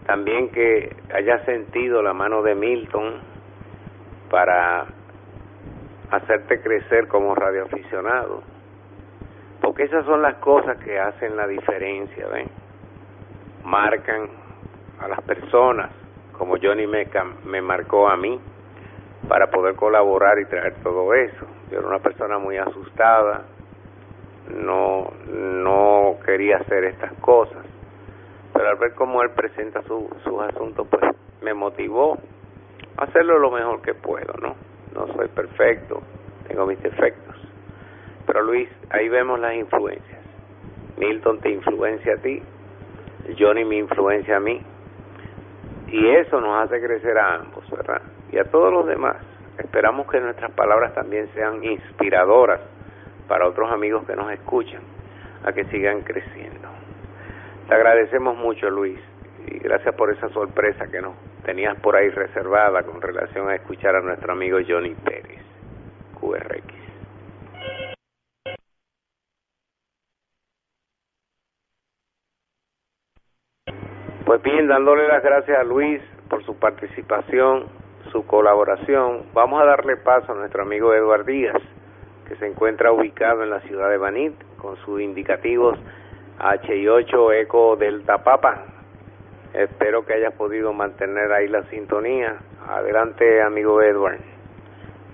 También 0.06 0.50
que 0.50 0.94
hayas 1.14 1.44
sentido 1.44 2.02
la 2.02 2.12
mano 2.12 2.42
de 2.42 2.54
Milton 2.54 3.20
para 4.30 4.86
hacerte 6.10 6.60
crecer 6.60 7.08
como 7.08 7.34
radioaficionado. 7.34 8.42
Porque 9.60 9.84
esas 9.84 10.04
son 10.04 10.22
las 10.22 10.36
cosas 10.36 10.78
que 10.78 10.98
hacen 10.98 11.36
la 11.36 11.46
diferencia, 11.46 12.26
¿ven? 12.28 12.48
marcan 13.66 14.28
a 15.00 15.08
las 15.08 15.20
personas, 15.22 15.90
como 16.38 16.56
Johnny 16.62 16.86
Meca 16.86 17.24
me 17.44 17.60
marcó 17.60 18.08
a 18.08 18.16
mí, 18.16 18.40
para 19.28 19.48
poder 19.50 19.74
colaborar 19.74 20.38
y 20.38 20.44
traer 20.44 20.74
todo 20.82 21.12
eso. 21.14 21.46
Yo 21.70 21.80
era 21.80 21.88
una 21.88 21.98
persona 21.98 22.38
muy 22.38 22.56
asustada, 22.56 23.44
no, 24.54 25.10
no 25.28 26.16
quería 26.24 26.58
hacer 26.58 26.84
estas 26.84 27.12
cosas, 27.14 27.64
pero 28.52 28.68
al 28.68 28.76
ver 28.76 28.94
cómo 28.94 29.20
él 29.22 29.30
presenta 29.30 29.82
su, 29.82 30.08
sus 30.22 30.40
asuntos, 30.42 30.86
pues 30.88 31.02
me 31.42 31.52
motivó 31.52 32.16
hacerlo 32.98 33.38
lo 33.38 33.50
mejor 33.50 33.82
que 33.82 33.94
puedo, 33.94 34.32
¿no? 34.40 34.54
No 34.96 35.06
soy 35.12 35.28
perfecto, 35.28 36.02
tengo 36.48 36.64
mis 36.66 36.82
defectos. 36.82 37.36
Pero 38.26 38.42
Luis, 38.42 38.68
ahí 38.88 39.10
vemos 39.10 39.38
las 39.38 39.54
influencias. 39.54 40.20
Milton 40.96 41.38
te 41.40 41.50
influencia 41.50 42.14
a 42.14 42.16
ti, 42.16 42.42
Johnny 43.38 43.66
me 43.66 43.76
influencia 43.76 44.38
a 44.38 44.40
mí. 44.40 44.58
Y 45.88 46.08
eso 46.16 46.40
nos 46.40 46.64
hace 46.64 46.80
crecer 46.80 47.18
a 47.18 47.34
ambos, 47.34 47.68
¿verdad? 47.70 48.00
Y 48.32 48.38
a 48.38 48.44
todos 48.44 48.72
los 48.72 48.86
demás. 48.86 49.16
Esperamos 49.58 50.10
que 50.10 50.18
nuestras 50.18 50.50
palabras 50.52 50.94
también 50.94 51.28
sean 51.34 51.62
inspiradoras 51.62 52.60
para 53.28 53.46
otros 53.46 53.70
amigos 53.70 54.06
que 54.06 54.16
nos 54.16 54.32
escuchan, 54.32 54.80
a 55.44 55.52
que 55.52 55.64
sigan 55.66 56.00
creciendo. 56.00 56.68
Te 57.68 57.74
agradecemos 57.74 58.36
mucho, 58.38 58.70
Luis, 58.70 58.98
y 59.46 59.58
gracias 59.58 59.94
por 59.94 60.10
esa 60.10 60.30
sorpresa 60.30 60.86
que 60.86 61.02
nos 61.02 61.14
tenías 61.46 61.78
por 61.78 61.94
ahí 61.94 62.10
reservada 62.10 62.82
con 62.82 63.00
relación 63.00 63.48
a 63.48 63.54
escuchar 63.54 63.94
a 63.94 64.00
nuestro 64.00 64.32
amigo 64.32 64.58
Johnny 64.66 64.96
Pérez, 64.96 65.40
QRX. 66.20 66.74
Pues 74.26 74.42
bien, 74.42 74.66
dándole 74.66 75.06
las 75.06 75.22
gracias 75.22 75.56
a 75.56 75.62
Luis 75.62 76.02
por 76.28 76.44
su 76.44 76.58
participación, 76.58 77.66
su 78.10 78.26
colaboración, 78.26 79.26
vamos 79.32 79.62
a 79.62 79.66
darle 79.66 79.96
paso 79.98 80.32
a 80.32 80.34
nuestro 80.34 80.62
amigo 80.62 80.92
Eduard 80.92 81.26
Díaz, 81.26 81.62
que 82.26 82.34
se 82.34 82.46
encuentra 82.48 82.90
ubicado 82.90 83.44
en 83.44 83.50
la 83.50 83.60
ciudad 83.60 83.88
de 83.88 83.98
Banit 83.98 84.34
con 84.58 84.76
sus 84.78 85.00
indicativos 85.00 85.78
H8 86.40 87.40
Eco 87.40 87.76
Delta 87.76 88.24
Papa. 88.24 88.75
Espero 89.56 90.04
que 90.04 90.12
hayas 90.12 90.34
podido 90.34 90.74
mantener 90.74 91.32
ahí 91.32 91.48
la 91.48 91.62
sintonía. 91.70 92.36
Adelante, 92.68 93.40
amigo 93.40 93.80
Edward. 93.80 94.20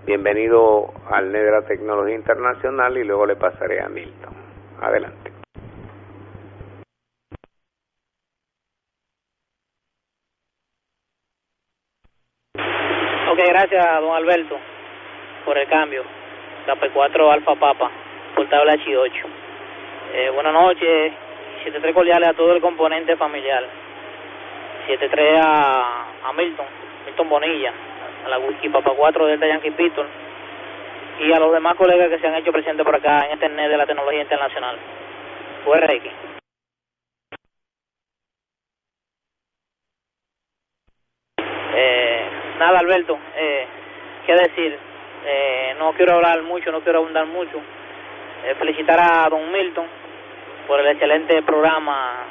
Bienvenido 0.05 0.93
al 1.09 1.30
Nedra 1.30 1.62
Tecnología 1.62 2.16
Internacional 2.16 2.99
y 2.99 3.05
luego 3.05 3.24
le 3.24 3.36
pasaré 3.36 3.80
a 3.80 3.88
Milton. 3.88 4.34
Adelante. 4.80 5.30
Ok, 13.30 13.38
gracias, 13.47 14.01
don 14.01 14.16
Alberto, 14.16 14.59
por 15.45 15.57
el 15.57 15.68
cambio. 15.68 16.03
La 16.66 16.74
P4 16.74 17.32
Alfa 17.32 17.55
Papa, 17.55 17.93
portable 18.34 18.72
H8. 18.72 19.12
Eh, 20.14 20.30
buenas 20.34 20.53
noches, 20.53 21.12
73 21.62 21.95
cordiales 21.95 22.28
a 22.30 22.34
todo 22.34 22.53
el 22.57 22.61
componente 22.61 23.16
familiar. 23.16 23.82
73 24.87 25.41
a, 25.41 26.07
a 26.24 26.33
Milton, 26.33 26.66
Milton 27.07 27.28
Bonilla, 27.28 27.72
a 28.24 28.28
la 28.28 28.39
Whisky 28.39 28.68
Papa 28.68 28.93
4 28.97 29.26
de 29.26 29.49
Yankee 29.49 29.70
Pistol 29.72 30.07
y 31.20 31.33
a 31.33 31.39
los 31.39 31.53
demás 31.53 31.74
colegas 31.76 32.09
que 32.09 32.18
se 32.18 32.26
han 32.26 32.35
hecho 32.35 32.53
presentes 32.53 32.85
por 32.85 32.95
acá 32.95 33.26
en 33.26 33.33
este 33.33 33.49
net 33.49 33.68
de 33.68 33.76
la 33.76 33.87
tecnología 33.87 34.22
internacional. 34.22 34.76
URX. 35.66 36.07
Eh, 41.74 42.26
nada, 42.59 42.80
Alberto, 42.80 43.18
eh, 43.37 43.66
qué 44.26 44.33
decir, 44.35 44.78
eh, 45.24 45.74
no 45.78 45.93
quiero 45.93 46.14
hablar 46.14 46.43
mucho, 46.43 46.72
no 46.72 46.80
quiero 46.80 46.99
abundar 46.99 47.26
mucho. 47.26 47.61
Eh, 48.45 48.55
felicitar 48.57 48.99
a 49.01 49.28
don 49.28 49.53
Milton 49.53 49.87
por 50.66 50.80
el 50.80 50.89
excelente 50.89 51.43
programa 51.43 52.26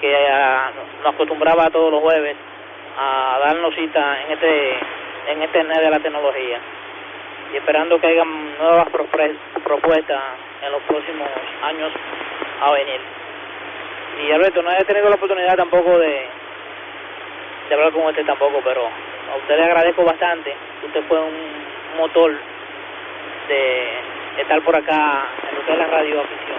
que 0.00 0.12
uh, 0.12 1.02
nos 1.02 1.14
acostumbraba 1.14 1.70
todos 1.70 1.92
los 1.92 2.00
jueves 2.00 2.36
a 2.98 3.38
darnos 3.40 3.74
cita 3.74 4.22
en 4.22 4.32
este 4.32 4.78
en 5.28 5.42
este 5.42 5.62
net 5.64 5.80
de 5.80 5.90
la 5.90 6.00
tecnología 6.00 6.58
y 7.52 7.56
esperando 7.56 8.00
que 8.00 8.06
haya 8.06 8.24
nuevas 8.24 8.88
propuestas 9.64 10.20
en 10.62 10.72
los 10.72 10.82
próximos 10.82 11.28
años 11.62 11.92
a 12.60 12.72
venir. 12.72 13.00
Y 14.22 14.32
Alberto, 14.32 14.62
no 14.62 14.70
he 14.72 14.84
tenido 14.84 15.08
la 15.08 15.14
oportunidad 15.14 15.56
tampoco 15.56 15.98
de, 15.98 16.26
de 17.68 17.74
hablar 17.74 17.92
con 17.92 18.06
usted 18.06 18.26
tampoco, 18.26 18.60
pero 18.64 18.82
a 18.84 19.36
usted 19.36 19.56
le 19.56 19.64
agradezco 19.64 20.04
bastante. 20.04 20.54
Usted 20.84 21.02
fue 21.08 21.20
un 21.20 21.34
motor 21.96 22.34
de 23.48 23.88
estar 24.38 24.60
por 24.62 24.76
acá 24.76 25.26
en 25.48 25.56
lo 25.56 25.64
que 25.64 25.72
es 25.72 25.78
la 25.78 25.86
radio 25.86 26.20
afición. 26.20 26.58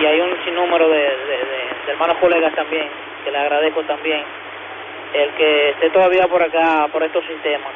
Y 0.00 0.06
hay 0.06 0.20
un 0.20 0.44
sinnúmero 0.44 0.88
de, 0.88 0.98
de, 0.98 1.06
de, 1.06 1.92
hermanos 1.92 2.16
colegas 2.18 2.52
también, 2.54 2.88
que 3.24 3.30
le 3.30 3.38
agradezco 3.38 3.82
también, 3.84 4.22
el 5.12 5.30
que 5.34 5.70
esté 5.70 5.90
todavía 5.90 6.26
por 6.26 6.42
acá, 6.42 6.88
por 6.90 7.02
estos 7.02 7.24
sistemas. 7.26 7.72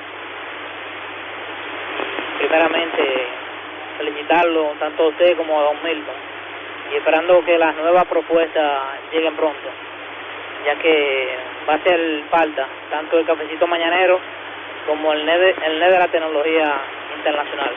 Primeramente, 2.39 3.03
felicitarlo 3.99 4.75
tanto 4.79 5.05
a 5.05 5.09
usted 5.09 5.37
como 5.37 5.61
a 5.61 5.65
Don 5.65 5.83
Milton 5.83 6.15
y 6.93 6.97
esperando 6.97 7.45
que 7.45 7.59
las 7.59 7.77
nuevas 7.77 8.05
propuestas 8.07 8.81
lleguen 9.13 9.37
pronto, 9.37 9.69
ya 10.65 10.75
que 10.77 11.29
va 11.69 11.75
a 11.75 11.83
ser 11.83 12.23
falta 12.31 12.67
tanto 12.91 13.19
el 13.19 13.27
cafecito 13.27 13.67
mañanero 13.67 14.19
como 14.87 15.13
el 15.13 15.25
NED, 15.25 15.55
el 15.67 15.79
NED 15.79 15.91
de 15.91 15.99
la 15.99 16.09
tecnología 16.09 16.81
internacional. 17.17 17.71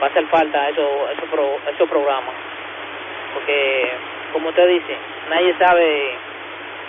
Va 0.00 0.06
a 0.06 0.10
hacer 0.10 0.26
falta 0.26 0.68
esos 0.68 1.10
eso, 1.10 1.58
eso 1.74 1.86
programas, 1.86 2.34
porque 3.34 3.90
como 4.32 4.48
usted 4.48 4.68
dice, 4.68 4.96
nadie 5.28 5.54
sabe 5.58 6.14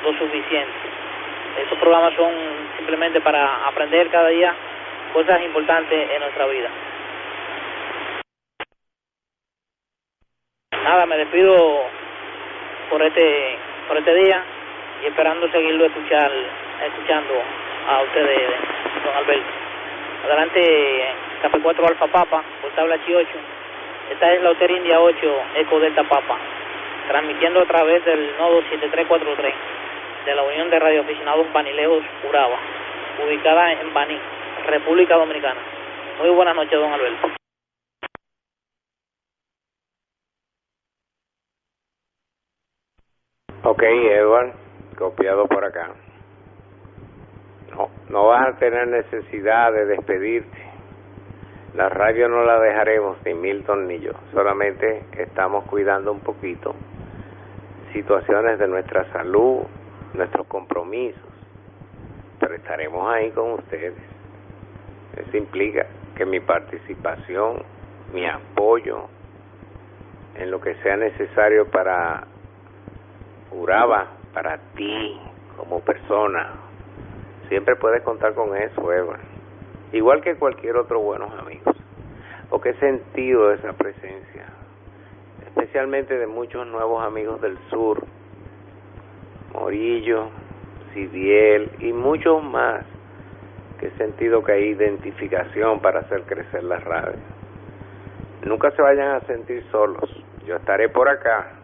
lo 0.03 0.13
suficiente. 0.17 0.73
Esos 1.65 1.77
programas 1.79 2.13
son 2.15 2.33
simplemente 2.77 3.21
para 3.21 3.67
aprender 3.67 4.09
cada 4.09 4.29
día 4.29 4.53
cosas 5.13 5.41
importantes 5.41 6.09
en 6.09 6.19
nuestra 6.21 6.45
vida. 6.47 6.69
Nada, 10.83 11.05
me 11.05 11.17
despido 11.17 11.83
por 12.89 13.01
este 13.01 13.57
por 13.87 13.97
este 13.97 14.13
día 14.15 14.43
y 15.03 15.07
esperando 15.07 15.49
seguirlo 15.51 15.85
escuchar 15.85 16.31
escuchando 16.85 17.33
a 17.87 18.01
ustedes, 18.03 18.49
don 19.03 19.15
Alberto. 19.15 19.49
Adelante, 20.25 21.13
Café 21.41 21.59
4 21.61 21.87
Alfa 21.87 22.07
Papa, 22.07 22.43
por 22.61 22.71
tabla 22.71 22.95
H8. 22.97 23.60
Esta 24.09 24.33
es 24.33 24.41
la 24.41 24.51
Hotel 24.51 24.71
India 24.71 24.99
8 24.99 25.17
Eco 25.55 25.79
Delta 25.79 26.03
Papa, 26.03 26.37
transmitiendo 27.07 27.61
a 27.61 27.65
través 27.65 28.03
del 28.05 28.37
nodo 28.37 28.61
7343 28.69 29.53
de 30.25 30.35
la 30.35 30.43
Unión 30.43 30.69
de 30.69 30.79
Radioaficionados 30.79 31.51
Banileos 31.53 32.03
Uraba, 32.27 32.57
ubicada 33.25 33.73
en 33.73 33.93
Baní, 33.93 34.19
República 34.67 35.15
Dominicana. 35.15 35.59
Muy 36.19 36.29
buenas 36.29 36.55
noches, 36.55 36.79
don 36.79 36.93
Alberto. 36.93 37.27
Ok, 43.63 43.83
Edward, 43.83 44.53
copiado 44.97 45.47
por 45.47 45.63
acá. 45.63 45.91
No, 47.71 47.89
no 48.09 48.25
vas 48.27 48.47
a 48.47 48.57
tener 48.57 48.87
necesidad 48.87 49.71
de 49.71 49.85
despedirte. 49.85 50.60
La 51.75 51.87
radio 51.87 52.27
no 52.27 52.43
la 52.43 52.59
dejaremos, 52.59 53.17
Milton 53.25 53.87
ni 53.87 53.99
yo. 53.99 54.11
Solamente 54.33 55.03
estamos 55.17 55.63
cuidando 55.65 56.11
un 56.11 56.19
poquito 56.19 56.75
situaciones 57.93 58.59
de 58.59 58.67
nuestra 58.67 59.09
salud, 59.13 59.61
nuestros 60.13 60.47
compromisos. 60.47 61.21
Pero 62.41 62.55
estaremos 62.55 63.13
ahí 63.13 63.31
con 63.31 63.53
ustedes. 63.53 63.93
Eso 65.15 65.37
implica 65.37 65.85
que 66.17 66.25
mi 66.25 66.41
participación, 66.41 67.63
mi 68.13 68.25
apoyo 68.25 69.07
en 70.35 70.51
lo 70.51 70.59
que 70.59 70.75
sea 70.75 70.97
necesario 70.97 71.67
para 71.67 72.25
Uraba, 73.51 74.07
para 74.33 74.57
ti 74.75 75.19
como 75.55 75.79
persona, 75.79 76.51
siempre 77.47 77.77
puedes 77.77 78.01
contar 78.01 78.33
con 78.33 78.57
eso, 78.57 78.91
Eva. 78.91 79.30
Igual 79.91 80.21
que 80.21 80.35
cualquier 80.35 80.77
otro 80.77 80.99
buenos 80.99 81.31
amigos. 81.39 81.75
Porque 82.49 82.69
he 82.69 82.79
sentido 82.79 83.51
esa 83.53 83.73
presencia, 83.73 84.45
especialmente 85.47 86.17
de 86.17 86.27
muchos 86.27 86.67
nuevos 86.67 87.03
amigos 87.03 87.41
del 87.41 87.57
sur, 87.69 88.03
Morillo, 89.53 90.29
Sidiel 90.93 91.71
y 91.79 91.93
muchos 91.93 92.43
más, 92.43 92.85
que 93.79 93.87
he 93.87 93.91
sentido 93.91 94.43
que 94.43 94.51
hay 94.51 94.63
identificación 94.69 95.79
para 95.79 96.01
hacer 96.01 96.23
crecer 96.23 96.63
la 96.63 96.77
radio. 96.77 97.19
Nunca 98.43 98.71
se 98.71 98.81
vayan 98.81 99.15
a 99.15 99.21
sentir 99.21 99.63
solos. 99.71 100.09
Yo 100.45 100.57
estaré 100.57 100.89
por 100.89 101.07
acá 101.07 101.61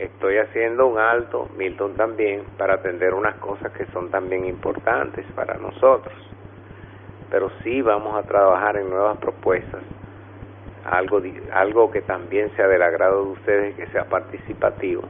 estoy 0.00 0.38
haciendo 0.38 0.86
un 0.86 0.98
alto, 0.98 1.48
Milton 1.56 1.94
también, 1.94 2.44
para 2.56 2.74
atender 2.74 3.12
unas 3.12 3.36
cosas 3.36 3.70
que 3.72 3.84
son 3.86 4.10
también 4.10 4.46
importantes 4.46 5.26
para 5.34 5.58
nosotros. 5.58 6.14
Pero 7.30 7.50
sí 7.62 7.82
vamos 7.82 8.16
a 8.16 8.26
trabajar 8.26 8.76
en 8.76 8.90
nuevas 8.90 9.18
propuestas, 9.18 9.82
algo, 10.84 11.22
algo 11.52 11.90
que 11.90 12.02
también 12.02 12.50
sea 12.56 12.66
del 12.66 12.82
agrado 12.82 13.24
de 13.24 13.30
ustedes 13.32 13.76
que 13.76 13.86
sea 13.88 14.04
participativo. 14.04 15.02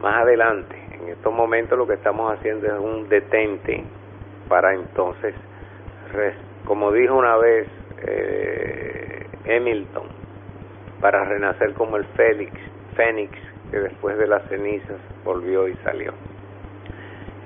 Más 0.00 0.22
adelante, 0.22 0.76
En 1.00 1.08
estos 1.08 1.32
momentos 1.32 1.78
lo 1.78 1.86
que 1.86 1.94
estamos 1.94 2.32
haciendo 2.32 2.66
es 2.66 2.78
un 2.78 3.08
detente 3.08 3.84
para 4.48 4.74
entonces, 4.74 5.34
como 6.64 6.92
dijo 6.92 7.14
una 7.14 7.36
vez 7.36 7.68
eh, 8.06 9.26
Hamilton, 9.48 10.06
para 11.00 11.24
renacer 11.24 11.74
como 11.74 11.96
el 11.96 12.04
Félix, 12.16 12.52
Fénix, 12.96 13.32
que 13.70 13.78
después 13.78 14.18
de 14.18 14.26
las 14.26 14.42
cenizas 14.48 14.98
volvió 15.24 15.68
y 15.68 15.74
salió. 15.84 16.12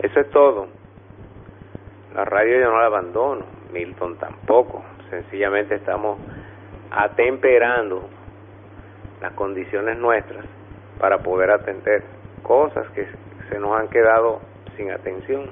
Eso 0.00 0.20
es 0.20 0.30
todo. 0.30 0.68
La 2.14 2.24
radio 2.24 2.60
yo 2.60 2.70
no 2.70 2.80
la 2.80 2.86
abandono, 2.86 3.44
Milton 3.72 4.16
tampoco. 4.16 4.84
Sencillamente 5.10 5.76
estamos 5.76 6.18
atemperando 6.90 8.08
las 9.20 9.32
condiciones 9.32 9.98
nuestras 9.98 10.44
para 10.98 11.18
poder 11.18 11.50
atender 11.50 12.02
cosas 12.42 12.88
que 12.90 13.06
se 13.48 13.58
nos 13.58 13.78
han 13.78 13.88
quedado 13.88 14.40
sin 14.76 14.90
atención. 14.90 15.50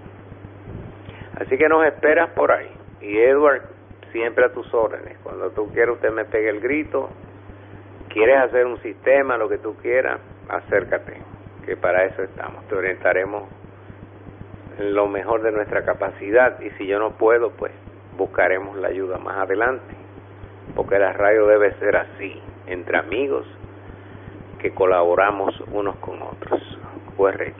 Así 1.40 1.56
que 1.56 1.68
nos 1.68 1.86
esperas 1.86 2.30
por 2.30 2.52
ahí. 2.52 2.70
Y 3.00 3.16
Edward, 3.18 3.62
siempre 4.12 4.44
a 4.44 4.52
tus 4.52 4.72
órdenes. 4.74 5.18
Cuando 5.22 5.50
tú 5.50 5.70
quieras, 5.72 5.94
usted 5.94 6.10
me 6.10 6.24
pegue 6.24 6.50
el 6.50 6.60
grito. 6.60 7.10
Quieres 8.08 8.38
hacer 8.42 8.66
un 8.66 8.80
sistema, 8.82 9.36
lo 9.36 9.48
que 9.48 9.58
tú 9.58 9.76
quieras, 9.76 10.20
acércate, 10.48 11.14
que 11.64 11.76
para 11.76 12.04
eso 12.04 12.22
estamos. 12.22 12.66
Te 12.66 12.74
orientaremos 12.74 13.44
en 14.78 14.94
lo 14.94 15.06
mejor 15.06 15.42
de 15.42 15.52
nuestra 15.52 15.84
capacidad 15.84 16.60
y 16.60 16.70
si 16.70 16.86
yo 16.86 16.98
no 16.98 17.12
puedo, 17.12 17.50
pues 17.50 17.72
buscaremos 18.20 18.76
la 18.76 18.88
ayuda 18.88 19.16
más 19.16 19.38
adelante. 19.38 19.94
Porque 20.76 20.98
la 20.98 21.14
radio 21.14 21.46
debe 21.46 21.72
ser 21.78 21.96
así, 21.96 22.38
entre 22.66 22.98
amigos 22.98 23.46
que 24.60 24.72
colaboramos 24.74 25.58
unos 25.72 25.96
con 25.96 26.20
otros. 26.20 26.60
URX. 27.16 27.56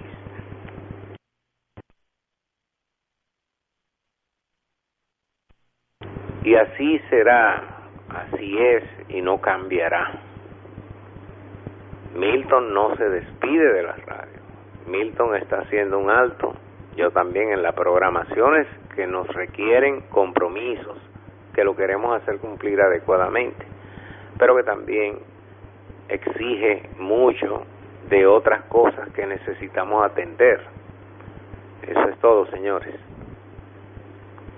Y 6.44 6.54
así 6.54 6.98
será, 7.10 7.62
así 8.08 8.58
es 8.58 8.84
y 9.08 9.22
no 9.22 9.40
cambiará. 9.40 10.12
Milton 12.14 12.74
no 12.74 12.96
se 12.96 13.08
despide 13.08 13.72
de 13.72 13.82
la 13.82 13.96
radio. 13.96 14.40
Milton 14.86 15.36
está 15.36 15.60
haciendo 15.60 15.98
un 15.98 16.10
alto, 16.10 16.54
yo 16.96 17.10
también 17.10 17.50
en 17.50 17.62
las 17.62 17.74
programaciones 17.74 18.66
que 18.94 19.06
nos 19.06 19.26
requieren 19.28 20.02
compromisos, 20.10 20.98
que 21.54 21.64
lo 21.64 21.74
queremos 21.76 22.20
hacer 22.20 22.38
cumplir 22.38 22.80
adecuadamente, 22.80 23.64
pero 24.38 24.56
que 24.56 24.62
también 24.62 25.18
exige 26.08 26.88
mucho 26.98 27.64
de 28.08 28.26
otras 28.26 28.64
cosas 28.64 29.08
que 29.10 29.26
necesitamos 29.26 30.04
atender. 30.04 30.60
Eso 31.86 32.08
es 32.08 32.18
todo, 32.18 32.46
señores. 32.46 32.94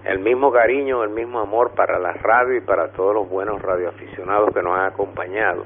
El 0.04 0.18
mismo 0.18 0.50
cariño, 0.50 1.04
el 1.04 1.10
mismo 1.10 1.38
amor 1.38 1.72
para 1.76 1.98
la 1.98 2.12
radio 2.14 2.56
y 2.56 2.60
para 2.60 2.88
todos 2.88 3.14
los 3.14 3.28
buenos 3.28 3.62
radioaficionados 3.62 4.52
que 4.52 4.62
nos 4.62 4.76
han 4.76 4.86
acompañado. 4.86 5.64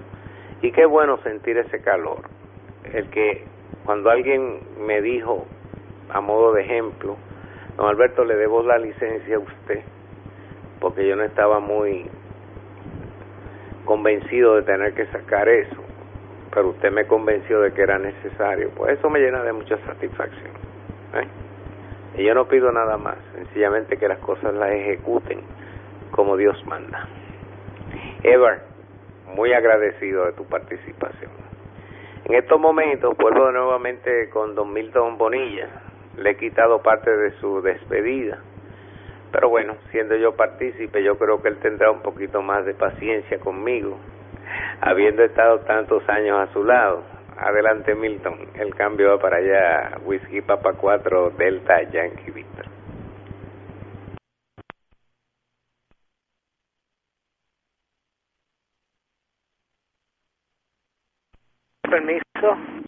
Y 0.61 0.73
qué 0.73 0.85
bueno 0.85 1.19
sentir 1.19 1.57
ese 1.57 1.81
calor. 1.81 2.19
El 2.93 3.09
que 3.11 3.45
cuando 3.85 4.11
alguien 4.11 4.61
me 4.87 5.01
dijo, 5.01 5.47
a 6.11 6.21
modo 6.21 6.53
de 6.53 6.63
ejemplo, 6.63 7.17
don 7.77 7.89
Alberto, 7.89 8.25
le 8.25 8.37
debo 8.37 8.63
la 8.63 8.79
licencia 8.79 9.37
a 9.37 9.41
usted, 9.41 9.81
porque 10.81 11.07
yo 11.07 11.17
no 11.17 11.25
estaba 11.25 11.61
muy 11.61 12.11
convencido 13.85 14.57
de 14.57 14.63
tener 14.63 14.95
que 14.95 15.07
sacar 15.07 15.49
eso 15.49 15.87
pero 16.57 16.71
usted 16.71 16.91
me 16.91 17.05
convenció 17.05 17.61
de 17.61 17.75
que 17.75 17.83
era 17.83 17.99
necesario, 17.99 18.71
pues 18.71 18.99
eso 18.99 19.11
me 19.11 19.21
llena 19.21 19.43
de 19.43 19.53
mucha 19.53 19.77
satisfacción. 19.85 20.53
¿eh? 21.13 21.29
Y 22.17 22.25
yo 22.25 22.35
no 22.35 22.49
pido 22.49 22.73
nada 22.73 22.97
más, 22.97 23.19
sencillamente 23.35 23.99
que 23.99 24.09
las 24.09 24.19
cosas 24.21 24.55
las 24.55 24.71
ejecuten 24.71 25.43
como 26.13 26.35
Dios 26.35 26.57
manda. 26.65 27.07
Ever, 28.23 28.63
muy 29.35 29.53
agradecido 29.53 30.25
de 30.25 30.33
tu 30.33 30.47
participación. 30.47 31.31
En 32.25 32.37
estos 32.37 32.59
momentos 32.59 33.15
vuelvo 33.19 33.53
nuevamente 33.53 34.31
con 34.31 34.55
don 34.55 34.73
Milton 34.73 35.19
Bonilla. 35.19 35.69
Le 36.19 36.31
he 36.31 36.37
quitado 36.37 36.83
parte 36.83 37.11
de 37.11 37.33
su 37.41 37.63
despedida. 37.63 38.39
Pero 39.33 39.49
bueno, 39.49 39.77
siendo 39.91 40.17
yo 40.17 40.35
partícipe, 40.35 41.03
yo 41.03 41.19
creo 41.19 41.43
que 41.43 41.49
él 41.49 41.59
tendrá 41.59 41.91
un 41.91 42.01
poquito 42.01 42.43
más 42.43 42.65
de 42.65 42.75
paciencia 42.75 43.39
conmigo 43.39 43.99
habiendo 44.81 45.23
estado 45.25 45.61
tantos 45.61 46.09
años 46.09 46.49
a 46.49 46.53
su 46.53 46.65
lado. 46.65 47.03
Adelante 47.39 47.95
Milton, 47.95 48.49
el 48.55 48.75
cambio 48.75 49.11
va 49.11 49.19
para 49.19 49.37
allá, 49.37 49.99
Whisky 50.05 50.41
Papa 50.41 50.73
4 50.73 51.31
Delta 51.31 51.83
Yankee 51.83 52.31
Victor. 52.31 52.67
Permiso. 61.83 62.86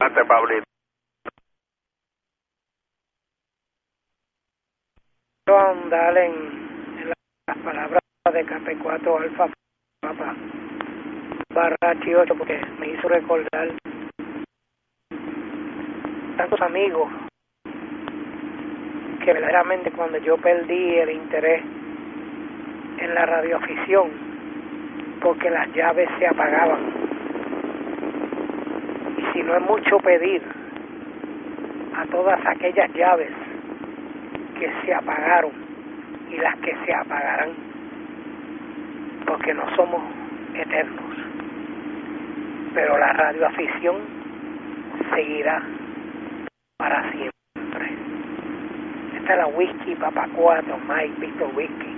Adelante, 0.00 0.24
Pablito. 0.26 0.64
andar 5.48 6.16
en 6.18 7.08
las 7.08 7.58
palabras 7.64 8.00
de 8.32 8.46
KP4 8.46 9.22
Alfa 9.22 9.48
Papa 10.00 10.36
barra 11.52 11.76
8 11.82 12.34
porque 12.36 12.60
me 12.78 12.90
hizo 12.90 13.08
recordar 13.08 13.72
tantos 16.36 16.60
amigos 16.60 17.10
que 19.24 19.32
verdaderamente 19.32 19.90
cuando 19.92 20.18
yo 20.18 20.36
perdí 20.36 20.98
el 20.98 21.10
interés 21.10 21.64
en 22.98 23.14
la 23.14 23.26
radioafición 23.26 24.10
porque 25.20 25.50
las 25.50 25.68
llaves 25.72 26.08
se 26.18 26.26
apagaban 26.26 27.07
y 29.38 29.42
no 29.44 29.54
es 29.54 29.62
mucho 29.62 29.98
pedir 29.98 30.42
a 31.96 32.04
todas 32.06 32.44
aquellas 32.44 32.92
llaves 32.92 33.30
que 34.58 34.68
se 34.82 34.92
apagaron 34.92 35.52
y 36.28 36.36
las 36.38 36.56
que 36.56 36.74
se 36.84 36.92
apagarán, 36.92 37.50
porque 39.26 39.54
no 39.54 39.62
somos 39.76 40.02
eternos. 40.54 41.04
Pero 42.74 42.98
la 42.98 43.12
radioafición 43.12 43.96
seguirá 45.14 45.62
para 46.78 47.08
siempre. 47.12 47.94
Esta 49.18 49.32
es 49.32 49.38
la 49.38 49.46
Whisky 49.46 49.94
Papa 49.94 50.26
4, 50.34 50.78
Mike 50.88 51.14
Victor 51.20 51.48
Whisky, 51.54 51.96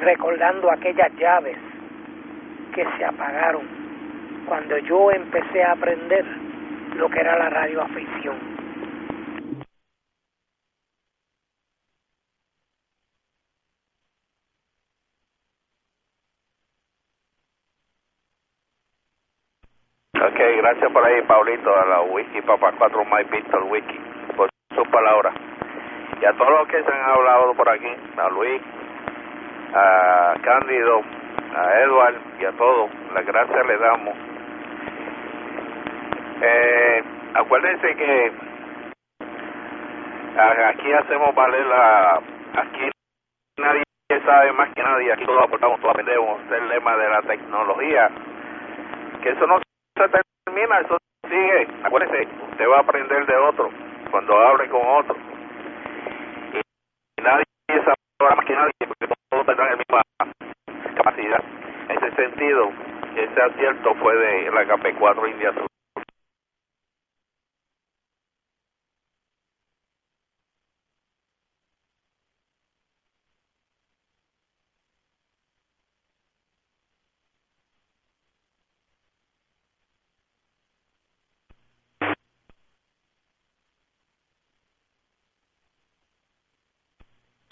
recordando 0.00 0.72
aquellas 0.72 1.14
llaves 1.14 1.56
que 2.74 2.84
se 2.98 3.04
apagaron 3.04 3.83
cuando 4.46 4.78
yo 4.78 5.10
empecé 5.10 5.62
a 5.62 5.72
aprender 5.72 6.24
lo 6.96 7.08
que 7.08 7.20
era 7.20 7.38
la 7.38 7.50
radioafición 7.50 8.54
Ok, 20.26 20.40
gracias 20.56 20.90
por 20.90 21.04
ahí, 21.04 21.20
Paulito, 21.22 21.76
a 21.76 21.84
la 21.84 22.00
Wiki, 22.00 22.40
Papa 22.42 22.72
4 22.78 23.04
My 23.04 23.24
Victor 23.30 23.62
Wiki, 23.64 24.00
por 24.34 24.48
sus 24.74 24.88
palabras. 24.88 25.34
Y 26.18 26.24
a 26.24 26.32
todos 26.32 26.50
los 26.50 26.68
que 26.68 26.82
se 26.82 26.90
han 26.90 27.10
hablado 27.10 27.52
por 27.54 27.68
aquí, 27.68 27.94
a 28.16 28.28
Luis, 28.30 28.62
a 29.74 30.34
Cándido, 30.40 31.02
a 31.54 31.80
Edward 31.80 32.14
y 32.40 32.44
a 32.46 32.52
todos, 32.52 32.90
las 33.12 33.26
gracias 33.26 33.66
le 33.66 33.76
damos. 33.76 34.33
Eh, 36.46 37.02
acuérdense 37.32 37.96
que 37.96 38.32
aquí 40.66 40.92
hacemos 40.92 41.34
valer 41.34 41.64
la. 41.64 42.20
Aquí 42.56 42.90
nadie 43.56 43.82
sabe 44.26 44.52
más 44.52 44.68
que 44.74 44.82
nadie, 44.82 45.12
aquí 45.12 45.24
todos 45.24 45.42
aportamos, 45.42 45.80
todos 45.80 45.92
aprendemos, 45.92 46.40
el 46.52 46.68
lema 46.68 46.96
de 46.98 47.08
la 47.08 47.22
tecnología, 47.22 48.10
que 49.22 49.30
eso 49.30 49.46
no 49.46 49.58
se 49.58 50.22
termina, 50.44 50.80
eso 50.80 50.98
sigue. 51.30 51.66
Acuérdese, 51.82 52.28
usted 52.50 52.68
va 52.68 52.76
a 52.76 52.80
aprender 52.80 53.24
de 53.24 53.36
otro 53.36 53.70
cuando 54.10 54.38
hable 54.38 54.68
con 54.68 54.82
otro. 54.86 55.16
Y, 56.52 57.22
nadie 57.22 57.44
sabe 57.68 58.36
más 58.36 58.44
que 58.44 58.54
nadie, 58.54 58.72
porque 58.86 59.14
todos 59.30 59.46
tendrán 59.46 59.70
la 59.70 59.76
misma 59.76 60.02
capacidad. 60.94 61.42
En 61.88 62.04
ese 62.04 62.16
sentido, 62.16 62.70
ese 63.16 63.42
acierto 63.42 63.94
fue 63.94 64.14
de 64.14 64.50
la 64.50 64.64
KP4 64.66 65.30
India 65.30 65.52
Sur. 65.54 65.73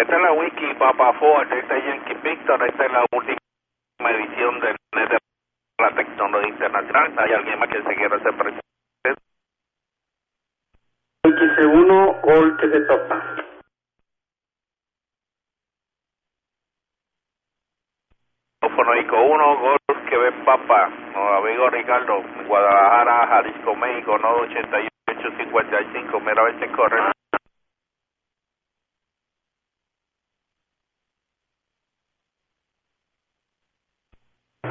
Esta 0.02 0.16
es 0.16 0.22
la 0.22 0.32
wiki 0.32 0.74
Papa 0.80 1.12
Ford, 1.12 1.52
esta 1.52 1.76
es 1.76 1.84
Yankee 1.84 2.14
Victor, 2.14 2.60
esta 2.68 2.86
es 2.86 2.92
la 2.92 3.04
última 3.12 4.10
edición 4.10 4.58
del 4.58 4.74
NET 4.96 5.10
de 5.10 5.18
la 5.78 5.94
tecnología 5.94 6.48
internacional. 6.48 7.14
¿Hay 7.18 7.32
alguien 7.32 7.56
más 7.60 7.68
que 7.68 7.80
se 7.84 7.94
quiera 7.94 8.16
hacer 8.16 8.36
presente? 8.36 8.60
XC1 11.24 12.20
Gol 12.20 12.56
que 12.56 12.68
se 12.68 12.80
topa. 12.80 13.36
Teléfono 18.60 18.96
ICO 18.96 19.22
1, 19.22 19.56
Gol 19.60 19.78
que 20.10 20.16
ve 20.16 20.32
Papa, 20.44 20.88
nuestro 20.88 21.36
amigo 21.36 21.70
Ricardo, 21.70 22.24
Guadalajara, 22.48 23.28
Jalisco, 23.28 23.76
México, 23.76 24.18
nodo 24.18 24.40
8855, 24.40 26.20
mira 26.20 26.42
a 26.42 26.44
ver 26.46 26.58
si 26.58 26.74
corre. 26.74 27.21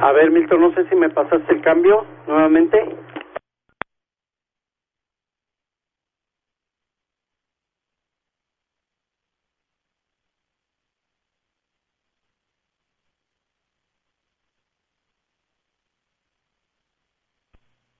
A 0.02 0.10
ver, 0.10 0.32
Milton, 0.32 0.60
no 0.60 0.74
sé 0.74 0.84
si 0.88 0.96
me 0.96 1.10
pasaste 1.10 1.54
el 1.54 1.62
cambio 1.62 2.04
nuevamente. 2.26 2.76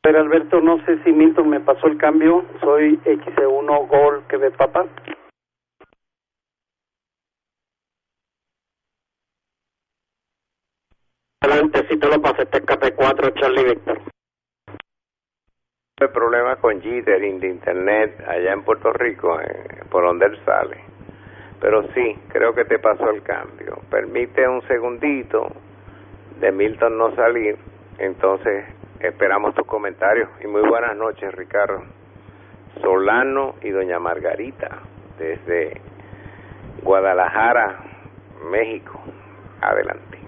Ver, 0.04 0.16
Alberto, 0.16 0.60
no 0.60 0.84
sé 0.84 1.00
si 1.04 1.12
Milton 1.12 1.50
me 1.50 1.60
pasó 1.60 1.86
el 1.86 1.98
cambio. 1.98 2.44
Soy 2.60 2.98
X1 3.04 3.86
Gol 3.86 4.24
que 4.28 4.38
ve 4.38 4.50
Papa. 4.50 4.86
El 16.02 16.10
problema 16.10 16.56
con 16.56 16.80
jittering 16.80 17.38
de 17.38 17.46
internet 17.46 18.24
allá 18.26 18.52
en 18.52 18.64
Puerto 18.64 18.92
Rico, 18.92 19.40
eh, 19.40 19.84
por 19.88 20.02
donde 20.02 20.26
él 20.26 20.36
sale. 20.44 20.78
Pero 21.60 21.84
sí, 21.94 22.18
creo 22.26 22.52
que 22.52 22.64
te 22.64 22.80
pasó 22.80 23.08
el 23.08 23.22
cambio. 23.22 23.78
Permite 23.88 24.48
un 24.48 24.62
segundito 24.66 25.46
de 26.40 26.50
Milton 26.50 26.98
no 26.98 27.14
salir, 27.14 27.56
entonces 27.98 28.64
esperamos 28.98 29.54
tus 29.54 29.64
comentarios. 29.64 30.28
Y 30.42 30.48
muy 30.48 30.62
buenas 30.62 30.96
noches, 30.96 31.32
Ricardo. 31.36 31.84
Solano 32.80 33.54
y 33.62 33.70
doña 33.70 34.00
Margarita, 34.00 34.80
desde 35.20 35.80
Guadalajara, 36.82 37.78
México. 38.50 39.00
Adelante. 39.60 40.21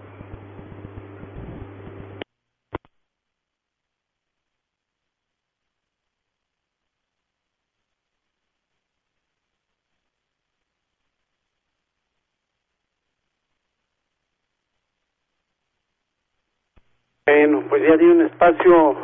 Bueno, 17.26 17.64
pues 17.70 17.82
ya 17.88 17.96
di 17.96 18.04
un 18.04 18.20
espacio 18.20 18.96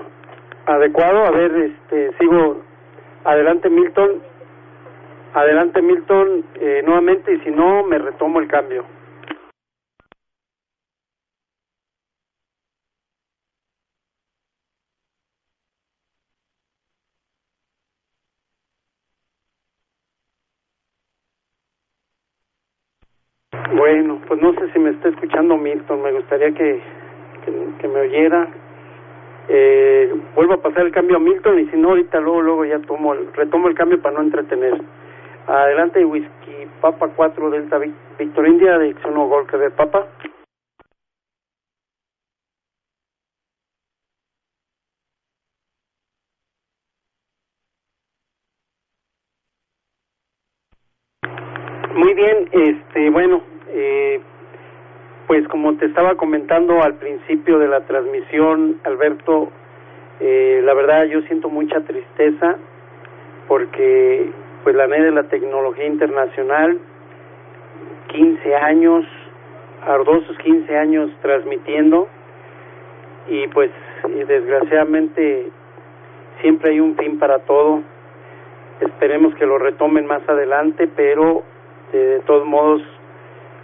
adecuado. 0.67 1.25
A 1.25 1.31
ver, 1.31 1.53
este, 1.57 2.11
sigo 2.19 2.61
adelante 3.25 3.71
Milton. 3.71 4.23
Adelante 5.33 5.81
Milton 5.81 6.45
eh, 6.57 6.83
nuevamente 6.85 7.33
y 7.33 7.41
si 7.41 7.51
no, 7.51 7.83
me 7.85 7.99
retomo 7.99 8.41
el 8.41 8.49
cambio. 8.49 8.85
Bueno, 23.75 24.21
pues 24.29 24.43
no 24.43 24.53
sé 24.55 24.71
si 24.73 24.79
me 24.79 24.91
está 24.91 25.09
escuchando 25.09 25.57
Milton. 25.57 26.03
Me 26.03 26.13
gustaría 26.13 26.53
que, 26.53 26.83
que, 27.81 27.89
me 27.89 28.01
oyera. 28.01 28.49
Eh, 29.49 30.15
vuelvo 30.37 30.55
a 30.55 30.63
pasar 30.63 30.87
el 30.87 30.93
cambio 30.93 31.17
a 31.17 31.21
Milton 31.21 31.59
y 31.59 31.67
si 31.67 31.77
no 31.77 31.91
ahorita 31.91 32.21
luego 32.21 32.43
luego 32.43 32.65
ya 32.65 32.79
tomo 32.81 33.15
el, 33.15 33.33
retomo 33.35 33.69
el 33.69 33.75
cambio 33.75 34.01
para 34.01 34.17
no 34.17 34.23
entretener. 34.23 34.81
Adelante 35.47 36.05
Whisky 36.05 36.69
Papa 36.81 37.09
4 37.17 37.51
Delta 37.51 37.79
Vic- 37.79 37.95
Victor 38.19 38.47
India 38.47 38.79
de 38.79 38.95
X1 38.95 39.29
Gol 39.29 39.47
que 39.49 39.57
de 39.57 39.71
Papa. 39.71 40.07
Muy 51.95 52.15
bien, 52.15 52.49
este, 52.53 53.11
bueno, 53.11 53.43
pues 55.31 55.47
como 55.47 55.77
te 55.77 55.87
estaba 55.87 56.17
comentando 56.17 56.83
al 56.83 56.95
principio 56.95 57.61
de 57.61 57.69
la 57.69 57.83
transmisión, 57.83 58.81
Alberto, 58.83 59.53
eh, 60.19 60.61
la 60.65 60.75
verdad 60.75 61.05
yo 61.05 61.23
siento 61.23 61.49
mucha 61.49 61.81
tristeza 61.83 62.57
porque 63.47 64.29
pues 64.65 64.75
la 64.75 64.89
NE 64.89 65.05
de 65.05 65.13
la 65.13 65.23
tecnología 65.23 65.87
internacional, 65.87 66.81
15 68.09 68.57
años, 68.57 69.07
ardosos 69.87 70.37
15 70.39 70.77
años 70.77 71.13
transmitiendo 71.23 72.09
y 73.29 73.47
pues 73.47 73.71
desgraciadamente 74.27 75.49
siempre 76.41 76.73
hay 76.73 76.81
un 76.81 76.97
fin 76.97 77.21
para 77.21 77.39
todo. 77.39 77.85
Esperemos 78.81 79.37
que 79.37 79.47
lo 79.47 79.59
retomen 79.59 80.07
más 80.07 80.29
adelante, 80.29 80.89
pero 80.89 81.45
eh, 81.93 81.97
de 81.97 82.21
todos 82.27 82.45
modos, 82.49 82.83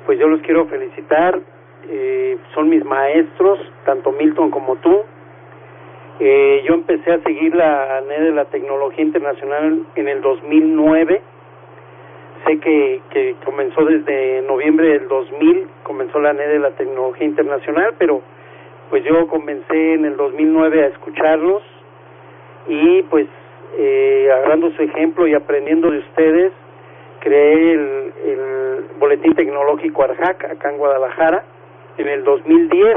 pues 0.06 0.16
yo 0.20 0.28
los 0.28 0.40
quiero 0.42 0.66
felicitar. 0.66 1.40
Eh, 1.88 2.38
son 2.54 2.68
mis 2.68 2.84
maestros, 2.84 3.60
tanto 3.84 4.12
Milton 4.12 4.50
como 4.50 4.76
tú. 4.76 5.04
Eh, 6.18 6.64
yo 6.66 6.74
empecé 6.74 7.12
a 7.12 7.20
seguir 7.20 7.54
la 7.54 8.00
NE 8.08 8.20
de 8.22 8.32
la 8.32 8.46
tecnología 8.46 9.04
internacional 9.04 9.82
en 9.94 10.08
el 10.08 10.20
2009. 10.20 11.22
Sé 12.44 12.58
que, 12.58 13.02
que 13.10 13.36
comenzó 13.44 13.84
desde 13.84 14.42
noviembre 14.42 14.88
del 14.88 15.08
2000, 15.08 15.68
comenzó 15.82 16.18
la 16.18 16.32
NE 16.32 16.46
de 16.48 16.58
la 16.58 16.70
tecnología 16.70 17.26
internacional, 17.26 17.94
pero 17.98 18.22
pues 18.90 19.04
yo 19.04 19.26
comencé 19.28 19.94
en 19.94 20.04
el 20.04 20.16
2009 20.16 20.84
a 20.84 20.86
escucharlos 20.86 21.62
y 22.68 23.02
pues 23.02 23.26
eh, 23.78 24.28
agarrando 24.32 24.70
su 24.72 24.82
ejemplo 24.82 25.26
y 25.26 25.34
aprendiendo 25.34 25.90
de 25.90 25.98
ustedes, 25.98 26.52
creé 27.20 27.72
el 27.72 28.86
Boletín 28.98 29.34
Tecnológico 29.34 30.04
ARJAC 30.04 30.44
acá 30.44 30.70
en 30.70 30.78
Guadalajara 30.78 31.44
en 31.98 32.08
el 32.08 32.24
2010. 32.24 32.96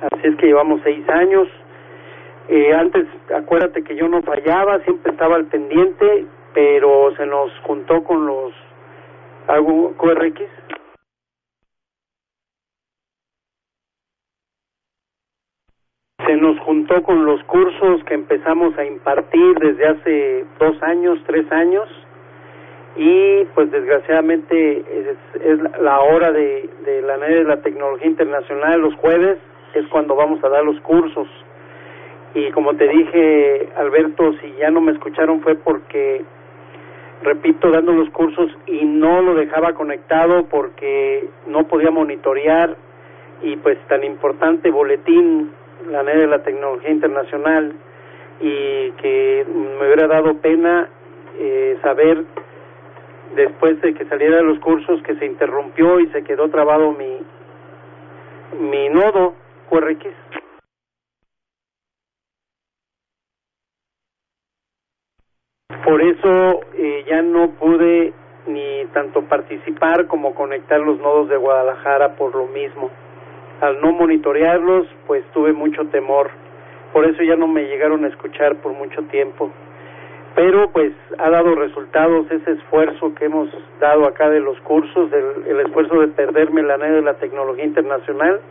Así 0.00 0.26
es 0.26 0.36
que 0.36 0.46
llevamos 0.46 0.80
seis 0.84 1.08
años. 1.08 1.48
Eh, 2.48 2.72
antes, 2.74 3.06
acuérdate 3.34 3.82
que 3.82 3.96
yo 3.96 4.08
no 4.08 4.22
fallaba, 4.22 4.78
siempre 4.80 5.12
estaba 5.12 5.36
al 5.36 5.46
pendiente, 5.46 6.26
pero 6.54 7.14
se 7.16 7.26
nos 7.26 7.50
juntó 7.64 8.04
con 8.04 8.26
los 8.26 8.52
algo 9.48 9.94
QRX. 9.96 10.40
Se 16.26 16.36
nos 16.36 16.58
juntó 16.60 17.02
con 17.02 17.24
los 17.24 17.42
cursos 17.44 18.02
que 18.04 18.14
empezamos 18.14 18.76
a 18.78 18.84
impartir 18.84 19.54
desde 19.60 19.86
hace 19.86 20.44
dos 20.58 20.82
años, 20.82 21.18
tres 21.26 21.50
años, 21.52 21.88
y 22.96 23.44
pues 23.54 23.70
desgraciadamente 23.70 24.78
es, 24.78 25.42
es 25.42 25.80
la 25.80 26.00
hora 26.00 26.32
de, 26.32 26.68
de 26.84 27.02
la 27.02 27.18
de 27.18 27.44
la 27.44 27.60
tecnología 27.60 28.06
internacional 28.06 28.80
los 28.80 28.94
jueves 28.96 29.38
es 29.74 29.86
cuando 29.88 30.16
vamos 30.16 30.42
a 30.42 30.48
dar 30.48 30.64
los 30.64 30.80
cursos. 30.80 31.28
Y 32.34 32.50
como 32.52 32.74
te 32.74 32.88
dije 32.88 33.68
Alberto 33.76 34.32
si 34.40 34.54
ya 34.58 34.70
no 34.70 34.80
me 34.80 34.92
escucharon 34.92 35.42
fue 35.42 35.56
porque 35.56 36.24
repito 37.22 37.70
dando 37.70 37.92
los 37.92 38.08
cursos 38.10 38.50
y 38.66 38.84
no 38.84 39.20
lo 39.22 39.34
dejaba 39.34 39.74
conectado 39.74 40.46
porque 40.46 41.28
no 41.46 41.66
podía 41.66 41.90
monitorear 41.90 42.76
y 43.42 43.56
pues 43.56 43.78
tan 43.88 44.04
importante 44.04 44.70
boletín 44.70 45.50
la 45.90 46.02
NED 46.02 46.20
de 46.20 46.26
la 46.26 46.42
tecnología 46.42 46.90
internacional 46.90 47.74
y 48.40 48.90
que 48.92 49.46
me 49.48 49.86
hubiera 49.86 50.06
dado 50.06 50.34
pena 50.38 50.88
eh, 51.38 51.78
saber 51.82 52.24
después 53.34 53.80
de 53.80 53.94
que 53.94 54.06
saliera 54.06 54.36
de 54.36 54.44
los 54.44 54.58
cursos 54.60 55.02
que 55.02 55.16
se 55.16 55.26
interrumpió 55.26 56.00
y 56.00 56.08
se 56.08 56.22
quedó 56.22 56.48
trabado 56.48 56.92
mi 56.92 57.20
mi 58.60 58.88
nodo 58.88 59.34
QRX. 59.68 60.06
Por 65.84 66.02
eso 66.02 66.60
eh, 66.74 67.04
ya 67.08 67.22
no 67.22 67.50
pude 67.52 68.12
ni 68.46 68.84
tanto 68.92 69.22
participar 69.22 70.06
como 70.06 70.34
conectar 70.34 70.80
los 70.80 70.98
nodos 70.98 71.28
de 71.28 71.36
Guadalajara 71.36 72.16
por 72.16 72.34
lo 72.34 72.46
mismo. 72.46 72.90
Al 73.60 73.80
no 73.80 73.92
monitorearlos, 73.92 74.86
pues 75.06 75.24
tuve 75.32 75.52
mucho 75.52 75.86
temor. 75.86 76.30
Por 76.92 77.04
eso 77.04 77.22
ya 77.22 77.36
no 77.36 77.46
me 77.46 77.64
llegaron 77.64 78.04
a 78.04 78.08
escuchar 78.08 78.56
por 78.56 78.72
mucho 78.72 79.02
tiempo. 79.04 79.50
Pero 80.36 80.68
pues 80.70 80.92
ha 81.16 81.30
dado 81.30 81.54
resultados 81.54 82.30
ese 82.30 82.52
esfuerzo 82.52 83.14
que 83.14 83.24
hemos 83.24 83.48
dado 83.80 84.06
acá 84.06 84.28
de 84.28 84.40
los 84.40 84.60
cursos, 84.60 85.10
del, 85.10 85.24
el 85.46 85.60
esfuerzo 85.60 85.98
de 85.98 86.08
perderme 86.08 86.62
la 86.62 86.74
anhelo 86.74 86.96
de 86.96 87.02
la 87.02 87.14
tecnología 87.14 87.64
internacional, 87.64 88.42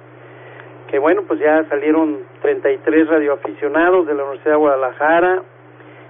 que 0.89 0.97
bueno, 0.97 1.21
pues 1.27 1.39
ya 1.39 1.63
salieron 1.69 2.21
33 2.41 3.07
radioaficionados 3.07 4.07
de 4.07 4.15
la 4.15 4.23
Universidad 4.23 4.53
de 4.53 4.57
Guadalajara, 4.57 5.43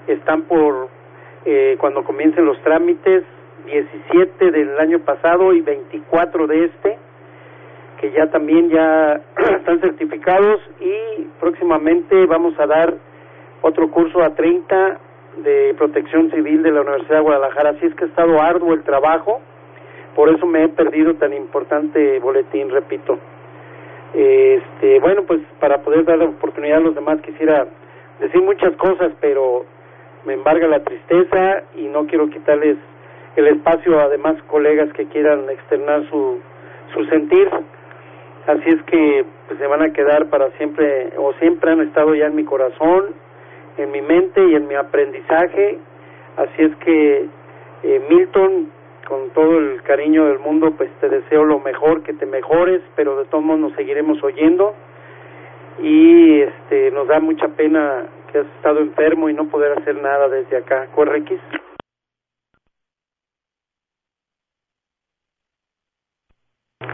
están 0.07 0.43
por, 0.43 0.87
eh, 1.43 1.75
cuando 1.77 2.05
comiencen 2.05 2.45
los 2.45 2.57
trámites, 2.61 3.25
17 3.65 4.51
del 4.51 4.79
año 4.79 4.99
pasado 4.99 5.51
y 5.53 5.59
24 5.59 6.47
de 6.47 6.65
este, 6.65 6.97
que 7.99 8.11
ya 8.11 8.27
también 8.27 8.69
ya 8.69 9.19
están 9.57 9.81
certificados 9.81 10.61
y 10.79 11.23
próximamente 11.41 12.25
vamos 12.27 12.57
a 12.61 12.65
dar 12.65 12.93
otro 13.61 13.91
curso 13.91 14.21
a 14.21 14.29
30 14.29 14.99
de 15.37 15.73
protección 15.77 16.31
civil 16.31 16.63
de 16.63 16.71
la 16.71 16.81
Universidad 16.81 17.17
de 17.17 17.23
Guadalajara, 17.23 17.69
así 17.71 17.85
es 17.85 17.95
que 17.95 18.05
ha 18.05 18.07
estado 18.07 18.41
arduo 18.41 18.73
el 18.73 18.83
trabajo, 18.83 19.41
por 20.15 20.29
eso 20.29 20.45
me 20.45 20.63
he 20.63 20.69
perdido 20.69 21.15
tan 21.15 21.33
importante 21.33 22.19
boletín, 22.19 22.69
repito. 22.69 23.19
Este, 24.13 24.99
bueno, 25.01 25.23
pues 25.23 25.41
para 25.59 25.79
poder 25.79 26.05
dar 26.05 26.17
la 26.17 26.25
oportunidad 26.25 26.77
a 26.77 26.81
los 26.81 26.95
demás 26.95 27.19
quisiera 27.21 27.67
decir 28.19 28.41
muchas 28.41 28.73
cosas, 28.77 29.11
pero 29.19 29.65
me 30.25 30.33
embarga 30.33 30.67
la 30.67 30.83
tristeza 30.83 31.63
y 31.75 31.83
no 31.87 32.07
quiero 32.07 32.29
quitarles 32.29 32.77
el 33.35 33.47
espacio 33.47 33.99
a 33.99 34.07
demás 34.07 34.41
colegas 34.47 34.91
que 34.93 35.05
quieran 35.07 35.49
externar 35.49 36.09
su, 36.09 36.39
su 36.93 37.05
sentir. 37.05 37.49
Así 38.47 38.69
es 38.69 38.81
que 38.83 39.25
pues, 39.47 39.59
se 39.59 39.67
van 39.67 39.81
a 39.81 39.91
quedar 39.91 40.27
para 40.29 40.49
siempre 40.51 41.11
o 41.17 41.33
siempre 41.33 41.71
han 41.71 41.81
estado 41.81 42.15
ya 42.15 42.27
en 42.27 42.35
mi 42.35 42.45
corazón, 42.45 43.05
en 43.77 43.91
mi 43.91 44.01
mente 44.01 44.43
y 44.45 44.55
en 44.55 44.67
mi 44.67 44.75
aprendizaje. 44.75 45.79
Así 46.37 46.61
es 46.63 46.75
que 46.77 47.27
eh, 47.83 48.01
Milton, 48.09 48.71
con 49.07 49.29
todo 49.31 49.57
el 49.57 49.81
cariño 49.83 50.25
del 50.25 50.39
mundo, 50.39 50.71
pues 50.75 50.89
te 50.99 51.09
deseo 51.09 51.45
lo 51.45 51.59
mejor, 51.59 52.03
que 52.03 52.13
te 52.13 52.25
mejores, 52.25 52.81
pero 52.95 53.17
de 53.17 53.25
todos 53.25 53.43
modos 53.43 53.61
nos 53.61 53.73
seguiremos 53.73 54.21
oyendo 54.23 54.73
y 55.81 56.41
este 56.41 56.91
nos 56.91 57.07
da 57.07 57.19
mucha 57.19 57.47
pena 57.49 58.05
que 58.31 58.39
has 58.39 58.47
estado 58.57 58.79
enfermo 58.79 59.29
y 59.29 59.33
no 59.33 59.47
poder 59.49 59.77
hacer 59.77 59.95
nada 60.01 60.29
desde 60.29 60.57
acá. 60.57 60.87
¿Correquis? 60.95 61.39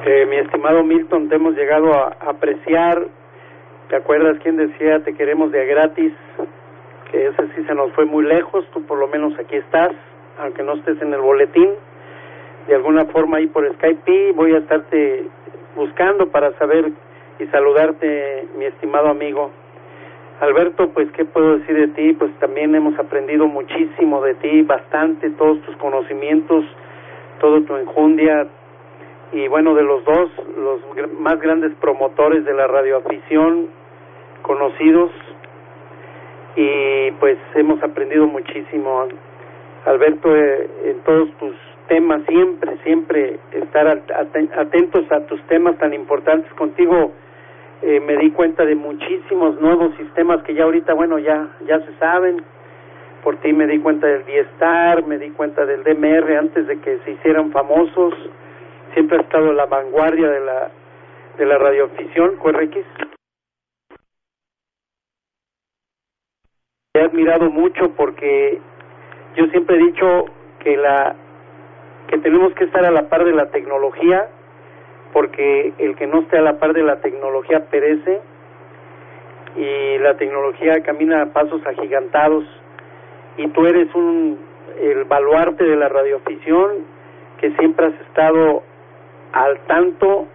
Eh, 0.06 0.26
mi 0.26 0.38
estimado 0.38 0.84
Milton, 0.84 1.30
te 1.30 1.36
hemos 1.36 1.56
llegado 1.56 1.94
a 1.94 2.18
apreciar. 2.22 3.08
¿Te 3.90 3.96
acuerdas 3.96 4.38
quién 4.42 4.58
decía 4.58 5.04
te 5.04 5.14
queremos 5.14 5.52
de 5.52 5.66
gratis? 5.66 6.14
Que 7.12 7.28
ese 7.28 7.48
sí 7.56 7.64
se 7.66 7.76
nos 7.76 7.92
fue 7.94 8.06
muy 8.06 8.24
lejos. 8.26 8.66
Tú 8.74 8.84
por 8.86 8.98
lo 8.98 9.08
menos 9.08 9.38
aquí 9.40 9.56
estás, 9.56 9.92
aunque 10.40 10.64
no 10.64 10.74
estés 10.74 11.02
en 11.02 11.14
el 11.14 11.22
boletín. 11.22 11.70
De 12.68 12.76
alguna 12.76 13.06
forma 13.06 13.38
ahí 13.38 13.48
por 13.48 13.68
Skype 13.76 14.34
voy 14.34 14.54
a 14.54 14.60
estarte 14.60 15.26
buscando 15.76 16.30
para 16.30 16.52
saber 16.58 16.92
y 17.40 17.46
saludarte, 17.48 18.48
mi 18.58 18.66
estimado 18.66 19.10
amigo. 19.10 19.52
Alberto, 20.42 20.90
pues, 20.90 21.12
¿qué 21.12 21.26
puedo 21.26 21.58
decir 21.58 21.76
de 21.76 21.88
ti? 21.90 22.14
Pues 22.14 22.32
también 22.40 22.74
hemos 22.74 22.98
aprendido 22.98 23.48
muchísimo 23.48 24.22
de 24.22 24.36
ti, 24.36 24.62
bastante, 24.64 25.30
todos 25.32 25.62
tus 25.62 25.76
conocimientos, 25.78 26.66
todo 27.40 27.62
tu 27.62 27.76
enjundia, 27.76 28.48
y 29.34 29.48
bueno, 29.48 29.74
de 29.76 29.84
los 29.84 30.04
dos, 30.04 30.30
los 30.58 30.82
más 31.20 31.40
grandes 31.40 31.72
promotores 31.80 32.44
de 32.44 32.54
la 32.54 32.68
radioafición 32.68 33.70
conocidos 34.42 35.12
y 36.56 37.12
pues 37.20 37.38
hemos 37.56 37.82
aprendido 37.84 38.28
muchísimo. 38.28 39.08
Alberto, 39.86 40.36
eh, 40.36 40.70
en 40.86 41.00
todos 41.02 41.30
tus 41.38 41.56
temas, 41.88 42.22
siempre, 42.28 42.78
siempre 42.84 43.40
estar 43.52 43.88
atentos 43.88 45.12
a 45.12 45.22
tus 45.28 45.42
temas 45.48 45.78
tan 45.78 45.94
importantes. 45.94 46.52
Contigo 46.54 47.12
eh, 47.82 48.00
me 48.00 48.18
di 48.18 48.32
cuenta 48.32 48.66
de 48.66 48.76
muchísimos 48.76 49.60
nuevos 49.60 49.96
sistemas 49.98 50.44
que 50.44 50.54
ya 50.54 50.64
ahorita, 50.64 50.94
bueno, 50.94 51.20
ya, 51.20 51.50
ya 51.68 51.80
se 51.80 51.94
saben. 52.00 52.44
Por 53.24 53.38
ti 53.38 53.54
me 53.54 53.68
di 53.68 53.80
cuenta 53.80 54.08
del 54.08 54.26
Diestar, 54.26 55.06
me 55.06 55.18
di 55.18 55.30
cuenta 55.32 55.66
del 55.66 55.84
DMR 55.84 56.38
antes 56.38 56.66
de 56.68 56.80
que 56.80 56.98
se 57.06 57.12
hicieran 57.12 57.52
famosos 57.52 58.14
siempre 58.94 59.18
ha 59.18 59.22
estado 59.22 59.54
la 59.54 59.66
vanguardia 59.66 60.28
de 60.30 60.40
la 60.42 60.72
de 61.38 61.46
la 61.46 61.58
radioafición, 61.58 62.36
QRX. 62.38 63.11
He 66.94 67.00
admirado 67.00 67.50
mucho 67.50 67.92
porque 67.96 68.60
yo 69.38 69.46
siempre 69.46 69.78
he 69.78 69.80
dicho 69.80 70.26
que 70.60 70.76
la 70.76 71.16
que 72.10 72.18
tenemos 72.18 72.54
que 72.56 72.66
estar 72.66 72.84
a 72.84 72.92
la 72.92 73.08
par 73.08 73.24
de 73.24 73.32
la 73.32 73.50
tecnología 73.50 74.28
porque 75.14 75.72
el 75.78 75.96
que 75.96 76.06
no 76.06 76.20
esté 76.20 76.40
a 76.40 76.42
la 76.42 76.60
par 76.60 76.74
de 76.74 76.84
la 76.84 77.00
tecnología 77.00 77.64
perece 77.68 78.20
y 79.56 80.00
la 80.00 80.18
tecnología 80.18 80.84
camina 80.84 81.22
a 81.22 81.26
pasos 81.28 81.66
agigantados. 81.66 82.44
Y 83.38 83.48
tú 83.48 83.66
eres 83.68 83.88
un 83.96 84.38
el 84.82 85.06
baluarte 85.06 85.64
de 85.64 85.78
la 85.78 85.88
radioafición 85.88 86.72
que 87.40 87.52
siempre 87.52 87.86
has 87.86 88.02
estado 88.02 88.64
al 89.32 89.60
tanto 89.62 90.28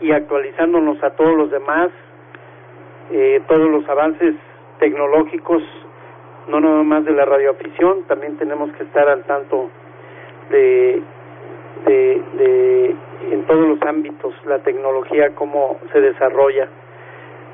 y 0.00 0.10
actualizándonos 0.10 1.00
a 1.04 1.10
todos 1.10 1.36
los 1.36 1.52
demás, 1.52 1.90
eh, 3.12 3.40
todos 3.46 3.70
los 3.70 3.88
avances 3.88 4.34
tecnológicos, 4.80 5.62
no 6.48 6.60
nada 6.60 6.82
más 6.82 7.04
de 7.04 7.12
la 7.12 7.24
radioafición, 7.24 8.04
también 8.08 8.36
tenemos 8.36 8.72
que 8.72 8.84
estar 8.84 9.08
al 9.08 9.24
tanto 9.24 9.70
de, 10.50 11.02
de, 11.86 12.96
en 13.30 13.42
todos 13.44 13.68
los 13.68 13.82
ámbitos 13.82 14.34
la 14.46 14.58
tecnología, 14.60 15.34
cómo 15.34 15.78
se 15.92 16.00
desarrolla. 16.00 16.68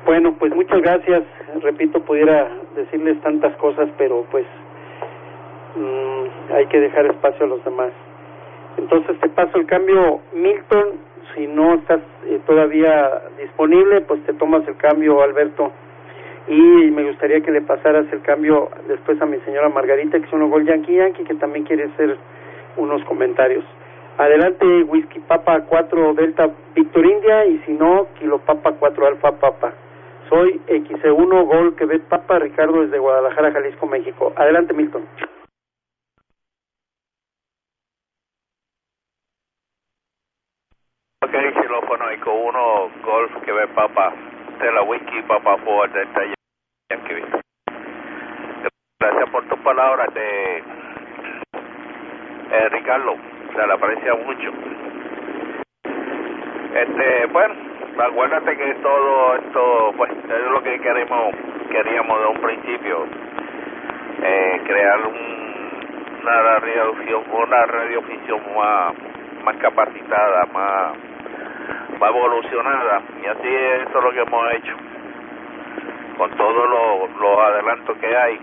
Bueno, 0.05 0.35
pues 0.39 0.53
muchas 0.55 0.81
gracias. 0.81 1.23
Repito, 1.61 1.99
pudiera 2.01 2.49
decirles 2.75 3.19
tantas 3.21 3.55
cosas, 3.57 3.89
pero 3.97 4.25
pues 4.31 4.45
mmm, 5.75 6.53
hay 6.53 6.65
que 6.67 6.79
dejar 6.79 7.05
espacio 7.07 7.45
a 7.45 7.49
los 7.49 7.63
demás. 7.65 7.91
Entonces 8.77 9.19
te 9.19 9.29
paso 9.29 9.57
el 9.57 9.65
cambio, 9.65 10.21
Milton. 10.33 11.05
Si 11.35 11.45
no 11.45 11.75
estás 11.75 11.99
eh, 12.25 12.39
todavía 12.47 13.21
disponible, 13.39 14.01
pues 14.01 14.23
te 14.25 14.33
tomas 14.33 14.67
el 14.67 14.77
cambio, 14.77 15.21
Alberto. 15.21 15.71
Y 16.47 16.91
me 16.91 17.03
gustaría 17.03 17.41
que 17.41 17.51
le 17.51 17.61
pasaras 17.61 18.05
el 18.11 18.21
cambio 18.21 18.69
después 18.87 19.21
a 19.21 19.25
mi 19.25 19.37
señora 19.41 19.67
Margarita, 19.67 20.17
que 20.17 20.25
es 20.25 20.33
un 20.33 20.49
gol 20.49 20.65
Yankee 20.65 20.95
Yankee, 20.95 21.25
que 21.25 21.35
también 21.35 21.65
quiere 21.65 21.85
hacer 21.85 22.17
unos 22.77 23.03
comentarios. 23.03 23.65
Adelante, 24.17 24.65
Whisky 24.83 25.19
Papa 25.19 25.61
4 25.67 26.13
Delta 26.13 26.49
Victor 26.73 27.05
India, 27.05 27.45
y 27.45 27.59
si 27.65 27.73
no, 27.73 28.07
Kilo 28.17 28.39
Papa 28.39 28.71
4 28.79 29.07
Alfa 29.07 29.31
Papa. 29.39 29.73
Soy 30.29 30.59
XC1 30.67 31.45
Gol 31.45 31.75
Quebec 31.75 32.03
Papa, 32.03 32.39
Ricardo 32.39 32.81
desde 32.81 32.97
Guadalajara, 32.97 33.51
Jalisco, 33.51 33.85
México. 33.85 34.33
Adelante, 34.35 34.73
Milton. 34.73 35.03
Ok, 41.23 41.33
xilófono 41.61 42.09
Eco 42.11 42.33
1 42.33 42.89
Golf 43.03 43.31
que 43.43 43.51
ve 43.51 43.67
Papa 43.75 44.13
de 44.59 44.71
la 44.71 44.81
Whisky 44.83 45.21
Papa 45.27 45.57
Ford 45.57 45.91
de 45.91 46.05
Yankee. 46.05 46.36
Gracias 48.99 49.29
por 49.29 49.43
tus 49.49 49.59
palabras 49.59 50.13
de 50.13 50.57
eh, 52.49 52.69
Ricardo, 52.69 53.15
se 53.53 53.67
le 53.67 53.73
aprecia 53.73 54.15
mucho. 54.15 54.53
Este, 56.73 57.25
bueno, 57.25 57.55
acuérdate 57.99 58.55
que 58.55 58.73
todo 58.75 59.35
esto, 59.35 59.93
pues, 59.97 60.11
es 60.11 60.51
lo 60.51 60.63
que 60.63 60.79
queremos, 60.79 61.35
queríamos 61.69 62.21
de 62.21 62.27
un 62.27 62.37
principio, 62.37 63.05
eh, 64.23 64.61
crear 64.65 65.07
un, 65.07 66.21
una 66.21 66.41
radioficción, 66.41 67.23
una 67.29 67.65
radioficción 67.65 68.41
más, 68.55 68.93
más 69.43 69.57
capacitada, 69.57 70.45
más 70.53 70.93
va 72.01 72.07
evolucionada. 72.07 73.01
Y 73.21 73.25
así 73.25 73.47
eso 73.47 73.97
es 73.97 74.03
lo 74.05 74.11
que 74.11 74.21
hemos 74.21 74.53
hecho 74.53 74.96
con 76.17 76.31
todos 76.31 76.69
los, 76.69 77.19
los 77.19 77.39
adelantos 77.39 77.97
que 77.97 78.17
hay 78.17 78.39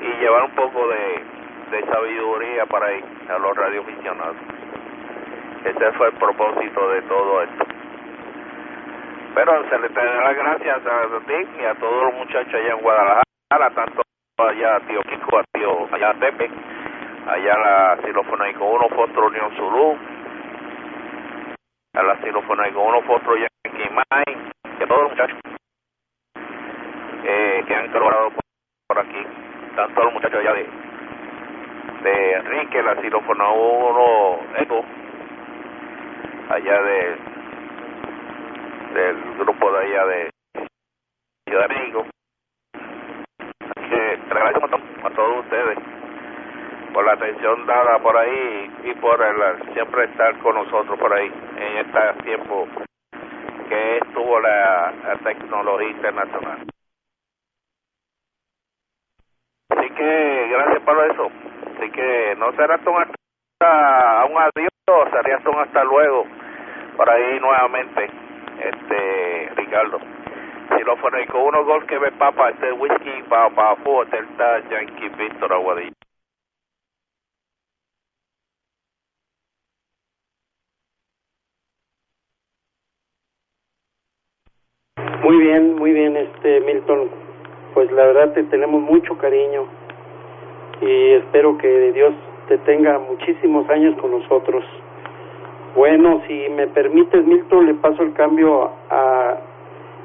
y 0.00 0.20
llevar 0.20 0.44
un 0.44 0.50
poco 0.52 0.88
de, 0.88 1.24
de 1.70 1.86
sabiduría 1.86 2.66
para 2.66 2.86
ahí 2.86 3.04
a 3.28 3.38
los 3.38 3.56
radioaficionados. 3.56 4.36
Ese 5.64 5.92
fue 5.92 6.08
el 6.08 6.14
propósito 6.14 6.88
de 6.88 7.02
todo 7.02 7.42
esto. 7.42 7.64
Pero 9.34 9.68
se 9.68 9.78
le 9.78 9.88
da 9.88 10.04
las 10.04 10.36
gracias 10.36 10.86
a 10.86 11.20
ti 11.26 11.48
y 11.60 11.64
a 11.64 11.74
todos 11.74 12.04
los 12.04 12.14
muchachos 12.14 12.54
allá 12.54 12.72
en 12.72 12.80
Guadalajara 12.80 13.70
tanto 13.74 14.02
allá 14.38 14.76
a 14.76 14.80
tío 14.80 15.00
Kiko 15.02 15.38
a 15.38 15.44
tío 15.52 15.88
allá 15.92 16.10
a 16.10 16.14
Tepe 16.14 16.50
allá 17.26 17.54
la 17.58 17.98
Silofónico 18.02 18.64
1 18.64 18.88
Fostro 18.88 19.26
Unión 19.26 19.54
Zulu, 19.56 19.96
a 21.94 22.02
la 22.02 22.16
Silofónico 22.22 22.82
1 22.82 23.02
Fostro 23.02 23.36
Yankee 23.36 23.90
Mai, 23.90 24.52
que 24.78 24.86
todos 24.86 25.02
los 25.02 25.10
muchachos 25.10 25.38
eh, 27.24 27.64
que 27.66 27.74
han 27.74 27.90
colaborado 27.90 28.32
por, 28.86 28.98
aquí, 28.98 29.26
tanto 29.76 30.04
los 30.04 30.12
muchachos 30.12 30.40
allá 30.40 30.52
de, 30.54 30.66
de 32.02 32.32
Enrique, 32.32 32.82
la 32.82 33.00
Silofónico 33.00 33.52
1 33.52 34.40
Eco, 34.58 34.84
allá 36.50 36.82
de 36.82 37.16
del 38.94 39.34
grupo 39.38 39.72
de 39.72 39.78
allá 39.86 40.06
de 40.06 40.30
Ciudad 41.46 41.68
de 41.68 41.74
México. 41.74 42.06
Que 43.74 44.18
agradezco 44.30 44.64
un 44.64 44.70
montón 44.70 44.82
a 45.04 45.10
todos 45.14 45.44
ustedes 45.44 45.78
por 46.92 47.04
la 47.04 47.12
atención 47.12 47.66
dada 47.66 47.98
por 48.00 48.16
ahí 48.16 48.70
y 48.84 48.94
por 48.94 49.20
el, 49.22 49.72
siempre 49.74 50.04
estar 50.04 50.36
con 50.38 50.56
nosotros 50.56 50.98
por 50.98 51.12
ahí 51.12 51.32
en 51.56 51.76
este 51.86 52.22
tiempo 52.24 52.66
que 53.68 53.98
estuvo 53.98 54.40
la 54.40 54.92
tecnología 55.22 55.90
internacional. 55.90 56.66
Así 59.70 59.89
que 60.00 60.48
gracias 60.48 60.82
por 60.82 61.10
eso. 61.10 61.30
Así 61.76 61.90
que 61.90 62.34
no 62.38 62.52
será 62.52 62.76
hasta 62.76 62.90
un, 62.90 62.96
adiós, 64.38 65.10
sería 65.12 65.38
un 65.46 65.58
hasta 65.58 65.84
luego 65.84 66.24
por 66.96 67.10
ahí 67.10 67.38
nuevamente, 67.40 68.10
este 68.60 69.50
Ricardo. 69.56 69.98
Si 70.76 70.84
lo 70.84 70.96
con 70.96 71.42
uno 71.42 71.64
gol 71.64 71.86
que 71.86 71.98
ve 71.98 72.12
papa, 72.12 72.50
este 72.50 72.72
whisky, 72.72 73.22
papa, 73.28 73.76
pa, 73.76 74.04
delta, 74.10 74.60
yankee, 74.70 75.08
Víctor 75.08 75.52
Aguadillo. 75.52 75.92
Muy 85.22 85.36
bien, 85.36 85.74
muy 85.74 85.92
bien, 85.92 86.16
este 86.16 86.60
Milton. 86.60 87.10
Pues 87.74 87.90
la 87.92 88.06
verdad 88.06 88.32
te 88.32 88.42
tenemos 88.44 88.80
mucho 88.80 89.18
cariño 89.18 89.79
y 90.80 91.12
espero 91.12 91.56
que 91.58 91.92
Dios 91.92 92.14
te 92.48 92.58
tenga 92.58 92.98
muchísimos 92.98 93.68
años 93.70 93.96
con 94.00 94.10
nosotros. 94.10 94.64
Bueno, 95.76 96.22
si 96.26 96.48
me 96.50 96.66
permites, 96.68 97.24
Milton, 97.24 97.66
le 97.66 97.74
paso 97.74 98.02
el 98.02 98.12
cambio 98.14 98.72
a 98.90 99.36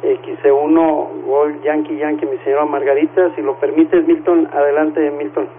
XC1 0.03 1.25
Gol 1.25 1.61
Yankee 1.63 1.97
Yankee, 1.97 2.25
mi 2.25 2.37
señora 2.39 2.65
Margarita. 2.65 3.33
Si 3.35 3.41
lo 3.41 3.59
permites, 3.59 4.05
Milton, 4.05 4.47
adelante, 4.53 5.09
Milton. 5.11 5.49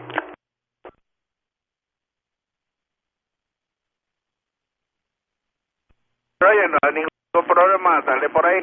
No 6.40 6.78
hay 6.82 6.94
ningún 6.94 7.46
problema, 7.46 8.00
dale 8.02 8.28
por 8.28 8.46
ahí. 8.46 8.60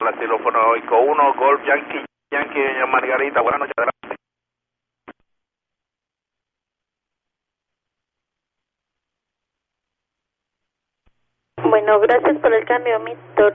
La 0.00 0.12
teléfono 0.12 0.58
hoy 0.70 0.80
con 0.82 1.08
uno, 1.08 1.34
Golf 1.34 1.62
Yankee, 1.66 2.04
Yankee, 2.30 2.60
Margarita. 2.88 3.40
Buenas 3.40 3.60
noches, 3.60 3.74
adelante. 3.76 4.00
Bueno, 11.70 12.00
gracias 12.00 12.36
por 12.38 12.52
el 12.52 12.64
cambio, 12.64 12.98
Víctor. 12.98 13.52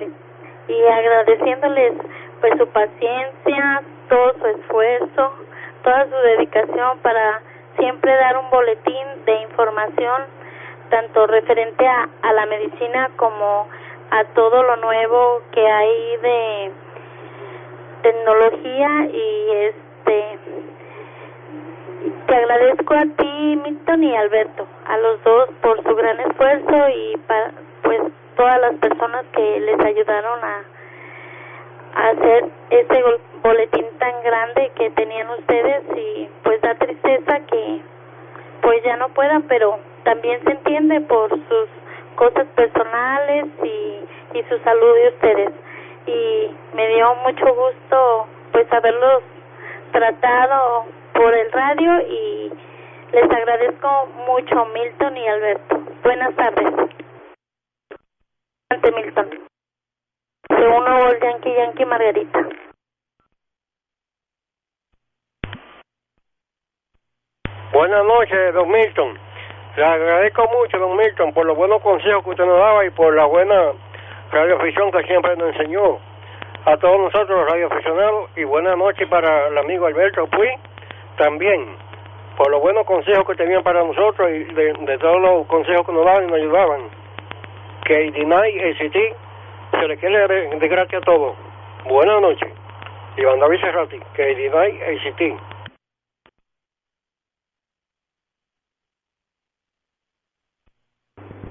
Y 0.70 0.86
agradeciéndoles 0.88 1.95
pues 2.39 2.53
su 2.57 2.66
paciencia, 2.68 3.82
todo 4.07 4.34
su 4.39 4.45
esfuerzo, 4.45 5.34
toda 5.84 6.05
su 6.05 6.16
dedicación 6.24 6.97
para 6.99 7.41
siempre 7.78 8.16
dar 8.16 8.38
un 8.38 8.49
boletín 8.49 9.05
de 9.26 9.41
información, 9.41 10.22
tanto 10.91 11.28
referente 11.28 11.86
a, 11.86 12.07
a 12.22 12.34
la 12.34 12.45
medicina 12.45 13.09
como 13.18 13.68
a 14.11 14.24
todo 14.34 14.63
lo 14.63 14.78
nuevo 14.78 15.41
que 15.51 15.68
hay 15.68 16.18
de 16.22 16.72
tecnología 18.01 19.09
y 19.11 19.51
este 19.51 20.39
te 22.28 22.36
agradezco 22.36 22.93
a 22.93 23.05
ti 23.18 23.59
Milton 23.61 24.03
y 24.05 24.16
Alberto 24.16 24.66
a 24.88 24.97
los 24.99 25.22
dos 25.24 25.49
por 25.61 25.84
su 25.84 25.95
gran 25.95 26.18
esfuerzo 26.22 26.89
y 26.95 27.18
para 27.28 27.64
pues 27.86 28.01
todas 28.36 28.59
las 28.59 28.75
personas 28.79 29.25
que 29.31 29.59
les 29.59 29.79
ayudaron 29.79 30.39
a, 30.43 30.63
hacer 31.95 32.49
ese 32.71 33.03
boletín 33.41 33.86
tan 33.99 34.21
grande 34.21 34.69
que 34.75 34.89
tenían 34.89 35.29
ustedes 35.29 35.81
y 35.95 36.29
pues 36.43 36.59
da 36.59 36.75
tristeza 36.75 37.39
que 37.47 37.81
pues 38.61 38.83
ya 38.83 38.97
no 38.97 39.07
puedan 39.09 39.43
pero 39.43 39.79
también 40.03 40.43
se 40.43 40.51
entiende 40.51 40.99
por 41.01 41.29
sus 41.29 41.69
cosas 42.15 42.47
personales 42.47 43.45
y, 43.63 44.38
y 44.38 44.43
su 44.49 44.59
salud 44.59 44.93
de 44.95 45.07
ustedes 45.07 45.51
y 46.07 46.51
me 46.75 46.88
dio 46.89 47.15
mucho 47.23 47.45
gusto 47.45 48.27
pues 48.51 48.71
haberlos 48.73 49.23
tratado 49.93 50.86
por 51.13 51.33
el 51.33 51.51
radio 51.53 52.01
y 52.09 52.51
les 53.13 53.31
agradezco 53.31 54.09
mucho 54.27 54.65
Milton 54.73 55.15
y 55.15 55.27
Alberto. 55.27 55.79
Buenas 56.03 56.36
tardes. 56.36 57.05
Milton. 58.72 59.30
Se 60.47 60.68
uno 60.68 60.99
Gol 60.99 61.20
Yankee 61.22 61.53
Yankee 61.53 61.86
Margarita. 61.86 62.39
Buenas 67.72 68.05
noches, 68.05 68.53
don 68.53 68.72
Milton. 68.72 69.20
Le 69.78 69.86
agradezco 69.86 70.47
mucho, 70.47 70.80
don 70.80 70.97
Milton, 70.97 71.34
por 71.34 71.45
los 71.45 71.55
buenos 71.55 71.82
consejos 71.84 72.24
que 72.24 72.30
usted 72.32 72.45
nos 72.45 72.57
daba 72.57 72.86
y 72.86 72.89
por 72.89 73.16
la 73.16 73.26
buena 73.26 73.74
radioafición 74.32 74.91
que 74.91 75.03
siempre 75.03 75.36
nos 75.38 75.55
enseñó 75.55 75.99
a 76.66 76.78
todos 76.78 76.99
nosotros 76.99 77.41
los 77.41 77.51
radioaficionados 77.51 78.32
y 78.36 78.45
buenas 78.45 78.76
noches 78.78 79.07
para 79.07 79.47
el 79.47 79.57
amigo 79.59 79.86
Alberto 79.86 80.26
Puy 80.28 80.49
también 81.18 81.78
por 82.36 82.49
los 82.49 82.59
buenos 82.61 82.86
consejos 82.88 83.28
que 83.28 83.36
tenían 83.36 83.61
para 83.61 83.84
nosotros 83.84 84.28
y 84.32 84.43
de 84.45 84.97
todos 84.97 85.22
los 85.22 85.45
consejos 85.45 85.86
que 85.86 85.93
nos 85.93 86.05
daban 86.05 86.24
y 86.24 86.28
nos 86.28 86.38
ayudaban 86.38 87.05
que 87.86 88.11
Dinay 88.11 88.71
ACT 88.71 88.97
se 89.71 89.88
le 89.88 89.97
quiere 89.97 90.27
de, 90.27 90.59
de 90.59 90.67
gratis 90.67 90.95
a 90.95 91.01
todos 91.01 91.36
buenas 91.88 92.19
noches 92.21 92.51
Iván 93.17 93.39
David 93.39 93.59
Serrati 93.61 93.99
que 94.15 94.36
Dinay 94.36 94.81
ACT 94.81 95.55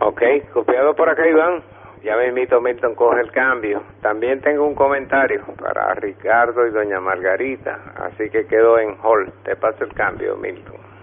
Ok, 0.00 0.22
copiado 0.52 0.94
por 0.94 1.08
acá 1.08 1.26
Iván. 1.26 1.62
Ya 2.02 2.16
me 2.16 2.26
invito 2.26 2.60
Milton 2.60 2.94
coge 2.94 3.22
el 3.22 3.32
cambio. 3.32 3.82
También 4.02 4.42
tengo 4.42 4.66
un 4.66 4.74
comentario 4.74 5.42
para 5.58 5.94
Ricardo 5.94 6.66
y 6.66 6.70
doña 6.72 7.00
Margarita, 7.00 7.94
así 7.96 8.28
que 8.28 8.46
quedo 8.46 8.78
en 8.78 8.98
hall. 9.02 9.32
Te 9.44 9.56
paso 9.56 9.84
el 9.84 9.94
cambio, 9.94 10.36
Milton. 10.36 10.93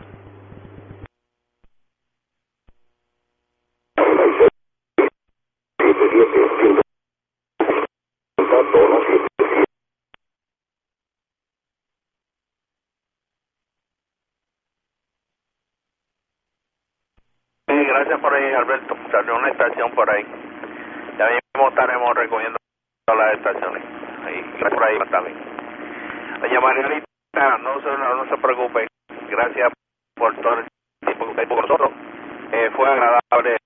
Sí, 17.68 17.86
gracias 17.86 18.20
por 18.20 18.34
ahí, 18.34 18.53
Alberto. 18.53 18.95
Salió 19.12 19.36
una 19.38 19.49
estación 19.49 19.91
por 19.91 20.09
ahí. 20.09 20.26
Ya 21.18 21.28
mismo 21.28 21.70
estaremos 21.70 22.16
recogiendo 22.16 22.57
todas 23.05 23.26
las 23.28 23.38
estaciones. 23.38 23.84
Gracias 24.59 24.74
por 24.74 24.84
ahí 24.84 24.99
también. 25.09 25.38
Margarita, 26.62 27.57
no 27.59 27.82
se, 27.82 27.88
no, 27.97 28.16
no 28.16 28.30
se 28.30 28.38
preocupe. 28.38 28.88
Gracias 29.30 29.74
por 30.16 30.36
todo 30.41 30.59
el 30.59 30.68
tiempo 31.05 31.26
que 31.26 31.32
usted 31.32 31.47
con 31.47 31.57
nosotros. 31.62 31.91
Eh, 32.51 32.70
fue 32.76 32.89
agradable 32.89 33.57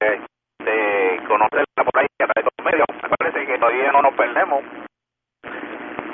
eh, 0.00 0.20
de 0.58 1.20
conocerla 1.28 1.84
por 1.84 2.00
ahí 2.00 2.06
a 2.20 2.26
través 2.26 2.44
de 2.44 2.50
los 2.56 2.66
medios. 2.72 2.86
Me 3.02 3.16
parece 3.16 3.46
que 3.46 3.58
todavía 3.58 3.83
no 3.94 4.02
nos 4.02 4.14
perdemos. 4.14 4.64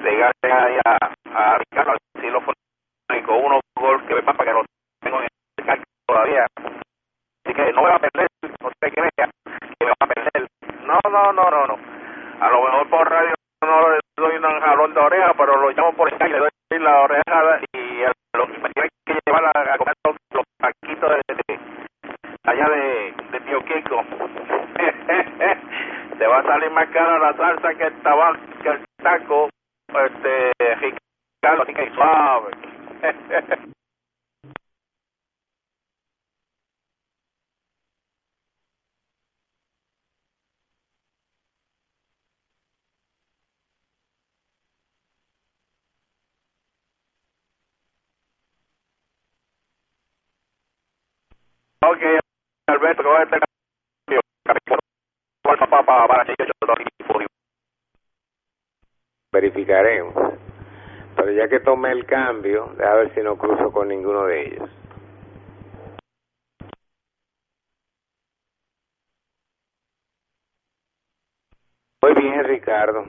Llegar 0.04 0.32
ahí 0.42 0.76
a, 0.84 0.98
a 1.34 1.58
Ricardo, 1.58 1.96
si 2.20 2.28
lo 2.28 2.40
fue 2.42 2.52
con 3.24 3.44
unos 3.44 3.60
gol 3.74 4.06
que 4.06 4.14
me 4.14 4.22
pasa 4.22 4.44
que 4.44 4.52
lo 4.52 4.64
tengo 5.00 5.20
en 5.20 5.28
el 5.58 5.64
cargo 5.64 5.84
todavía. 6.06 6.46
Así 6.56 7.54
que 7.54 7.72
no 7.72 7.82
me 7.82 7.88
va 7.88 7.96
a 7.96 7.98
perder, 7.98 8.28
no 8.60 8.70
se 8.82 8.90
crea 8.92 9.08
que 9.16 9.26
me 9.80 9.86
va 9.86 9.94
a 9.98 10.06
perder. 10.06 10.46
No, 10.84 10.98
no, 11.10 11.32
no, 11.32 11.50
no, 11.50 11.66
no. 11.66 11.78
A 12.40 12.50
lo 12.50 12.62
mejor 12.64 12.90
por 12.90 13.10
radio 13.10 13.34
no 13.62 13.88
le 13.90 13.98
doy 14.16 14.36
un 14.36 14.60
jalón 14.60 14.94
de 14.94 15.00
oreja, 15.00 15.32
pero 15.36 15.56
lo 15.56 15.70
llamo 15.70 15.92
por 15.94 16.10
Skype, 16.10 16.28
le 16.28 16.38
doy 16.38 16.50
la 16.80 17.00
oreja 17.00 17.60
y 17.72 18.02
el, 18.02 18.12
lo, 18.34 18.46
me 18.46 18.68
tiene 18.70 18.88
que 19.06 19.18
llevar 19.24 19.44
a, 19.56 19.74
a 19.74 19.78
comer 19.78 19.94
los, 20.04 20.16
los 20.32 20.44
taquitos 20.58 21.10
de, 21.10 21.34
de, 21.34 21.60
allá 22.44 22.68
de, 22.68 23.14
de 23.32 23.40
Tío 23.40 23.64
Kiko. 23.64 24.04
Te 26.18 26.26
va 26.26 26.38
a 26.40 26.42
salir 26.42 26.70
más 26.70 26.86
salsa 27.50 27.74
que 27.74 27.84
el 27.84 28.02
tabaco, 28.02 28.38
que 28.62 28.68
el 28.68 28.84
taco, 29.02 29.48
este, 29.88 30.52
Ricardo, 30.76 31.62
así 31.62 31.74
que 31.74 31.90
suave. 31.94 32.52
Ok, 51.82 52.02
Alberto, 52.68 53.02
coge 53.02 53.22
este 53.22 53.38
cambio. 54.06 54.20
Papá, 55.42 55.84
para, 55.84 56.06
para, 56.06 56.24
Verificaremos. 59.32 60.14
Pero 61.16 61.32
ya 61.32 61.48
que 61.48 61.60
tomé 61.60 61.92
el 61.92 62.04
cambio, 62.04 62.74
a 62.84 62.94
ver 62.94 63.14
si 63.14 63.20
no 63.20 63.36
cruzo 63.36 63.70
con 63.70 63.88
ninguno 63.88 64.26
de 64.26 64.42
ellos. 64.42 64.70
Muy 72.02 72.14
bien, 72.14 72.44
Ricardo. 72.44 73.04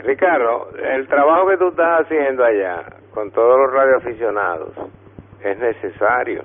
Ricardo, 0.00 0.70
el 0.76 1.08
trabajo 1.08 1.47
que 1.47 1.47
tú 1.58 1.68
estás 1.68 2.02
haciendo 2.02 2.44
allá 2.44 2.84
con 3.12 3.30
todos 3.30 3.58
los 3.58 3.72
radioaficionados 3.72 4.72
es 5.42 5.58
necesario. 5.58 6.42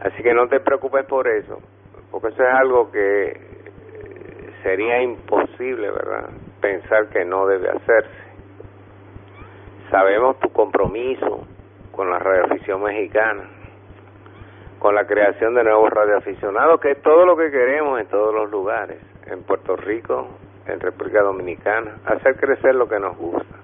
Así 0.00 0.22
que 0.22 0.32
no 0.32 0.46
te 0.48 0.60
preocupes 0.60 1.04
por 1.06 1.26
eso, 1.26 1.58
porque 2.10 2.28
eso 2.28 2.42
es 2.42 2.54
algo 2.54 2.90
que 2.90 3.48
sería 4.62 5.02
imposible, 5.02 5.90
¿verdad? 5.90 6.30
Pensar 6.60 7.08
que 7.08 7.24
no 7.24 7.46
debe 7.46 7.68
hacerse. 7.70 8.28
Sabemos 9.90 10.38
tu 10.40 10.50
compromiso 10.50 11.46
con 11.92 12.10
la 12.10 12.18
radioafición 12.18 12.82
mexicana, 12.82 13.44
con 14.78 14.94
la 14.94 15.06
creación 15.06 15.54
de 15.54 15.64
nuevos 15.64 15.90
radioaficionados, 15.90 16.80
que 16.80 16.92
es 16.92 17.02
todo 17.02 17.26
lo 17.26 17.36
que 17.36 17.50
queremos 17.50 18.00
en 18.00 18.06
todos 18.08 18.34
los 18.34 18.50
lugares, 18.50 18.98
en 19.26 19.42
Puerto 19.42 19.76
Rico, 19.76 20.28
en 20.66 20.78
República 20.80 21.22
Dominicana, 21.22 21.96
hacer 22.04 22.36
crecer 22.36 22.74
lo 22.74 22.88
que 22.88 23.00
nos 23.00 23.16
gusta. 23.16 23.56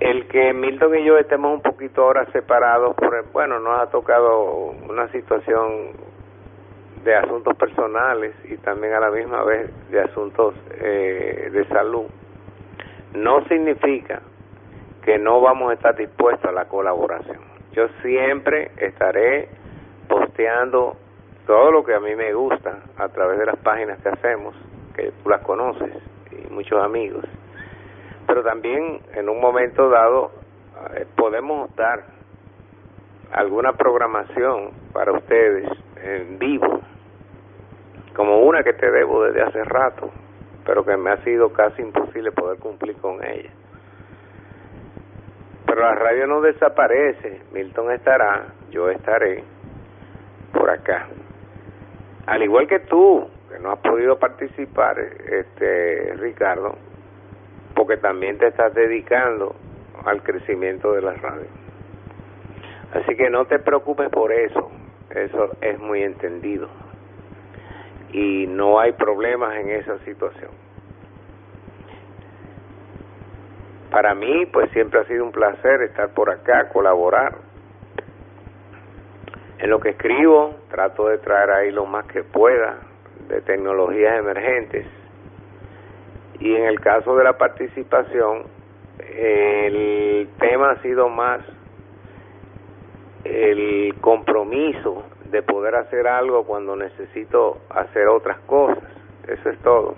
El 0.00 0.26
que 0.26 0.51
Milton 0.62 0.96
y 0.96 1.04
yo 1.04 1.18
estemos 1.18 1.54
un 1.54 1.60
poquito 1.60 2.04
ahora 2.04 2.24
separados, 2.26 2.94
por 2.94 3.32
bueno, 3.32 3.58
nos 3.58 3.80
ha 3.80 3.90
tocado 3.90 4.70
una 4.88 5.08
situación 5.08 5.90
de 7.02 7.16
asuntos 7.16 7.56
personales 7.56 8.32
y 8.44 8.56
también 8.58 8.94
a 8.94 9.00
la 9.00 9.10
misma 9.10 9.42
vez 9.42 9.72
de 9.90 10.00
asuntos 10.00 10.54
eh, 10.80 11.50
de 11.50 11.64
salud, 11.66 12.04
no 13.12 13.44
significa 13.48 14.22
que 15.04 15.18
no 15.18 15.40
vamos 15.40 15.72
a 15.72 15.74
estar 15.74 15.96
dispuestos 15.96 16.48
a 16.48 16.52
la 16.52 16.66
colaboración. 16.66 17.40
Yo 17.72 17.88
siempre 18.00 18.70
estaré 18.76 19.48
posteando 20.06 20.94
todo 21.44 21.72
lo 21.72 21.82
que 21.82 21.94
a 21.96 21.98
mí 21.98 22.14
me 22.14 22.32
gusta 22.34 22.84
a 22.98 23.08
través 23.08 23.40
de 23.40 23.46
las 23.46 23.56
páginas 23.56 24.00
que 24.00 24.10
hacemos, 24.10 24.54
que 24.94 25.10
tú 25.24 25.28
las 25.28 25.42
conoces 25.42 25.90
y 26.30 26.48
muchos 26.52 26.80
amigos 26.80 27.24
pero 28.26 28.44
también 28.44 29.00
en 29.14 29.28
un 29.28 29.40
momento 29.40 29.90
dado 29.90 30.30
podemos 31.16 31.74
dar 31.76 32.04
alguna 33.32 33.72
programación 33.72 34.70
para 34.92 35.12
ustedes 35.12 35.68
en 36.02 36.38
vivo, 36.38 36.80
como 38.14 38.40
una 38.40 38.62
que 38.62 38.74
te 38.74 38.90
debo 38.90 39.24
desde 39.24 39.42
hace 39.42 39.64
rato, 39.64 40.10
pero 40.66 40.84
que 40.84 40.96
me 40.96 41.10
ha 41.10 41.16
sido 41.24 41.52
casi 41.52 41.82
imposible 41.82 42.30
poder 42.32 42.58
cumplir 42.58 42.96
con 42.96 43.24
ella. 43.24 43.50
Pero 45.66 45.80
la 45.80 45.94
radio 45.94 46.26
no 46.26 46.40
desaparece, 46.42 47.40
Milton 47.52 47.92
estará, 47.92 48.48
yo 48.70 48.90
estaré 48.90 49.42
por 50.52 50.68
acá. 50.68 51.06
Al 52.26 52.42
igual 52.42 52.68
que 52.68 52.80
tú, 52.80 53.26
que 53.50 53.58
no 53.58 53.72
has 53.72 53.78
podido 53.78 54.18
participar, 54.18 54.98
este 54.98 56.14
Ricardo, 56.18 56.76
porque 57.74 57.96
también 57.96 58.36
te 58.38 58.48
estás 58.48 58.74
dedicando 58.74 59.54
al 60.04 60.22
crecimiento 60.22 60.92
de 60.92 61.02
la 61.02 61.14
radio. 61.14 61.46
Así 62.94 63.16
que 63.16 63.30
no 63.30 63.46
te 63.46 63.58
preocupes 63.58 64.10
por 64.10 64.32
eso, 64.32 64.70
eso 65.10 65.50
es 65.60 65.78
muy 65.78 66.02
entendido 66.02 66.68
y 68.12 68.46
no 68.46 68.78
hay 68.78 68.92
problemas 68.92 69.54
en 69.56 69.70
esa 69.70 69.98
situación. 70.00 70.50
Para 73.90 74.14
mí, 74.14 74.46
pues 74.46 74.70
siempre 74.70 75.00
ha 75.00 75.04
sido 75.04 75.24
un 75.24 75.32
placer 75.32 75.82
estar 75.82 76.10
por 76.10 76.30
acá, 76.30 76.68
colaborar. 76.70 77.36
En 79.58 79.70
lo 79.70 79.80
que 79.80 79.90
escribo, 79.90 80.56
trato 80.70 81.08
de 81.08 81.18
traer 81.18 81.50
ahí 81.50 81.70
lo 81.70 81.86
más 81.86 82.06
que 82.06 82.22
pueda 82.22 82.78
de 83.28 83.40
tecnologías 83.42 84.18
emergentes 84.18 84.86
y 86.40 86.54
en 86.54 86.64
el 86.64 86.80
caso 86.80 87.16
de 87.16 87.24
la 87.24 87.38
participación 87.38 88.44
el 89.16 90.28
tema 90.38 90.72
ha 90.72 90.82
sido 90.82 91.08
más 91.08 91.40
el 93.24 93.94
compromiso 94.00 95.04
de 95.30 95.42
poder 95.42 95.76
hacer 95.76 96.06
algo 96.06 96.44
cuando 96.44 96.76
necesito 96.76 97.58
hacer 97.70 98.08
otras 98.08 98.38
cosas. 98.40 98.84
Eso 99.26 99.50
es 99.50 99.58
todo. 99.60 99.94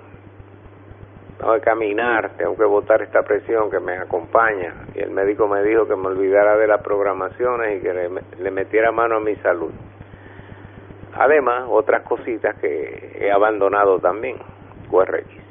Tengo 1.39 1.55
que 1.55 1.61
caminar 1.61 2.31
tengo 2.37 2.57
que 2.57 2.65
botar 2.65 3.03
esta 3.03 3.23
presión 3.23 3.71
que 3.71 3.81
me 3.81 3.99
acompaña. 3.99 4.75
Y 4.95 5.01
el 5.01 5.11
médico 5.11 5.49
me 5.49 5.63
dijo 5.63 5.87
que 5.87 5.97
me 5.97 6.09
olvidara 6.09 6.57
de 6.57 6.67
las 6.67 6.83
programaciones 6.83 7.79
y 7.79 7.83
que 7.83 7.93
le, 8.39 8.51
metiera 8.51 8.93
mano 8.93 9.17
a 9.17 9.21
mi 9.21 9.35
salud. 9.37 9.73
Además 11.15 11.65
otras 11.69 12.03
cositas 12.03 12.57
que 12.57 13.19
he 13.21 13.31
abandonado 13.31 13.99
también 13.99 14.37
QRX 14.91 15.44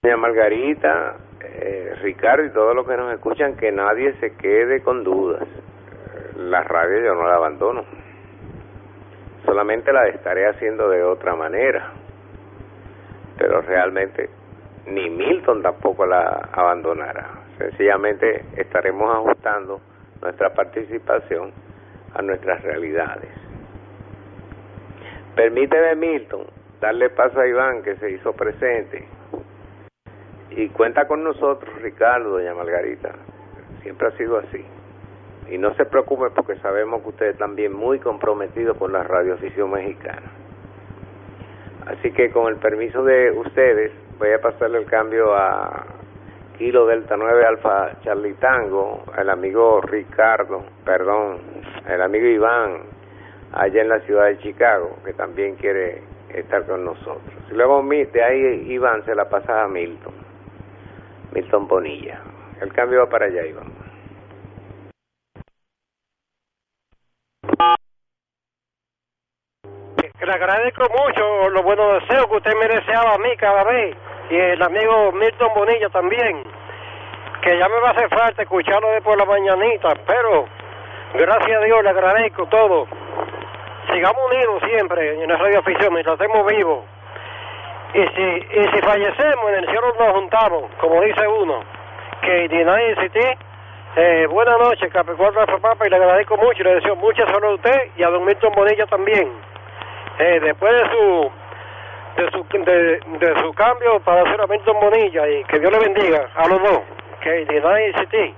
Doña 0.00 0.16
Margarita, 0.16 1.16
eh, 1.40 1.96
Ricardo 2.02 2.44
y 2.44 2.50
todos 2.50 2.72
los 2.72 2.86
que 2.86 2.96
nos 2.96 3.12
escuchan, 3.12 3.56
que 3.56 3.72
nadie 3.72 4.14
se 4.20 4.36
quede 4.36 4.80
con 4.80 5.02
dudas. 5.02 5.42
La 6.36 6.62
radio 6.62 7.00
yo 7.00 7.14
no 7.16 7.26
la 7.26 7.34
abandono. 7.34 7.84
Solamente 9.44 9.92
la 9.92 10.06
estaré 10.06 10.46
haciendo 10.46 10.88
de 10.88 11.02
otra 11.02 11.34
manera. 11.34 11.94
Pero 13.38 13.60
realmente 13.62 14.30
ni 14.86 15.10
Milton 15.10 15.62
tampoco 15.62 16.06
la 16.06 16.48
abandonará. 16.52 17.30
Sencillamente 17.58 18.44
estaremos 18.56 19.12
ajustando 19.12 19.80
nuestra 20.22 20.54
participación 20.54 21.50
a 22.14 22.22
nuestras 22.22 22.62
realidades. 22.62 23.30
Permíteme, 25.34 25.96
Milton, 25.96 26.46
darle 26.80 27.10
paso 27.10 27.40
a 27.40 27.48
Iván, 27.48 27.82
que 27.82 27.96
se 27.96 28.12
hizo 28.12 28.32
presente 28.32 29.17
y 30.58 30.68
cuenta 30.70 31.06
con 31.06 31.22
nosotros, 31.22 31.72
Ricardo, 31.82 32.30
doña 32.30 32.52
Margarita. 32.52 33.12
Siempre 33.82 34.08
ha 34.08 34.10
sido 34.16 34.38
así. 34.38 34.64
Y 35.48 35.56
no 35.56 35.72
se 35.74 35.84
preocupe 35.84 36.30
porque 36.34 36.56
sabemos 36.56 37.00
que 37.02 37.10
usted 37.10 37.26
es 37.26 37.38
también 37.38 37.72
muy 37.72 38.00
comprometido 38.00 38.74
con 38.74 38.92
la 38.92 39.04
radioafición 39.04 39.70
mexicana. 39.70 40.32
Así 41.86 42.10
que 42.10 42.32
con 42.32 42.48
el 42.48 42.56
permiso 42.56 43.04
de 43.04 43.30
ustedes, 43.30 43.92
voy 44.18 44.32
a 44.32 44.40
pasarle 44.40 44.78
el 44.78 44.86
cambio 44.86 45.32
a 45.32 45.86
Kilo 46.58 46.86
Delta 46.86 47.16
9 47.16 47.46
Alfa 47.46 48.00
Charlie 48.02 48.34
Tango, 48.34 49.04
al 49.16 49.30
amigo 49.30 49.80
Ricardo, 49.80 50.64
perdón, 50.84 51.38
el 51.88 52.02
amigo 52.02 52.26
Iván, 52.26 52.80
allá 53.52 53.80
en 53.80 53.88
la 53.88 54.00
ciudad 54.00 54.26
de 54.26 54.38
Chicago, 54.38 54.96
que 55.04 55.12
también 55.12 55.54
quiere 55.54 56.02
estar 56.34 56.66
con 56.66 56.84
nosotros. 56.84 57.22
Luego 57.52 57.80
de 57.88 58.24
ahí 58.24 58.72
Iván 58.72 59.04
se 59.04 59.14
la 59.14 59.28
pasa 59.28 59.62
a 59.62 59.68
Milton. 59.68 60.17
Milton 61.38 61.68
Bonilla. 61.68 62.20
El 62.60 62.72
cambio 62.72 62.98
va 62.98 63.08
para 63.08 63.26
allá, 63.26 63.46
Iván. 63.46 63.72
Le 70.20 70.32
agradezco 70.34 70.82
mucho 70.82 71.48
los 71.50 71.62
buenos 71.62 72.02
deseos 72.02 72.26
que 72.26 72.36
usted 72.36 72.52
me 72.60 72.66
deseaba 72.66 73.14
a 73.14 73.18
mí 73.18 73.36
cada 73.38 73.62
vez 73.64 73.96
y 74.30 74.34
el 74.34 74.60
amigo 74.60 75.12
Milton 75.12 75.48
Bonilla 75.54 75.88
también, 75.90 76.42
que 77.40 77.56
ya 77.56 77.68
me 77.68 77.80
va 77.80 77.90
a 77.90 77.92
hacer 77.92 78.08
falta 78.10 78.42
escucharlo 78.42 78.90
de 78.90 79.00
por 79.00 79.16
la 79.16 79.24
mañanita, 79.24 79.94
pero 80.06 80.44
gracias 81.14 81.62
a 81.62 81.64
Dios 81.64 81.82
le 81.82 81.88
agradezco 81.88 82.46
todo. 82.46 82.88
Sigamos 83.90 84.22
unidos 84.30 84.62
siempre 84.68 85.22
en 85.22 85.30
la 85.30 85.36
radio 85.36 85.60
afición 85.60 85.94
mientras 85.94 86.20
estemos 86.20 86.46
vivos 86.46 86.97
y 87.94 88.00
si, 88.00 88.60
y 88.60 88.68
si 88.72 88.82
fallecemos, 88.82 89.48
en 89.50 89.54
el 89.56 89.66
cielo 89.66 89.94
nos 89.98 90.12
juntamos, 90.12 90.64
como 90.80 91.00
dice 91.02 91.26
uno, 91.26 91.60
que 92.22 92.46
United 92.50 93.02
City. 93.02 93.28
Eh, 93.96 94.26
buenas 94.30 94.58
noches, 94.58 94.92
Capricornio 94.92 95.46
Papa, 95.60 95.86
y 95.86 95.90
le 95.90 95.96
agradezco 95.96 96.36
mucho 96.36 96.60
y 96.60 96.64
le 96.64 96.74
deseo 96.74 96.94
mucha 96.96 97.26
salud 97.26 97.48
a 97.48 97.54
usted 97.54 97.80
y 97.96 98.02
a 98.02 98.10
don 98.10 98.24
Milton 98.24 98.52
Bonilla 98.54 98.86
también. 98.86 99.28
Eh, 100.18 100.40
después 100.40 100.72
de 100.72 100.90
su 100.90 101.30
de 102.16 102.30
su, 102.30 102.46
de, 102.64 103.00
de 103.18 103.40
su 103.40 103.52
cambio 103.54 104.00
para 104.00 104.22
hacer 104.22 104.40
a 104.40 104.46
Milton 104.46 104.76
Bonilla 104.80 105.28
y 105.28 105.44
que 105.44 105.58
Dios 105.58 105.72
le 105.72 105.78
bendiga 105.78 106.28
a 106.34 106.48
los 106.48 106.62
dos. 106.62 106.80
Que 107.20 107.46
United 107.48 108.00
City. 108.00 108.34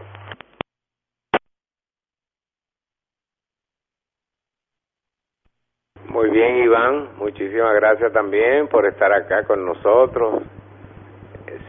Muy 6.09 6.31
bien, 6.31 6.57
Iván. 6.59 7.11
Muchísimas 7.19 7.75
gracias 7.75 8.13
también 8.13 8.69
por 8.69 8.87
estar 8.87 9.13
acá 9.13 9.45
con 9.45 9.65
nosotros. 9.65 10.43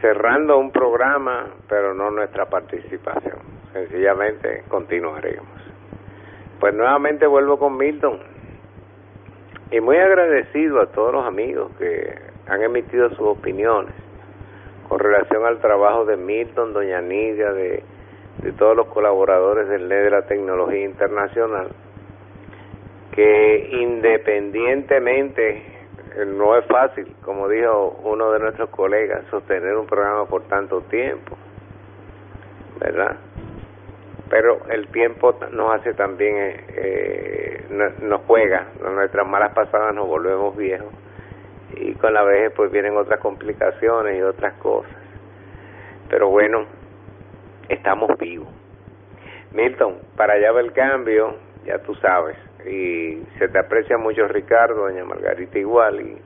cerrando 0.00 0.58
un 0.58 0.72
programa, 0.72 1.46
pero 1.68 1.94
no 1.94 2.10
nuestra 2.10 2.46
participación. 2.46 3.38
Sencillamente 3.72 4.64
continuaremos. 4.68 5.46
Pues 6.58 6.74
nuevamente 6.74 7.26
vuelvo 7.26 7.58
con 7.58 7.76
Milton. 7.76 8.18
Y 9.70 9.80
muy 9.80 9.96
agradecido 9.96 10.80
a 10.80 10.86
todos 10.86 11.12
los 11.12 11.24
amigos 11.24 11.70
que 11.78 12.14
han 12.48 12.62
emitido 12.62 13.10
sus 13.10 13.20
opiniones 13.20 13.94
con 14.88 14.98
relación 14.98 15.46
al 15.46 15.58
trabajo 15.58 16.04
de 16.04 16.18
Milton, 16.18 16.74
Doña 16.74 17.00
Nidia, 17.00 17.52
de, 17.52 17.82
de 18.42 18.52
todos 18.52 18.76
los 18.76 18.88
colaboradores 18.88 19.68
del 19.68 19.88
NED 19.88 20.04
de 20.04 20.10
la 20.10 20.26
Tecnología 20.26 20.84
Internacional, 20.84 21.68
que 23.12 23.68
independientemente 23.72 25.62
no 26.26 26.56
es 26.56 26.66
fácil, 26.66 27.14
como 27.22 27.48
dijo 27.48 28.00
uno 28.04 28.32
de 28.32 28.40
nuestros 28.40 28.70
colegas, 28.70 29.24
sostener 29.30 29.76
un 29.76 29.86
programa 29.86 30.26
por 30.26 30.42
tanto 30.42 30.80
tiempo, 30.82 31.36
¿verdad? 32.78 33.16
Pero 34.28 34.60
el 34.70 34.88
tiempo 34.88 35.38
nos 35.52 35.74
hace 35.74 35.94
también, 35.94 36.36
eh, 36.36 36.64
eh 36.68 37.64
nos 38.02 38.20
juega, 38.22 38.66
nuestras 38.82 39.26
malas 39.26 39.54
pasadas 39.54 39.94
nos 39.94 40.06
volvemos 40.06 40.56
viejos 40.56 40.92
y 41.76 41.94
con 41.94 42.12
la 42.12 42.22
vejez 42.22 42.52
pues 42.54 42.70
vienen 42.70 42.96
otras 42.96 43.20
complicaciones 43.20 44.18
y 44.18 44.22
otras 44.22 44.54
cosas. 44.54 44.92
Pero 46.08 46.28
bueno, 46.28 46.66
estamos 47.68 48.10
vivos. 48.18 48.48
Milton, 49.52 49.98
para 50.16 50.34
allá 50.34 50.52
va 50.52 50.60
el 50.60 50.72
cambio, 50.72 51.34
ya 51.64 51.78
tú 51.78 51.94
sabes, 51.96 52.36
y 52.66 53.22
se 53.38 53.48
te 53.48 53.58
aprecia 53.58 53.98
mucho 53.98 54.26
Ricardo, 54.28 54.82
doña 54.82 55.04
Margarita 55.04 55.58
igual, 55.58 56.00
y 56.00 56.16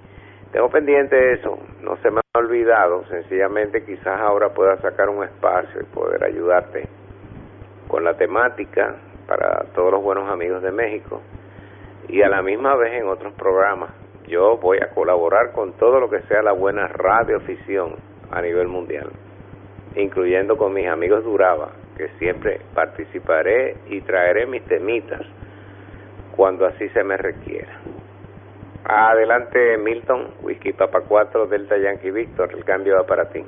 tengo 0.53 0.68
pendiente 0.68 1.32
eso, 1.32 1.59
no 1.82 1.97
se 1.99 2.11
me 2.11 2.20
ha 2.20 2.39
olvidado, 2.39 3.05
sencillamente 3.07 3.84
quizás 3.84 4.20
ahora 4.20 4.51
pueda 4.51 4.76
sacar 4.78 5.09
un 5.09 5.24
espacio 5.24 5.80
y 5.80 5.84
poder 5.84 6.24
ayudarte 6.24 6.89
con 7.89 8.05
la 8.05 8.14
temática 8.14 8.97
para 9.26 9.64
todos 9.74 9.93
los 9.93 10.03
buenos 10.03 10.28
amigos 10.30 10.62
de 10.62 10.70
México 10.70 11.20
y 12.09 12.22
a 12.22 12.28
la 12.28 12.43
misma 12.43 12.76
vez 12.76 13.01
en 13.01 13.09
otros 13.09 13.32
programas. 13.34 13.91
Yo 14.26 14.57
voy 14.59 14.78
a 14.78 14.91
colaborar 14.91 15.53
con 15.53 15.72
todo 15.74 16.01
lo 16.01 16.11
que 16.11 16.20
sea 16.22 16.43
la 16.43 16.53
buena 16.53 16.89
radioficción 16.89 17.95
a 18.30 18.41
nivel 18.43 18.68
mundial, 18.68 19.11
incluyendo 19.95 20.57
con 20.57 20.72
mis 20.72 20.87
amigos 20.87 21.24
Duraba, 21.24 21.70
que 21.97 22.09
siempre 22.18 22.61
participaré 22.74 23.76
y 23.89 24.01
traeré 24.01 24.47
mis 24.47 24.64
temitas 24.64 25.22
cuando 26.37 26.66
así 26.66 26.89
se 26.91 27.03
me 27.03 27.16
requiera. 27.16 27.80
Adelante 28.84 29.78
Milton, 29.78 30.28
Whisky 30.43 30.72
Papa 30.72 31.01
4, 31.01 31.47
Delta 31.47 31.76
Yankee 31.76 32.11
Victor, 32.11 32.53
el 32.53 32.64
cambio 32.64 32.95
va 32.97 33.07
para 33.07 33.30
ti. 33.30 33.45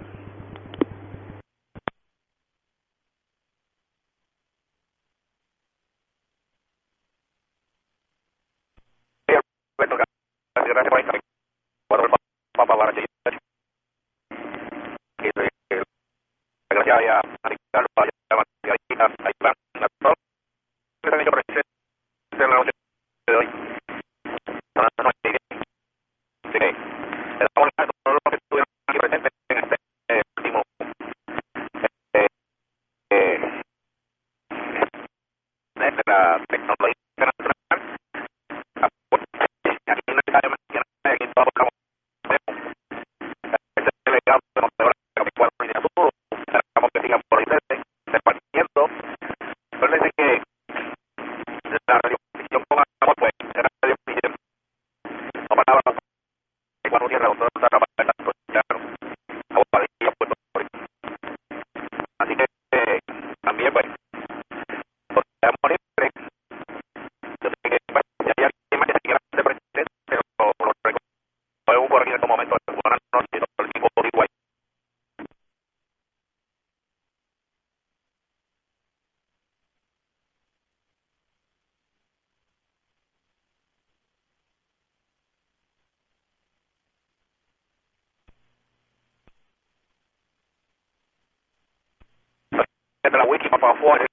Central 93.08 93.26
Wiki, 93.30 93.48
para 93.48 93.74
fora. 93.76 94.04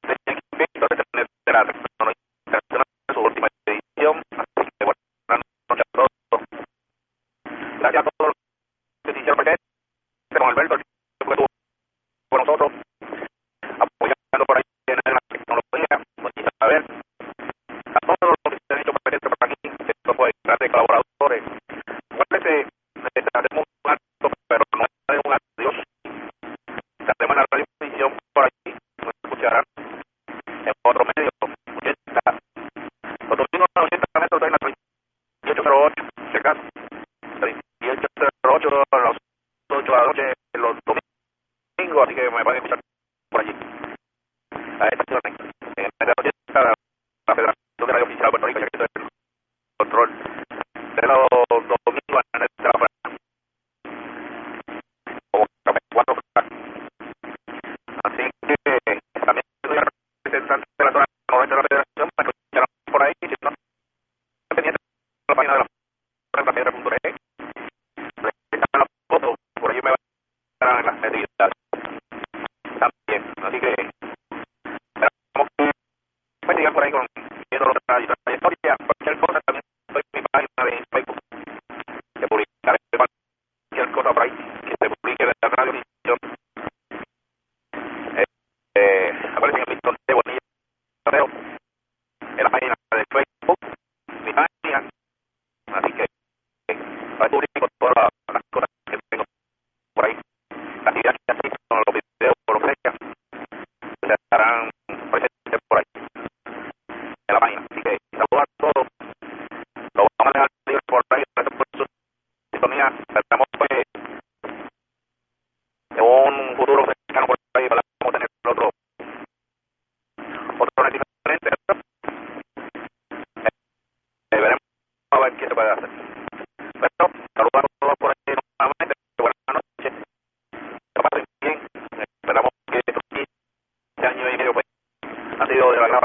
ha 135.40 135.48
sido 135.48 135.72
de 135.72 135.78
la 135.82 135.88
gran 135.88 136.05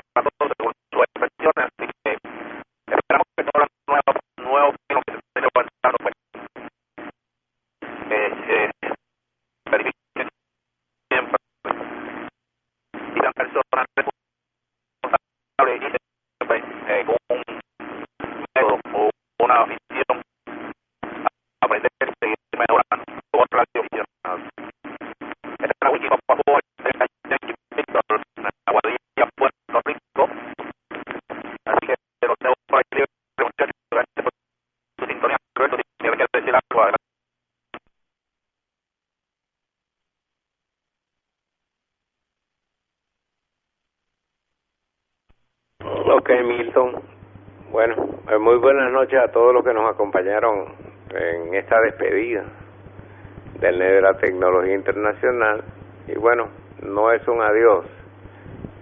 Internacional. 54.74 55.62
Y 56.06 56.14
bueno, 56.18 56.48
no 56.82 57.12
es 57.12 57.26
un 57.28 57.40
adiós, 57.42 57.86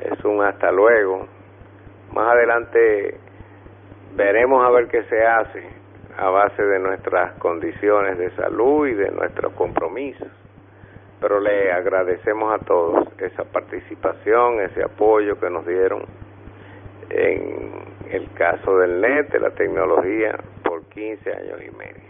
es 0.01 0.25
un 0.25 0.43
hasta 0.43 0.71
luego. 0.73 1.27
Más 2.13 2.33
adelante 2.33 3.19
veremos 4.15 4.65
a 4.67 4.71
ver 4.71 4.89
qué 4.89 5.03
se 5.05 5.25
hace 5.25 5.63
a 6.17 6.31
base 6.31 6.63
de 6.63 6.79
nuestras 6.81 7.39
condiciones 7.39 8.19
de 8.19 8.31
salud 8.33 8.89
y 8.89 8.95
de 8.95 9.11
nuestros 9.11 9.53
compromisos. 9.53 10.29
Pero 11.21 11.41
le 11.41 11.73
agradecemos 11.73 12.53
a 12.53 12.65
todos 12.65 13.09
esa 13.19 13.45
participación, 13.45 14.61
ese 14.61 14.83
apoyo 14.83 15.39
que 15.39 15.51
nos 15.51 15.67
dieron 15.67 16.05
en 17.11 17.73
el 18.11 18.31
caso 18.33 18.79
del 18.79 19.01
NET, 19.01 19.33
de 19.33 19.41
la 19.41 19.51
tecnología, 19.51 20.39
por 20.63 20.85
15 20.87 21.31
años 21.31 21.61
y 21.67 21.77
medio. 21.77 22.09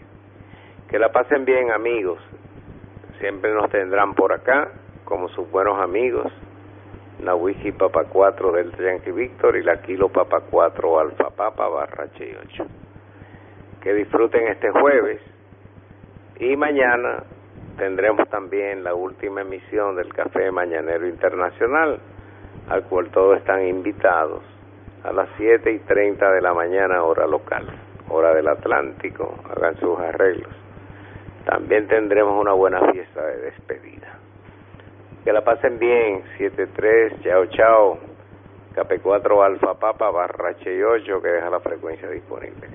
Que 0.89 0.99
la 0.99 1.11
pasen 1.11 1.45
bien 1.45 1.71
amigos, 1.71 2.19
siempre 3.19 3.53
nos 3.53 3.69
tendrán 3.69 4.13
por 4.15 4.33
acá 4.33 4.69
como 5.05 5.27
sus 5.29 5.49
buenos 5.51 5.79
amigos, 5.79 6.31
Nawiki 7.19 7.71
Papa 7.73 8.05
4 8.05 8.51
del 8.53 8.71
Yankee 8.77 9.11
Víctor 9.11 9.57
y 9.57 9.63
la 9.63 9.81
Kilo 9.81 10.09
Papa 10.09 10.41
4 10.49 10.99
Alfa 10.99 11.29
Papa 11.31 11.67
barra 11.67 12.05
8. 12.05 12.65
Que 13.81 13.93
disfruten 13.93 14.47
este 14.47 14.71
jueves 14.71 15.19
y 16.39 16.55
mañana 16.55 17.23
tendremos 17.77 18.29
también 18.29 18.83
la 18.83 18.93
última 18.93 19.41
emisión 19.41 19.95
del 19.95 20.13
Café 20.13 20.51
Mañanero 20.51 21.07
Internacional, 21.07 21.99
al 22.69 22.83
cual 22.83 23.09
todos 23.09 23.37
están 23.37 23.65
invitados 23.65 24.43
a 25.03 25.11
las 25.11 25.29
7 25.37 25.71
y 25.71 25.79
30 25.79 26.31
de 26.31 26.41
la 26.41 26.53
mañana 26.53 27.03
hora 27.03 27.25
local, 27.25 27.65
hora 28.09 28.33
del 28.33 28.47
Atlántico, 28.47 29.33
hagan 29.49 29.75
sus 29.77 29.97
arreglos. 29.99 30.68
También 31.49 31.87
tendremos 31.87 32.39
una 32.39 32.53
buena 32.53 32.79
fiesta 32.91 33.25
de 33.25 33.37
despedida. 33.37 34.19
Que 35.23 35.33
la 35.33 35.43
pasen 35.43 35.79
bien, 35.79 36.23
7-3, 36.37 37.23
chao 37.23 37.45
chao, 37.47 37.97
KP4 38.75 39.45
Alfa 39.45 39.73
Papa 39.73 40.11
barra 40.11 40.51
8 40.51 41.21
que 41.21 41.27
deja 41.27 41.49
la 41.49 41.59
frecuencia 41.59 42.07
disponible. 42.07 42.67